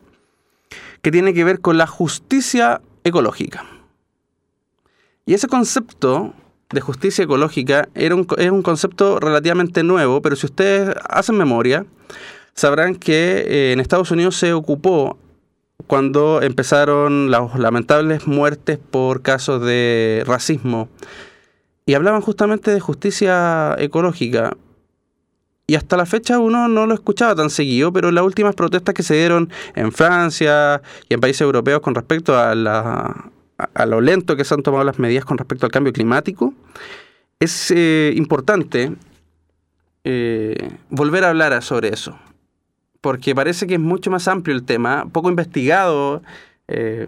que 1.07 1.13
tiene 1.13 1.33
que 1.33 1.45
ver 1.45 1.61
con 1.61 1.79
la 1.79 1.87
justicia 1.87 2.81
ecológica. 3.05 3.65
Y 5.25 5.35
ese 5.35 5.47
concepto 5.47 6.35
de 6.71 6.81
justicia 6.81 7.23
ecológica 7.23 7.89
era 7.95 8.17
un, 8.17 8.27
es 8.39 8.51
un 8.51 8.63
concepto 8.63 9.21
relativamente 9.21 9.85
nuevo, 9.85 10.21
pero 10.21 10.35
si 10.35 10.47
ustedes 10.47 10.97
hacen 11.09 11.37
memoria, 11.37 11.87
sabrán 12.55 12.97
que 12.97 13.45
eh, 13.47 13.73
en 13.73 13.79
Estados 13.79 14.11
Unidos 14.11 14.37
se 14.37 14.53
ocupó 14.53 15.17
cuando 15.87 16.43
empezaron 16.43 17.31
las 17.31 17.57
lamentables 17.57 18.27
muertes 18.27 18.81
por 18.91 19.23
casos 19.23 19.65
de 19.65 20.25
racismo. 20.27 20.89
Y 21.87 21.95
hablaban 21.95 22.21
justamente 22.21 22.73
de 22.73 22.81
justicia 22.81 23.77
ecológica. 23.79 24.57
Y 25.67 25.75
hasta 25.75 25.97
la 25.97 26.07
fecha 26.07 26.39
uno 26.39 26.69
no 26.69 26.87
lo 26.87 26.95
escuchaba 26.95 27.35
tan 27.35 27.51
seguido, 27.51 27.93
pero 27.93 28.13
las 28.13 28.25
últimas 28.25 28.55
protestas 28.55 28.95
que 28.95 29.03
se 29.03 29.15
dieron 29.15 29.51
en 29.75 29.91
Francia 29.91 30.81
y 31.09 31.15
en 31.15 31.21
países 31.21 31.41
europeos 31.41 31.81
con 31.81 31.95
respecto 31.95 32.39
a, 32.39 32.55
la, 32.55 33.31
a, 33.59 33.87
lo 33.87 34.01
lento 34.01 34.37
que 34.37 34.45
se 34.45 34.55
han 34.55 34.63
tomado 34.63 34.85
las 34.85 34.99
medidas 34.99 35.25
con 35.25 35.39
respecto 35.39 35.67
al 35.67 35.73
cambio 35.73 35.93
climático, 35.93 36.55
es 37.41 37.73
eh, 37.73 38.13
importante 38.17 38.93
eh, 40.05 40.71
volver 40.91 41.25
a 41.25 41.31
hablar 41.31 41.61
sobre 41.63 41.89
eso 41.89 42.17
porque 43.07 43.37
parece 43.37 43.69
que 43.69 43.75
es 43.75 43.81
mucho 43.81 44.11
más 44.11 44.27
amplio 44.27 44.57
el 44.57 44.65
tema, 44.65 45.07
poco 45.13 45.31
investigado, 45.31 46.25
eh, 46.67 47.07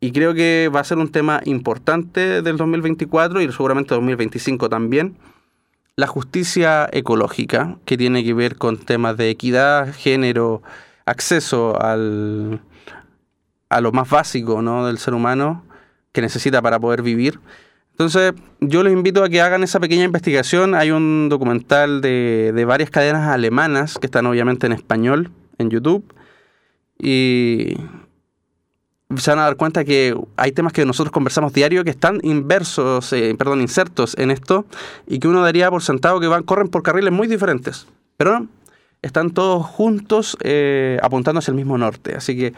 y 0.00 0.10
creo 0.10 0.34
que 0.34 0.68
va 0.74 0.80
a 0.80 0.84
ser 0.84 0.98
un 0.98 1.12
tema 1.12 1.40
importante 1.44 2.42
del 2.42 2.56
2024 2.56 3.40
y 3.40 3.52
seguramente 3.52 3.94
2025 3.94 4.68
también. 4.68 5.16
La 5.96 6.06
justicia 6.06 6.88
ecológica, 6.92 7.78
que 7.86 7.96
tiene 7.96 8.22
que 8.22 8.34
ver 8.34 8.56
con 8.56 8.76
temas 8.76 9.16
de 9.16 9.30
equidad, 9.30 9.94
género, 9.94 10.62
acceso 11.06 11.80
al, 11.80 12.60
a 13.70 13.80
lo 13.80 13.92
más 13.92 14.10
básico 14.10 14.60
¿no? 14.60 14.86
del 14.86 14.98
ser 14.98 15.14
humano 15.14 15.64
que 16.12 16.20
necesita 16.20 16.60
para 16.60 16.78
poder 16.78 17.00
vivir. 17.00 17.40
Entonces, 17.92 18.34
yo 18.60 18.82
les 18.82 18.92
invito 18.92 19.24
a 19.24 19.30
que 19.30 19.40
hagan 19.40 19.62
esa 19.62 19.80
pequeña 19.80 20.04
investigación. 20.04 20.74
Hay 20.74 20.90
un 20.90 21.30
documental 21.30 22.02
de, 22.02 22.52
de, 22.54 22.64
varias 22.66 22.90
cadenas 22.90 23.28
alemanas 23.28 23.96
que 23.98 24.06
están 24.06 24.26
obviamente 24.26 24.66
en 24.66 24.74
español 24.74 25.30
en 25.56 25.70
YouTube. 25.70 26.04
Y 26.98 27.74
se 29.18 29.30
van 29.30 29.40
a 29.40 29.44
dar 29.44 29.56
cuenta 29.56 29.84
que 29.84 30.16
hay 30.36 30.52
temas 30.52 30.72
que 30.72 30.84
nosotros 30.84 31.12
conversamos 31.12 31.52
diario 31.52 31.84
que 31.84 31.90
están 31.90 32.20
inversos, 32.22 33.12
eh, 33.12 33.34
perdón, 33.38 33.60
insertos 33.60 34.16
en 34.18 34.30
esto 34.30 34.64
y 35.06 35.18
que 35.18 35.28
uno 35.28 35.42
daría 35.42 35.70
por 35.70 35.82
sentado 35.82 36.20
que 36.20 36.26
van, 36.26 36.42
corren 36.42 36.68
por 36.68 36.82
carriles 36.82 37.12
muy 37.12 37.26
diferentes. 37.26 37.86
Pero 38.16 38.46
están 39.02 39.30
todos 39.30 39.64
juntos 39.64 40.36
eh, 40.42 40.98
apuntando 41.02 41.38
hacia 41.38 41.52
el 41.52 41.56
mismo 41.56 41.78
norte. 41.78 42.14
Así 42.14 42.36
que 42.36 42.52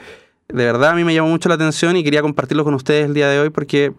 de 0.49 0.65
verdad 0.65 0.91
a 0.91 0.95
mí 0.95 1.05
me 1.05 1.15
llamó 1.15 1.29
mucho 1.29 1.49
la 1.49 1.57
atención 1.57 1.97
y 1.97 2.05
quería 2.05 2.23
compartirlo 2.23 2.65
con 2.65 2.75
ustedes 2.75 3.07
el 3.07 3.15
día 3.15 3.29
de 3.29 3.41
hoy 3.41 3.51
porque 3.51 3.93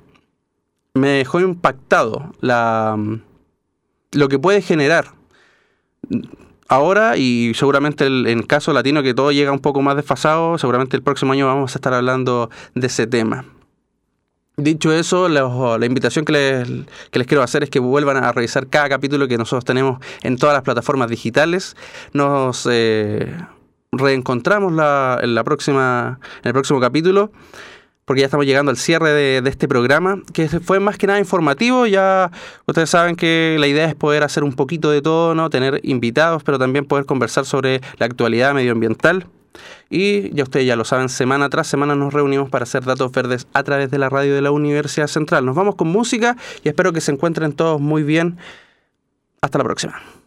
me 0.94 1.10
dejó 1.10 1.40
impactado 1.40 2.34
la, 2.42 2.98
lo 4.12 4.30
que 4.30 4.40
puede 4.40 4.62
generar 4.62 5.14
ahora 6.70 7.18
y 7.18 7.52
seguramente 7.56 8.06
el, 8.06 8.28
en 8.28 8.44
caso 8.44 8.72
latino 8.72 9.04
que 9.04 9.14
todo 9.14 9.32
llega 9.32 9.52
un 9.52 9.60
poco 9.60 9.82
más 9.82 9.98
desfasado, 9.98 10.58
seguramente 10.58 10.96
el 10.96 11.04
próximo 11.04 11.34
año 11.34 11.48
vamos 11.48 11.76
a 11.76 11.78
estar 11.78 11.94
hablando 11.94 12.50
de 12.76 12.88
ese 12.88 13.08
tema. 13.08 13.44
Dicho 14.56 14.92
eso, 14.92 15.30
la, 15.30 15.86
invitación 15.86 16.26
que 16.26 16.34
les, 16.34 16.68
que 17.12 17.20
les, 17.20 17.28
quiero 17.28 17.44
hacer 17.44 17.64
es 17.64 17.70
que 17.70 17.80
vuelvan 17.80 18.18
a 18.18 18.32
revisar 18.32 18.68
cada 18.68 18.90
capítulo 18.90 19.28
que 19.28 19.38
nosotros 19.38 19.64
tenemos 19.64 20.00
en 20.22 20.38
todas 20.38 20.54
las 20.54 20.64
plataformas 20.64 21.10
digitales. 21.10 21.78
Nos 22.12 22.68
eh, 22.70 23.34
reencontramos 23.94 24.72
en, 24.72 25.36
la 25.36 25.44
próxima, 25.46 26.20
en 26.44 26.48
el 26.48 26.54
próximo 26.54 26.82
capítulo 26.82 27.32
porque 28.10 28.22
ya 28.22 28.26
estamos 28.26 28.48
llegando 28.48 28.72
al 28.72 28.78
cierre 28.78 29.14
de, 29.14 29.48
este 29.48 29.68
programa, 29.68 30.20
que 30.34 30.50
fue 30.50 30.80
más 30.80 30.98
que 30.98 31.06
nada 31.06 31.20
informativo. 31.20 31.86
Ya 31.86 32.32
ustedes 32.66 32.90
saben 32.90 33.16
que 33.16 33.58
la 33.60 33.68
idea 33.68 33.86
es 33.86 33.94
poder 33.94 34.24
hacer 34.24 34.44
un 34.44 34.54
poquito 34.54 34.90
de 34.90 35.04
todo, 35.04 35.36
¿no? 35.36 35.52
Tener 35.52 35.80
invitados, 35.84 36.42
pero 36.42 36.58
también 36.58 36.86
poder 36.86 37.06
conversar 37.06 37.46
sobre 37.46 37.82
la 38.00 38.08
actualidad 38.08 38.56
medioambiental. 38.56 39.28
Y 39.92 40.34
ya 40.34 40.42
ustedes 40.42 40.66
ya 40.66 40.76
lo 40.76 40.86
saben, 40.86 41.08
semana 41.08 41.50
tras 41.50 41.68
semana 41.68 41.94
nos 41.94 42.12
reunimos 42.12 42.50
para 42.50 42.64
hacer 42.64 42.84
datos 42.84 43.12
verdes 43.12 43.46
a 43.54 43.62
través 43.62 43.92
de 43.92 44.00
la 44.00 44.10
radio 44.10 44.34
de 44.34 44.42
la 44.42 44.50
Universidad 44.50 45.06
Central. 45.06 45.46
Nos 45.46 45.56
vamos 45.56 45.76
con 45.76 45.90
música 45.90 46.36
y 46.64 46.70
espero 46.70 46.92
que 46.92 47.02
se 47.02 47.12
encuentren 47.12 47.54
todos 47.54 47.80
muy 47.80 48.02
bien. 48.02 48.40
Hasta 49.40 49.60
la 49.60 49.66
próxima. 49.66 50.19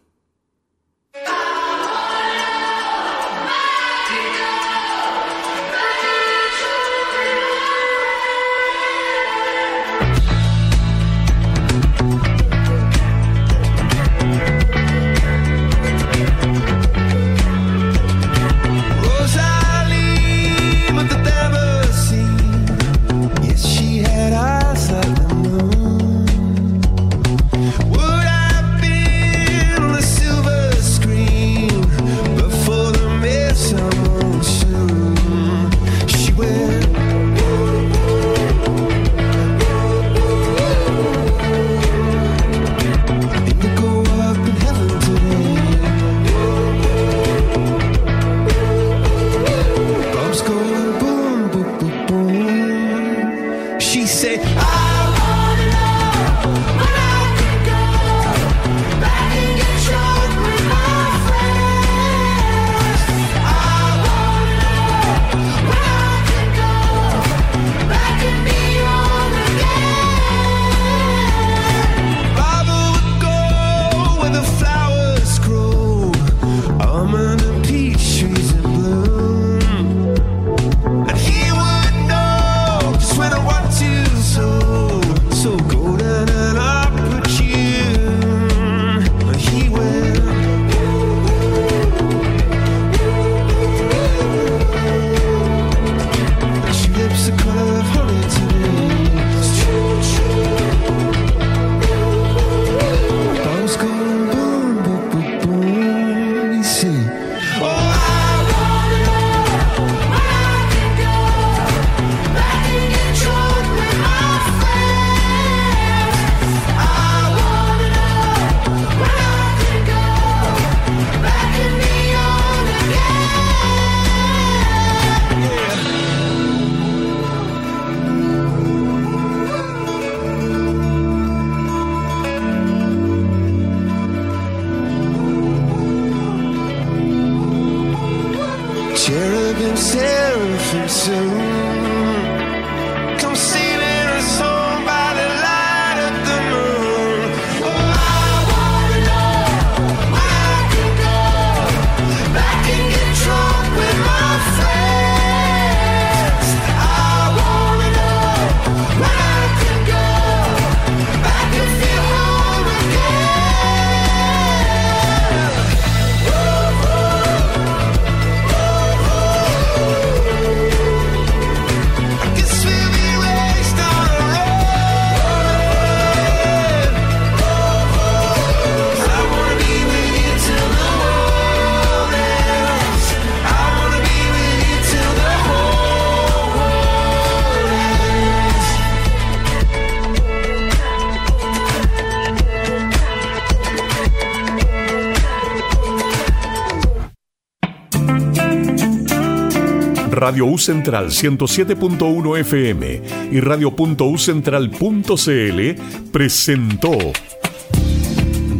Radio 200.23 200.45
U 200.45 200.57
Central 200.57 201.07
107.1 201.07 202.39
FM 202.39 203.01
y 203.29 203.41
radio.ucentral.cl 203.41 205.81
presentó 206.13 206.97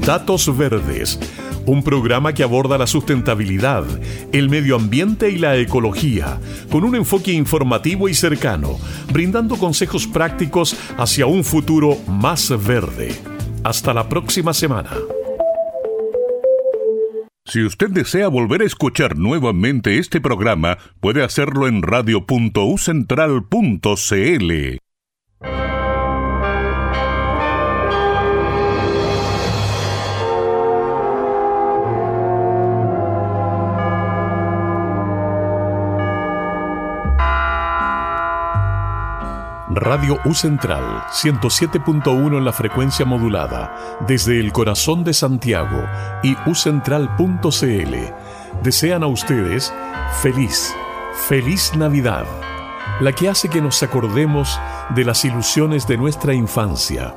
Datos 0.06 0.58
Verdes, 0.58 1.18
un 1.66 1.82
programa 1.82 2.34
que 2.34 2.44
aborda 2.44 2.78
la 2.78 2.86
sustentabilidad, 2.86 3.86
el 4.34 4.50
medio 4.50 4.76
ambiente 4.76 5.30
y 5.30 5.38
la 5.38 5.56
ecología, 5.56 6.38
con 6.70 6.84
un 6.84 6.98
enfoque 6.98 7.32
informativo 7.32 8.10
y 8.10 8.14
cercano, 8.14 8.78
brindando 9.14 9.56
consejos 9.56 10.06
prácticos 10.06 10.76
hacia 10.98 11.28
un 11.28 11.46
futuro 11.46 11.98
más 12.08 12.52
verde. 12.62 13.16
Hasta 13.64 13.94
la 13.94 14.10
próxima 14.10 14.54
semana. 14.54 14.90
Si 17.46 17.64
usted 17.64 17.90
desea 17.90 18.30
volver 18.30 18.62
a 18.62 18.66
escuchar 18.66 19.18
nuevamente 19.18 20.00
este 20.00 20.22
programa, 20.22 20.78
puede 21.02 21.24
hacerlo 21.24 21.68
en 21.68 21.84
radio.ucentral.cl. 21.84 24.78
Radio 39.76 40.20
U 40.26 40.36
Central 40.36 41.04
107.1 41.10 42.38
en 42.38 42.46
la 42.46 42.54
frecuencia 42.54 43.06
modulada 43.06 43.98
desde 44.08 44.40
el 44.40 44.52
corazón 44.52 45.04
de 45.04 45.14
Santiago 45.14 45.84
y 46.22 46.36
ucentral.cl 46.46 47.96
desean 48.62 49.04
a 49.04 49.08
ustedes 49.08 49.74
feliz, 50.22 50.76
feliz 51.28 51.72
Navidad, 51.76 52.26
la 53.02 53.14
que 53.14 53.30
hace 53.30 53.50
que 53.50 53.62
nos 53.62 53.82
acordemos 53.82 54.60
de 54.94 55.06
las 55.06 55.26
ilusiones 55.26 55.88
de 55.88 55.98
nuestra 55.98 56.36
infancia, 56.36 57.16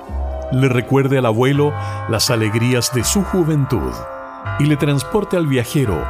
le 0.50 0.68
recuerde 0.70 1.18
al 1.18 1.26
abuelo 1.26 1.74
las 2.08 2.30
alegrías 2.30 2.90
de 2.94 3.04
su 3.04 3.22
juventud 3.22 3.92
y 4.58 4.64
le 4.64 4.78
transporte 4.78 5.36
al 5.36 5.46
viajero 5.46 6.02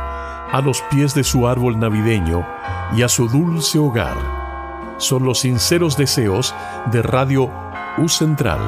a 0.53 0.61
los 0.65 0.81
pies 0.83 1.13
de 1.15 1.25
su 1.25 1.49
árbol 1.49 1.81
navideño 1.81 2.47
y 2.95 3.03
a 3.03 3.09
su 3.09 3.29
dulce 3.29 3.81
hogar 3.81 4.36
son 4.99 5.25
los 5.25 5.41
sinceros 5.41 5.97
deseos 5.97 6.55
de 6.93 7.03
Radio 7.03 7.51
U 7.99 8.09
Central. 8.09 8.61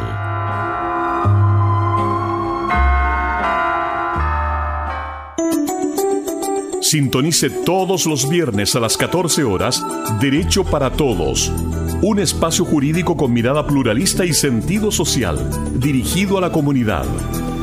Sintonice 6.80 7.50
todos 7.50 8.06
los 8.06 8.28
viernes 8.30 8.74
a 8.74 8.80
las 8.80 8.96
14 8.96 9.44
horas 9.44 9.84
Derecho 10.20 10.64
para 10.64 10.90
Todos, 10.90 11.52
un 12.00 12.18
espacio 12.18 12.64
jurídico 12.64 13.14
con 13.14 13.32
mirada 13.32 13.66
pluralista 13.66 14.24
y 14.24 14.32
sentido 14.32 14.90
social, 14.90 15.38
dirigido 15.74 16.38
a 16.38 16.40
la 16.40 16.50
comunidad. 16.50 17.04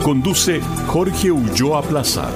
Conduce 0.04 0.62
Jorge 0.88 1.32
Ulloa 1.32 1.82
Plaza. 1.82 2.30